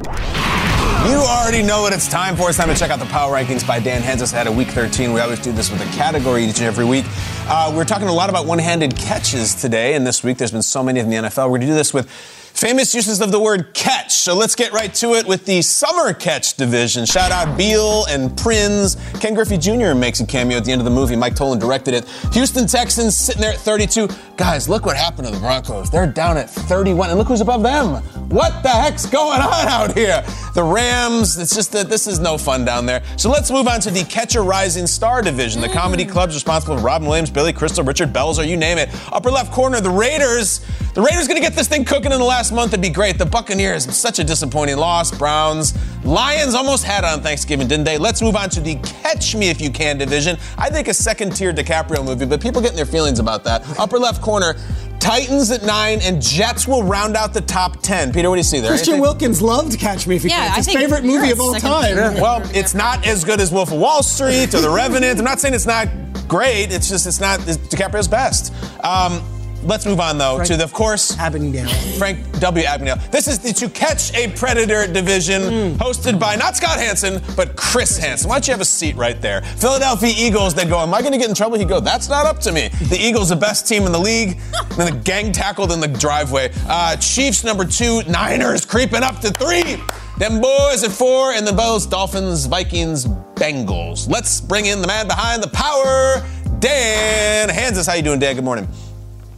You 0.00 1.16
already 1.16 1.62
know 1.62 1.82
what 1.82 1.92
it's 1.92 2.08
time 2.08 2.36
for. 2.36 2.48
It's 2.48 2.58
time 2.58 2.68
to 2.68 2.74
check 2.74 2.90
out 2.90 2.98
the 2.98 3.06
power 3.06 3.34
rankings 3.34 3.66
by 3.66 3.80
Dan 3.80 4.02
Hanzus 4.02 4.32
ahead 4.32 4.46
of 4.46 4.56
week 4.56 4.68
13. 4.68 5.12
We 5.12 5.20
always 5.20 5.40
do 5.40 5.52
this 5.52 5.70
with 5.70 5.80
a 5.82 5.96
category 5.96 6.44
each 6.44 6.58
and 6.58 6.66
every 6.66 6.84
week. 6.84 7.04
Uh, 7.46 7.72
we're 7.74 7.84
talking 7.84 8.08
a 8.08 8.12
lot 8.12 8.30
about 8.30 8.46
one 8.46 8.58
handed 8.58 8.96
catches 8.96 9.54
today, 9.54 9.94
and 9.94 10.06
this 10.06 10.24
week 10.24 10.38
there's 10.38 10.52
been 10.52 10.62
so 10.62 10.82
many 10.82 11.00
in 11.00 11.10
the 11.10 11.16
NFL. 11.16 11.44
We're 11.50 11.58
going 11.58 11.60
to 11.62 11.66
do 11.68 11.74
this 11.74 11.92
with 11.92 12.08
Famous 12.54 12.94
uses 12.94 13.20
of 13.20 13.32
the 13.32 13.40
word 13.40 13.72
catch. 13.72 14.12
So 14.12 14.34
let's 14.34 14.54
get 14.54 14.72
right 14.72 14.92
to 14.94 15.14
it 15.14 15.26
with 15.26 15.46
the 15.46 15.62
summer 15.62 16.12
catch 16.12 16.54
division. 16.54 17.06
Shout 17.06 17.32
out 17.32 17.56
Biel 17.56 18.04
and 18.10 18.30
Prinze. 18.30 18.96
Ken 19.20 19.34
Griffey 19.34 19.56
Jr. 19.56 19.94
makes 19.94 20.20
a 20.20 20.26
cameo 20.26 20.58
at 20.58 20.64
the 20.64 20.72
end 20.72 20.80
of 20.80 20.84
the 20.84 20.90
movie. 20.90 21.16
Mike 21.16 21.34
Tollin 21.34 21.58
directed 21.58 21.94
it. 21.94 22.06
Houston 22.32 22.66
Texans 22.66 23.16
sitting 23.16 23.40
there 23.40 23.52
at 23.52 23.58
32. 23.58 24.08
Guys, 24.36 24.68
look 24.68 24.84
what 24.84 24.96
happened 24.96 25.28
to 25.28 25.32
the 25.32 25.40
Broncos. 25.40 25.90
They're 25.90 26.06
down 26.06 26.36
at 26.36 26.50
31, 26.50 27.10
and 27.10 27.18
look 27.18 27.28
who's 27.28 27.40
above 27.40 27.62
them. 27.62 28.02
What 28.30 28.62
the 28.62 28.68
heck's 28.68 29.06
going 29.06 29.40
on 29.40 29.66
out 29.68 29.96
here? 29.96 30.22
The 30.54 30.62
Rams, 30.62 31.38
it's 31.38 31.54
just 31.54 31.72
that 31.72 31.88
this 31.88 32.06
is 32.06 32.18
no 32.18 32.38
fun 32.38 32.64
down 32.64 32.86
there. 32.86 33.02
So 33.16 33.30
let's 33.30 33.50
move 33.50 33.68
on 33.68 33.80
to 33.80 33.90
the 33.90 34.04
Catch 34.04 34.36
a 34.36 34.40
Rising 34.40 34.86
Star 34.86 35.22
division. 35.22 35.60
The 35.60 35.68
comedy 35.68 36.04
clubs 36.04 36.34
responsible 36.34 36.76
for 36.78 36.82
Robin 36.82 37.08
Williams, 37.08 37.30
Billy 37.30 37.52
Crystal, 37.52 37.84
Richard 37.84 38.12
Belzer, 38.12 38.46
you 38.46 38.56
name 38.56 38.78
it. 38.78 38.88
Upper 39.12 39.30
left 39.30 39.52
corner, 39.52 39.80
the 39.80 39.90
Raiders. 39.90 40.60
The 40.92 41.02
Raiders 41.02 41.28
gonna 41.28 41.40
get 41.40 41.54
this 41.54 41.68
thing 41.68 41.84
cooking 41.84 42.10
in 42.10 42.18
the 42.18 42.24
last 42.24 42.52
month. 42.52 42.72
It'd 42.72 42.82
be 42.82 42.88
great. 42.88 43.16
The 43.16 43.26
Buccaneers, 43.26 43.94
such 43.96 44.18
a 44.18 44.24
disappointing 44.24 44.76
loss. 44.76 45.16
Browns, 45.16 45.74
Lions 46.04 46.54
almost 46.54 46.84
had 46.84 47.04
it 47.04 47.10
on 47.10 47.22
Thanksgiving, 47.22 47.68
didn't 47.68 47.84
they? 47.84 47.96
Let's 47.96 48.20
move 48.22 48.34
on 48.34 48.50
to 48.50 48.60
the 48.60 48.74
Catch 48.76 49.36
Me 49.36 49.50
If 49.50 49.60
You 49.60 49.70
Can 49.70 49.98
division. 49.98 50.36
I 50.58 50.68
think 50.68 50.88
a 50.88 50.94
second 50.94 51.36
tier 51.36 51.52
DiCaprio 51.52 52.04
movie, 52.04 52.26
but 52.26 52.40
people 52.40 52.60
getting 52.60 52.76
their 52.76 52.86
feelings 52.86 53.20
about 53.20 53.44
that. 53.44 53.62
Upper 53.78 53.98
left 53.98 54.20
corner, 54.20 54.56
Titans 54.98 55.50
at 55.52 55.62
nine, 55.62 56.00
and 56.02 56.20
Jets 56.20 56.66
will 56.66 56.82
round 56.82 57.16
out 57.16 57.32
the 57.32 57.40
top 57.40 57.80
ten. 57.82 58.12
Peter, 58.12 58.28
what 58.28 58.34
do 58.34 58.40
you 58.40 58.44
see 58.44 58.58
there? 58.58 58.70
Christian 58.70 58.94
Anything? 58.94 59.02
Wilkins 59.02 59.40
loved 59.40 59.78
Catch 59.78 60.08
Me 60.08 60.16
If 60.16 60.24
You 60.24 60.30
yeah, 60.30 60.48
Can. 60.48 60.58
It's 60.58 60.66
his 60.66 60.76
favorite 60.76 61.04
movie 61.04 61.30
of 61.30 61.40
all 61.40 61.54
time. 61.54 61.96
Well, 62.14 62.42
it's 62.52 62.74
not 62.74 63.06
as 63.06 63.22
good 63.24 63.40
as 63.40 63.52
Wolf 63.52 63.70
of 63.70 63.78
Wall 63.78 64.02
Street 64.02 64.52
or 64.54 64.60
The 64.60 64.70
Revenant. 64.70 65.18
I'm 65.18 65.24
not 65.24 65.38
saying 65.38 65.54
it's 65.54 65.66
not 65.66 65.88
great. 66.26 66.72
It's 66.72 66.88
just 66.88 67.06
it's 67.06 67.20
not 67.20 67.38
it's 67.48 67.58
DiCaprio's 67.58 68.08
best. 68.08 68.52
Um, 68.84 69.22
Let's 69.62 69.84
move 69.84 70.00
on 70.00 70.18
though 70.18 70.36
Frank 70.36 70.48
to 70.48 70.56
the, 70.56 70.64
of 70.64 70.72
course 70.72 71.16
Abagnale. 71.16 71.98
Frank 71.98 72.18
W. 72.40 72.64
Abagnale. 72.64 73.10
This 73.10 73.28
is 73.28 73.38
the 73.38 73.52
To 73.52 73.68
Catch 73.68 74.14
a 74.14 74.28
Predator 74.32 74.90
division, 74.90 75.42
mm. 75.42 75.74
hosted 75.76 76.18
by 76.18 76.34
not 76.36 76.56
Scott 76.56 76.78
Hanson 76.78 77.22
but 77.36 77.56
Chris 77.56 77.98
Hansen. 77.98 78.28
Why 78.28 78.36
don't 78.36 78.48
you 78.48 78.52
have 78.52 78.60
a 78.60 78.64
seat 78.64 78.96
right 78.96 79.20
there? 79.20 79.42
Philadelphia 79.42 80.12
Eagles. 80.16 80.54
They 80.54 80.64
go. 80.64 80.78
Am 80.78 80.94
I 80.94 81.00
going 81.00 81.12
to 81.12 81.18
get 81.18 81.28
in 81.28 81.34
trouble? 81.34 81.58
He 81.58 81.64
go. 81.64 81.80
That's 81.80 82.08
not 82.08 82.26
up 82.26 82.38
to 82.40 82.52
me. 82.52 82.68
The 82.88 82.98
Eagles, 82.98 83.28
the 83.28 83.36
best 83.36 83.68
team 83.68 83.84
in 83.84 83.92
the 83.92 83.98
league. 83.98 84.38
and 84.54 84.70
then 84.76 84.94
the 84.94 85.00
gang 85.00 85.32
tackled 85.32 85.72
in 85.72 85.80
the 85.80 85.88
driveway. 85.88 86.50
Uh, 86.66 86.96
Chiefs 86.96 87.44
number 87.44 87.64
two. 87.64 88.02
Niners 88.04 88.64
creeping 88.64 89.02
up 89.02 89.20
to 89.20 89.30
three. 89.30 89.76
Them 90.18 90.40
boys 90.40 90.84
at 90.84 90.90
four, 90.90 91.32
and 91.32 91.46
the 91.46 91.52
Bills, 91.52 91.86
Dolphins, 91.86 92.44
Vikings, 92.44 93.06
Bengals. 93.06 94.06
Let's 94.06 94.38
bring 94.40 94.66
in 94.66 94.82
the 94.82 94.86
man 94.86 95.06
behind 95.06 95.42
the 95.42 95.48
power 95.48 96.22
Dan 96.60 97.48
Hanzus. 97.48 97.86
How 97.86 97.94
you 97.94 98.02
doing, 98.02 98.20
Dan? 98.20 98.34
Good 98.34 98.44
morning. 98.44 98.68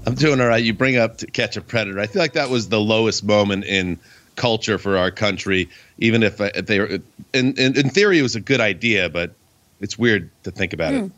I'm 0.07 0.15
doing 0.15 0.41
all 0.41 0.49
right. 0.49 0.63
You 0.63 0.75
bring 0.75 0.97
up 0.97 1.19
to 1.19 1.27
catch 1.27 1.57
a 1.57 1.61
predator. 1.61 2.01
I 2.01 2.07
feel 2.07 2.23
like 2.23 2.33
that 2.33 2.51
was 2.51 2.69
the 2.69 2.81
lowest 2.81 3.25
moment 3.25 3.65
in 3.65 3.99
culture 4.37 4.79
for 4.79 4.97
our 4.97 5.11
country. 5.11 5.69
Even 5.99 6.23
if, 6.23 6.41
if 6.41 6.67
they 6.67 6.79
in, 6.79 7.03
in, 7.33 7.79
in 7.79 7.91
theory, 7.91 8.19
it 8.19 8.23
was 8.23 8.35
a 8.35 8.41
good 8.41 8.61
idea, 8.61 9.09
but 9.09 9.33
it's 9.81 9.99
weird 9.99 10.31
to 10.45 10.51
think 10.51 10.73
about 10.73 10.93
mm. 10.93 11.07
it. 11.07 11.13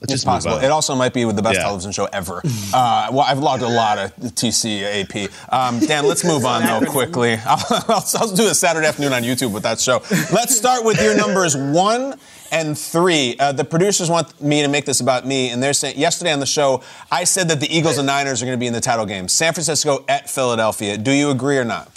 Let's 0.00 0.14
it's 0.14 0.24
possible. 0.24 0.56
It 0.56 0.70
also 0.70 0.94
might 0.94 1.12
be 1.12 1.26
with 1.26 1.36
the 1.36 1.42
best 1.42 1.56
yeah. 1.56 1.64
television 1.64 1.92
show 1.92 2.06
ever. 2.06 2.42
Uh, 2.72 3.08
well, 3.10 3.22
I've 3.22 3.40
logged 3.40 3.64
a 3.64 3.68
lot 3.68 3.98
of 3.98 4.14
TC 4.16 4.82
AP. 4.82 5.30
Um, 5.52 5.80
Dan, 5.80 6.06
let's 6.06 6.24
move 6.24 6.44
on 6.44 6.62
though 6.62 6.88
quickly. 6.88 7.32
I'll, 7.44 7.64
I'll, 7.88 8.04
I'll, 8.14 8.34
do 8.34 8.46
a 8.46 8.54
Saturday 8.54 8.86
afternoon 8.86 9.12
on 9.12 9.22
YouTube 9.22 9.52
with 9.52 9.64
that 9.64 9.80
show. 9.80 10.00
Let's 10.32 10.56
start 10.56 10.84
with 10.84 11.02
your 11.02 11.16
numbers 11.16 11.56
one 11.56 12.14
and 12.52 12.78
three. 12.78 13.34
Uh, 13.40 13.50
the 13.50 13.64
producers 13.64 14.08
want 14.08 14.40
me 14.40 14.62
to 14.62 14.68
make 14.68 14.84
this 14.84 15.00
about 15.00 15.26
me, 15.26 15.50
and 15.50 15.60
they're 15.60 15.72
saying 15.72 15.98
yesterday 15.98 16.32
on 16.32 16.38
the 16.38 16.46
show 16.46 16.82
I 17.10 17.24
said 17.24 17.48
that 17.48 17.58
the 17.58 17.76
Eagles 17.76 17.98
and 17.98 18.06
Niners 18.06 18.40
are 18.40 18.46
going 18.46 18.56
to 18.56 18.60
be 18.60 18.68
in 18.68 18.72
the 18.72 18.80
title 18.80 19.06
game. 19.06 19.26
San 19.26 19.52
Francisco 19.52 20.04
at 20.08 20.30
Philadelphia. 20.30 20.96
Do 20.96 21.10
you 21.10 21.30
agree 21.30 21.58
or 21.58 21.64
not? 21.64 21.90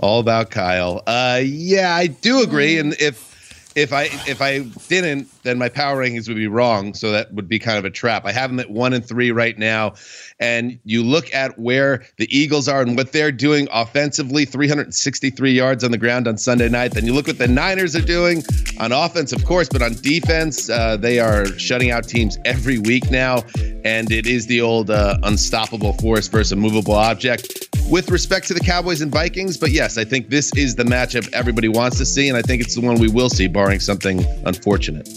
All 0.00 0.20
about 0.20 0.50
Kyle. 0.50 1.02
Uh, 1.06 1.40
yeah, 1.42 1.94
I 1.94 2.08
do 2.08 2.42
agree, 2.42 2.78
and 2.78 2.94
if 3.00 3.27
if 3.74 3.92
I 3.92 4.04
if 4.26 4.42
I 4.42 4.60
didn't, 4.88 5.28
then 5.42 5.58
my 5.58 5.68
power 5.68 6.02
rankings 6.02 6.28
would 6.28 6.36
be 6.36 6.46
wrong. 6.46 6.94
So 6.94 7.12
that 7.12 7.32
would 7.32 7.48
be 7.48 7.58
kind 7.58 7.78
of 7.78 7.84
a 7.84 7.90
trap. 7.90 8.24
I 8.24 8.32
have 8.32 8.50
them 8.50 8.60
at 8.60 8.70
one 8.70 8.92
and 8.92 9.06
three 9.06 9.30
right 9.30 9.56
now, 9.56 9.94
and 10.40 10.78
you 10.84 11.02
look 11.02 11.32
at 11.32 11.58
where 11.58 12.04
the 12.16 12.26
Eagles 12.36 12.68
are 12.68 12.82
and 12.82 12.96
what 12.96 13.12
they're 13.12 13.32
doing 13.32 13.68
offensively, 13.70 14.44
363 14.44 15.52
yards 15.52 15.84
on 15.84 15.90
the 15.90 15.98
ground 15.98 16.26
on 16.26 16.38
Sunday 16.38 16.68
night. 16.68 16.92
Then 16.92 17.06
you 17.06 17.12
look 17.12 17.26
what 17.26 17.38
the 17.38 17.48
Niners 17.48 17.94
are 17.94 18.02
doing 18.02 18.42
on 18.80 18.92
offense, 18.92 19.32
of 19.32 19.44
course, 19.44 19.68
but 19.68 19.82
on 19.82 19.94
defense, 19.94 20.68
uh, 20.70 20.96
they 20.96 21.20
are 21.20 21.46
shutting 21.58 21.90
out 21.90 22.08
teams 22.08 22.38
every 22.44 22.78
week 22.78 23.10
now, 23.10 23.44
and 23.84 24.10
it 24.10 24.26
is 24.26 24.46
the 24.46 24.60
old 24.60 24.90
uh, 24.90 25.18
unstoppable 25.22 25.92
force 25.94 26.26
versus 26.28 26.52
a 26.52 26.56
movable 26.56 26.94
object 26.94 27.67
with 27.90 28.10
respect 28.10 28.46
to 28.48 28.54
the 28.54 28.60
Cowboys 28.60 29.00
and 29.00 29.10
Vikings. 29.10 29.56
But 29.56 29.70
yes, 29.70 29.98
I 29.98 30.04
think 30.04 30.28
this 30.28 30.52
is 30.54 30.76
the 30.76 30.84
matchup 30.84 31.28
everybody 31.32 31.68
wants 31.68 31.98
to 31.98 32.06
see, 32.06 32.28
and 32.28 32.36
I 32.36 32.42
think 32.42 32.62
it's 32.62 32.74
the 32.74 32.80
one 32.80 32.98
we 32.98 33.08
will 33.08 33.30
see, 33.30 33.48
barring 33.48 33.80
something 33.80 34.24
unfortunate. 34.44 35.08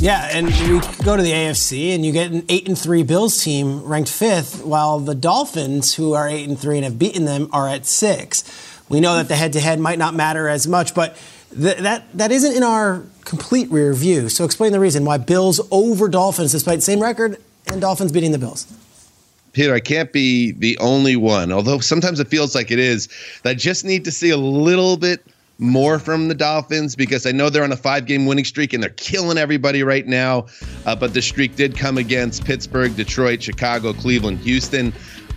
Yeah, 0.00 0.28
and 0.32 0.54
you 0.60 0.80
go 1.04 1.16
to 1.16 1.22
the 1.22 1.32
AFC 1.32 1.92
and 1.92 2.06
you 2.06 2.12
get 2.12 2.30
an 2.30 2.44
eight 2.48 2.68
and 2.68 2.78
three 2.78 3.02
Bills 3.02 3.42
team 3.42 3.82
ranked 3.82 4.10
fifth, 4.10 4.64
while 4.64 5.00
the 5.00 5.14
Dolphins, 5.14 5.96
who 5.96 6.12
are 6.12 6.28
eight 6.28 6.48
and 6.48 6.58
three 6.58 6.76
and 6.76 6.84
have 6.84 7.00
beaten 7.00 7.24
them, 7.24 7.48
are 7.52 7.68
at 7.68 7.84
six. 7.84 8.44
We 8.88 9.00
know 9.00 9.16
that 9.16 9.26
the 9.26 9.34
head 9.34 9.52
to 9.54 9.60
head 9.60 9.80
might 9.80 9.98
not 9.98 10.14
matter 10.14 10.48
as 10.48 10.68
much, 10.68 10.94
but 10.94 11.16
th- 11.50 11.78
that 11.78 12.04
that 12.14 12.30
isn't 12.30 12.56
in 12.56 12.62
our 12.62 13.02
complete 13.24 13.70
rear 13.70 13.92
view. 13.92 14.28
So 14.28 14.44
explain 14.44 14.70
the 14.70 14.80
reason 14.80 15.04
why 15.04 15.18
Bills 15.18 15.60
over 15.72 16.08
Dolphins, 16.08 16.52
despite 16.52 16.82
same 16.84 17.00
record, 17.00 17.38
and 17.66 17.80
Dolphins 17.80 18.12
beating 18.12 18.30
the 18.30 18.38
Bills. 18.38 18.72
I 19.74 19.80
can't 19.80 20.12
be 20.12 20.52
the 20.52 20.78
only 20.78 21.16
one, 21.16 21.52
although 21.52 21.80
sometimes 21.80 22.20
it 22.20 22.28
feels 22.28 22.54
like 22.54 22.70
it 22.70 22.78
is, 22.78 23.08
I 23.44 23.54
just 23.54 23.84
need 23.84 24.04
to 24.04 24.12
see 24.12 24.30
a 24.30 24.36
little 24.36 24.96
bit 24.96 25.24
more 25.58 25.98
from 25.98 26.28
the 26.28 26.34
Dolphins 26.34 26.94
because 26.94 27.26
I 27.26 27.32
know 27.32 27.50
they're 27.50 27.64
on 27.64 27.72
a 27.72 27.76
five 27.76 28.06
game 28.06 28.26
winning 28.26 28.44
streak 28.44 28.72
and 28.72 28.82
they're 28.82 28.90
killing 28.90 29.38
everybody 29.38 29.82
right 29.82 30.06
now. 30.06 30.46
Uh, 30.86 30.94
but 30.94 31.14
the 31.14 31.22
streak 31.22 31.56
did 31.56 31.76
come 31.76 31.98
against 31.98 32.44
Pittsburgh, 32.44 32.94
Detroit, 32.94 33.42
Chicago, 33.42 33.92
Cleveland, 33.92 34.38
Houston. 34.40 34.92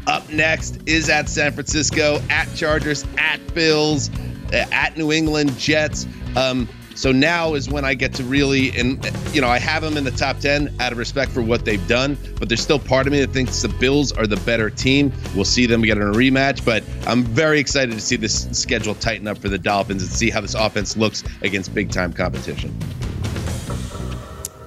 Up 0.08 0.28
next 0.30 0.80
is 0.86 1.10
at 1.10 1.28
San 1.30 1.52
Francisco, 1.52 2.22
at 2.30 2.54
Chargers, 2.56 3.06
at 3.18 3.40
Bills, 3.54 4.10
uh, 4.54 4.66
at 4.72 4.98
New 4.98 5.12
England 5.12 5.58
Jets. 5.58 6.08
Um, 6.36 6.68
so 6.96 7.12
now 7.12 7.54
is 7.54 7.70
when 7.70 7.86
I 7.86 7.94
get 7.94 8.14
to 8.16 8.24
really, 8.24 8.78
and 8.78 9.04
you 9.34 9.42
know, 9.42 9.48
I 9.48 9.60
have 9.60 9.82
them 9.82 9.98
in 9.98 10.04
the 10.04 10.12
top 10.12 10.40
10 10.40 10.76
out 10.80 10.92
of 10.92 10.98
respect 10.98 11.32
for 11.32 11.42
what 11.42 11.66
they've 11.66 11.86
done, 11.88 12.18
but 12.40 12.50
there's 12.50 12.62
still 12.62 12.80
part 12.80 13.08
of 13.08 13.14
me 13.14 13.20
that 13.22 13.32
thinks 13.32 13.62
the 13.62 13.70
Bills 13.70 14.12
are 14.12 14.28
the 14.28 14.38
better 14.38 14.70
team. 14.70 15.12
We'll 15.36 15.46
see 15.46 15.66
them 15.66 15.82
get 15.82 15.98
in 15.98 16.04
a 16.04 16.12
rematch, 16.12 16.64
but 16.66 16.84
I'm 17.08 17.24
very 17.24 17.60
excited 17.60 17.94
to 17.94 18.02
see 18.02 18.16
this 18.16 18.48
schedule 18.52 18.96
tighten 18.96 19.28
up 19.28 19.38
for 19.38 19.50
the 19.50 19.58
Dolphins 19.58 20.04
and 20.04 20.12
see 20.12 20.30
how 20.30 20.42
this 20.42 20.54
offense 20.54 20.98
looks 20.98 21.24
against 21.42 21.74
big 21.74 21.92
time 21.92 22.14
competition. 22.14 22.78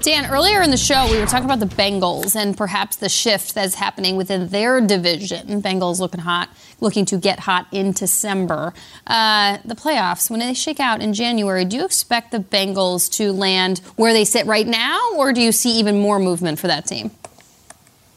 Dan, 0.04 0.26
earlier 0.26 0.60
in 0.60 0.70
the 0.70 0.76
show, 0.76 1.10
we 1.10 1.18
were 1.18 1.24
talking 1.24 1.46
about 1.46 1.60
the 1.60 1.76
Bengals 1.76 2.36
and 2.36 2.54
perhaps 2.54 2.96
the 2.96 3.08
shift 3.08 3.54
that's 3.54 3.76
happening 3.76 4.16
within 4.16 4.48
their 4.48 4.78
division. 4.82 5.62
Bengals 5.62 5.98
looking 5.98 6.20
hot, 6.20 6.50
looking 6.78 7.06
to 7.06 7.16
get 7.16 7.40
hot 7.40 7.66
in 7.72 7.92
December. 7.92 8.74
Uh, 9.06 9.56
the 9.64 9.74
playoffs, 9.74 10.28
when 10.28 10.40
they 10.40 10.52
shake 10.52 10.78
out 10.78 11.00
in 11.00 11.14
January, 11.14 11.64
do 11.64 11.78
you 11.78 11.86
expect 11.86 12.32
the 12.32 12.38
Bengals 12.38 13.10
to 13.12 13.32
land 13.32 13.78
where 13.96 14.12
they 14.12 14.26
sit 14.26 14.44
right 14.44 14.66
now, 14.66 15.00
or 15.16 15.32
do 15.32 15.40
you 15.40 15.52
see 15.52 15.70
even 15.78 15.98
more 15.98 16.18
movement 16.18 16.58
for 16.58 16.66
that 16.66 16.84
team? 16.84 17.10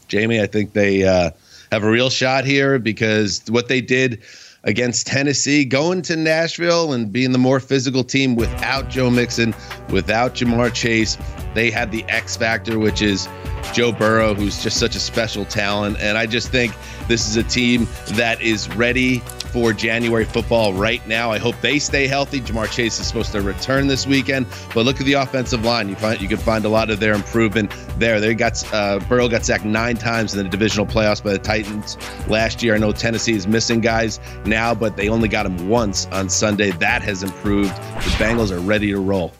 Jamie, 0.09 0.41
I 0.41 0.45
think 0.45 0.73
they 0.73 1.05
uh, 1.05 1.29
have 1.71 1.85
a 1.85 1.89
real 1.89 2.09
shot 2.09 2.43
here 2.43 2.79
because 2.79 3.41
what 3.47 3.69
they 3.69 3.79
did 3.79 4.21
against 4.65 5.07
Tennessee, 5.07 5.63
going 5.63 6.01
to 6.01 6.17
Nashville 6.17 6.91
and 6.91 7.13
being 7.13 7.31
the 7.31 7.37
more 7.37 7.61
physical 7.61 8.03
team 8.03 8.35
without 8.35 8.89
Joe 8.89 9.09
Mixon, 9.09 9.55
without 9.89 10.35
Ja'Marr 10.35 10.73
Chase. 10.73 11.17
They 11.57 11.71
had 11.71 11.91
the 11.91 12.03
X 12.07 12.37
factor, 12.37 12.77
which 12.77 13.01
is 13.01 13.27
Joe 13.73 13.91
Burrow, 13.91 14.35
who's 14.35 14.61
just 14.61 14.77
such 14.77 14.95
a 14.95 14.99
special 14.99 15.43
talent. 15.43 15.97
And 15.99 16.15
I 16.15 16.27
just 16.27 16.49
think 16.49 16.71
this 17.07 17.27
is 17.27 17.35
a 17.35 17.41
team 17.41 17.87
that 18.09 18.39
is 18.43 18.69
ready 18.75 19.23
for 19.51 19.73
January 19.73 20.25
football 20.25 20.75
right 20.75 21.05
now. 21.07 21.31
I 21.31 21.39
hope 21.39 21.59
they 21.61 21.79
stay 21.79 22.05
healthy. 22.05 22.41
Ja'Marr 22.41 22.69
Chase 22.69 22.99
is 22.99 23.07
supposed 23.07 23.31
to 23.31 23.41
return 23.41 23.87
this 23.87 24.05
weekend, 24.05 24.45
but 24.75 24.85
look 24.85 24.99
at 24.99 25.07
the 25.07 25.13
offensive 25.13 25.65
line. 25.65 25.89
You 25.89 25.95
find 25.95 26.21
you 26.21 26.27
can 26.27 26.37
find 26.37 26.63
a 26.63 26.69
lot 26.69 26.91
of 26.91 26.99
their 26.99 27.15
improvement 27.15 27.71
there. 27.97 28.19
They 28.19 28.35
got 28.35 28.63
uh, 28.71 28.99
Burrow 29.09 29.27
got 29.27 29.43
sacked 29.43 29.65
nine 29.65 29.97
times 29.97 30.35
in 30.35 30.43
the 30.43 30.47
divisional 30.47 30.85
playoffs 30.85 31.23
by 31.23 31.31
the 31.31 31.39
Titans 31.39 31.97
last 32.27 32.61
year. 32.61 32.75
I 32.75 32.77
know 32.77 32.91
Tennessee 32.91 33.33
is 33.33 33.47
missing 33.47 33.81
guys 33.81 34.19
now, 34.45 34.75
but 34.75 34.95
they 34.95 35.09
only 35.09 35.27
got 35.27 35.47
him 35.47 35.69
once 35.69 36.05
on 36.11 36.29
Sunday. 36.29 36.69
That 36.69 37.01
has 37.01 37.23
improved. 37.23 37.75
The 37.75 38.11
Bengals 38.19 38.51
are 38.51 38.59
ready 38.59 38.91
to 38.91 38.99
roll. 38.99 39.33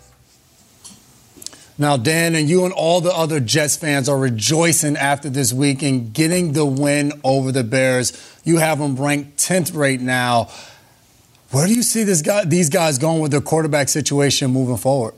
Now, 1.80 1.96
Dan, 1.96 2.34
and 2.34 2.50
you 2.50 2.66
and 2.66 2.74
all 2.74 3.02
the 3.02 3.14
other 3.14 3.40
Jets 3.40 3.76
fans 3.76 4.10
are 4.10 4.18
rejoicing 4.18 4.98
after 4.98 5.30
this 5.30 5.54
week 5.54 5.84
and 5.84 6.12
getting 6.12 6.54
the 6.54 6.66
win 6.66 7.14
over 7.24 7.52
the 7.52 7.64
Bears. 7.64 8.14
You 8.44 8.58
have 8.58 8.80
them 8.80 8.96
ranked 8.96 9.38
10th 9.38 9.76
right 9.76 10.02
now. 10.02 10.50
Where 11.52 11.68
do 11.68 11.74
you 11.74 11.84
see 11.84 12.04
this 12.04 12.24
guy, 12.24 12.46
these 12.46 12.70
guys 12.70 12.98
going 12.98 13.22
with 13.22 13.32
their 13.32 13.42
quarterback 13.42 13.90
situation 13.90 14.52
moving 14.52 14.78
forward? 14.78 15.14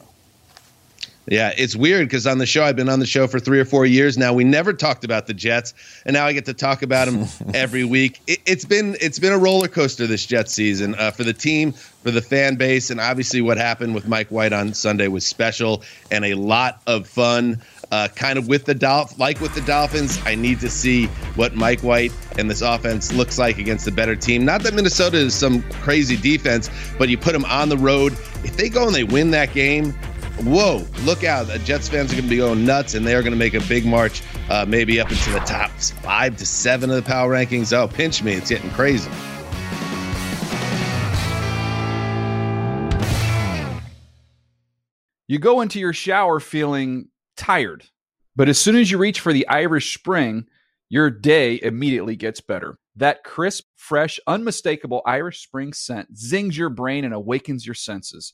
Yeah, 1.30 1.54
it's 1.56 1.76
weird 1.76 2.08
because 2.08 2.26
on 2.26 2.40
the 2.40 2.48
show, 2.48 2.64
I've 2.64 2.76
been 2.76 2.90
on 2.90 3.00
the 3.00 3.06
show 3.06 3.28
for 3.28 3.40
three 3.40 3.60
or 3.60 3.66
four 3.66 3.86
years 3.86 4.18
now. 4.18 4.34
We 4.34 4.44
never 4.44 4.74
talked 4.74 5.04
about 5.04 5.28
the 5.28 5.34
Jets, 5.36 5.76
and 6.04 6.16
now 6.16 6.26
I 6.26 6.34
get 6.34 6.46
to 6.46 6.56
talk 6.56 6.82
about 6.82 7.08
them 7.08 7.28
every 7.54 7.84
week. 7.84 8.20
It, 8.26 8.40
has 8.48 8.66
been 8.66 8.98
it's 9.00 9.20
been 9.20 9.32
a 9.32 9.38
roller 9.38 9.68
coaster 9.68 10.08
this 10.08 10.26
Jets 10.26 10.54
season 10.54 10.96
uh, 10.96 11.12
for 11.12 11.24
the 11.24 11.34
team, 11.34 11.72
for 11.72 12.10
the 12.10 12.22
fan 12.22 12.56
base, 12.56 12.90
and 12.90 13.00
obviously 13.00 13.42
what 13.42 13.58
happened 13.58 13.94
with 13.94 14.08
Mike 14.08 14.30
White 14.30 14.54
on 14.54 14.74
Sunday 14.74 15.08
was 15.08 15.24
special 15.24 15.84
and 16.10 16.26
a 16.26 16.34
lot 16.34 16.82
of 16.88 17.08
fun. 17.08 17.62
Uh, 17.92 18.08
kind 18.08 18.38
of 18.38 18.48
with 18.48 18.66
the 18.66 18.76
Dolph, 18.76 19.18
like 19.18 19.42
with 19.42 19.54
the 19.56 19.62
Dolphins, 19.62 20.20
I 20.24 20.36
need 20.36 20.60
to 20.60 20.70
see 20.70 21.08
what 21.36 21.56
Mike 21.56 21.82
White 21.82 22.12
and 22.38 22.48
this 22.48 22.62
offense 22.62 23.12
looks 23.12 23.40
like 23.40 23.58
against 23.58 23.88
a 23.88 23.92
better 23.92 24.16
team. 24.16 24.46
Not 24.46 24.62
that 24.62 24.76
Minnesota 24.76 25.18
is 25.18 25.34
some 25.34 25.64
crazy 25.72 26.16
defense, 26.16 26.70
but 27.00 27.10
you 27.10 27.18
put 27.18 27.34
them 27.34 27.46
on 27.46 27.70
the 27.70 27.78
road. 27.78 28.14
If 28.44 28.58
they 28.58 28.70
go 28.70 28.86
and 28.86 28.96
they 28.96 29.04
win 29.04 29.32
that 29.32 29.54
game, 29.54 29.96
whoa, 30.44 30.86
look 31.04 31.24
out. 31.24 31.48
The 31.48 31.60
Jets 31.60 31.90
fans 31.90 32.12
are 32.12 32.16
going 32.16 32.26
to 32.26 32.30
be 32.30 32.38
going 32.38 32.66
nuts, 32.66 32.96
and 32.96 33.06
they 33.06 33.16
are 33.16 33.22
going 33.22 33.34
to 33.34 33.38
make 33.38 33.54
a 33.54 33.62
big 33.62 33.86
march, 33.86 34.22
uh, 34.50 34.66
maybe 34.68 35.00
up 35.00 35.12
into 35.12 35.32
the 35.32 35.40
top 35.40 35.72
five 35.72 36.38
to 36.38 36.46
seven 36.46 36.90
of 36.90 36.96
the 36.96 37.02
power 37.02 37.32
rankings. 37.34 37.74
Oh, 37.74 37.88
pinch 37.88 38.24
me. 38.24 38.34
It's 38.34 38.50
getting 38.50 38.70
crazy. 38.72 39.10
You 45.28 45.38
go 45.38 45.62
into 45.62 45.80
your 45.80 45.94
shower 45.94 46.40
feeling 46.40 47.10
tired, 47.38 47.84
but 48.36 48.50
as 48.50 48.58
soon 48.58 48.76
as 48.76 48.90
you 48.90 48.98
reach 48.98 49.20
for 49.20 49.32
the 49.32 49.48
Irish 49.48 49.94
Spring, 49.94 50.48
your 50.90 51.12
day 51.12 51.60
immediately 51.62 52.16
gets 52.16 52.42
better. 52.42 52.80
That 52.96 53.24
crisp, 53.24 53.66
fresh, 53.76 54.20
unmistakable 54.26 55.04
Irish 55.06 55.44
Spring 55.44 55.72
scent 55.72 56.18
zings 56.18 56.58
your 56.58 56.70
brain 56.70 57.06
and 57.06 57.14
awakens 57.14 57.64
your 57.64 57.76
senses. 57.76 58.34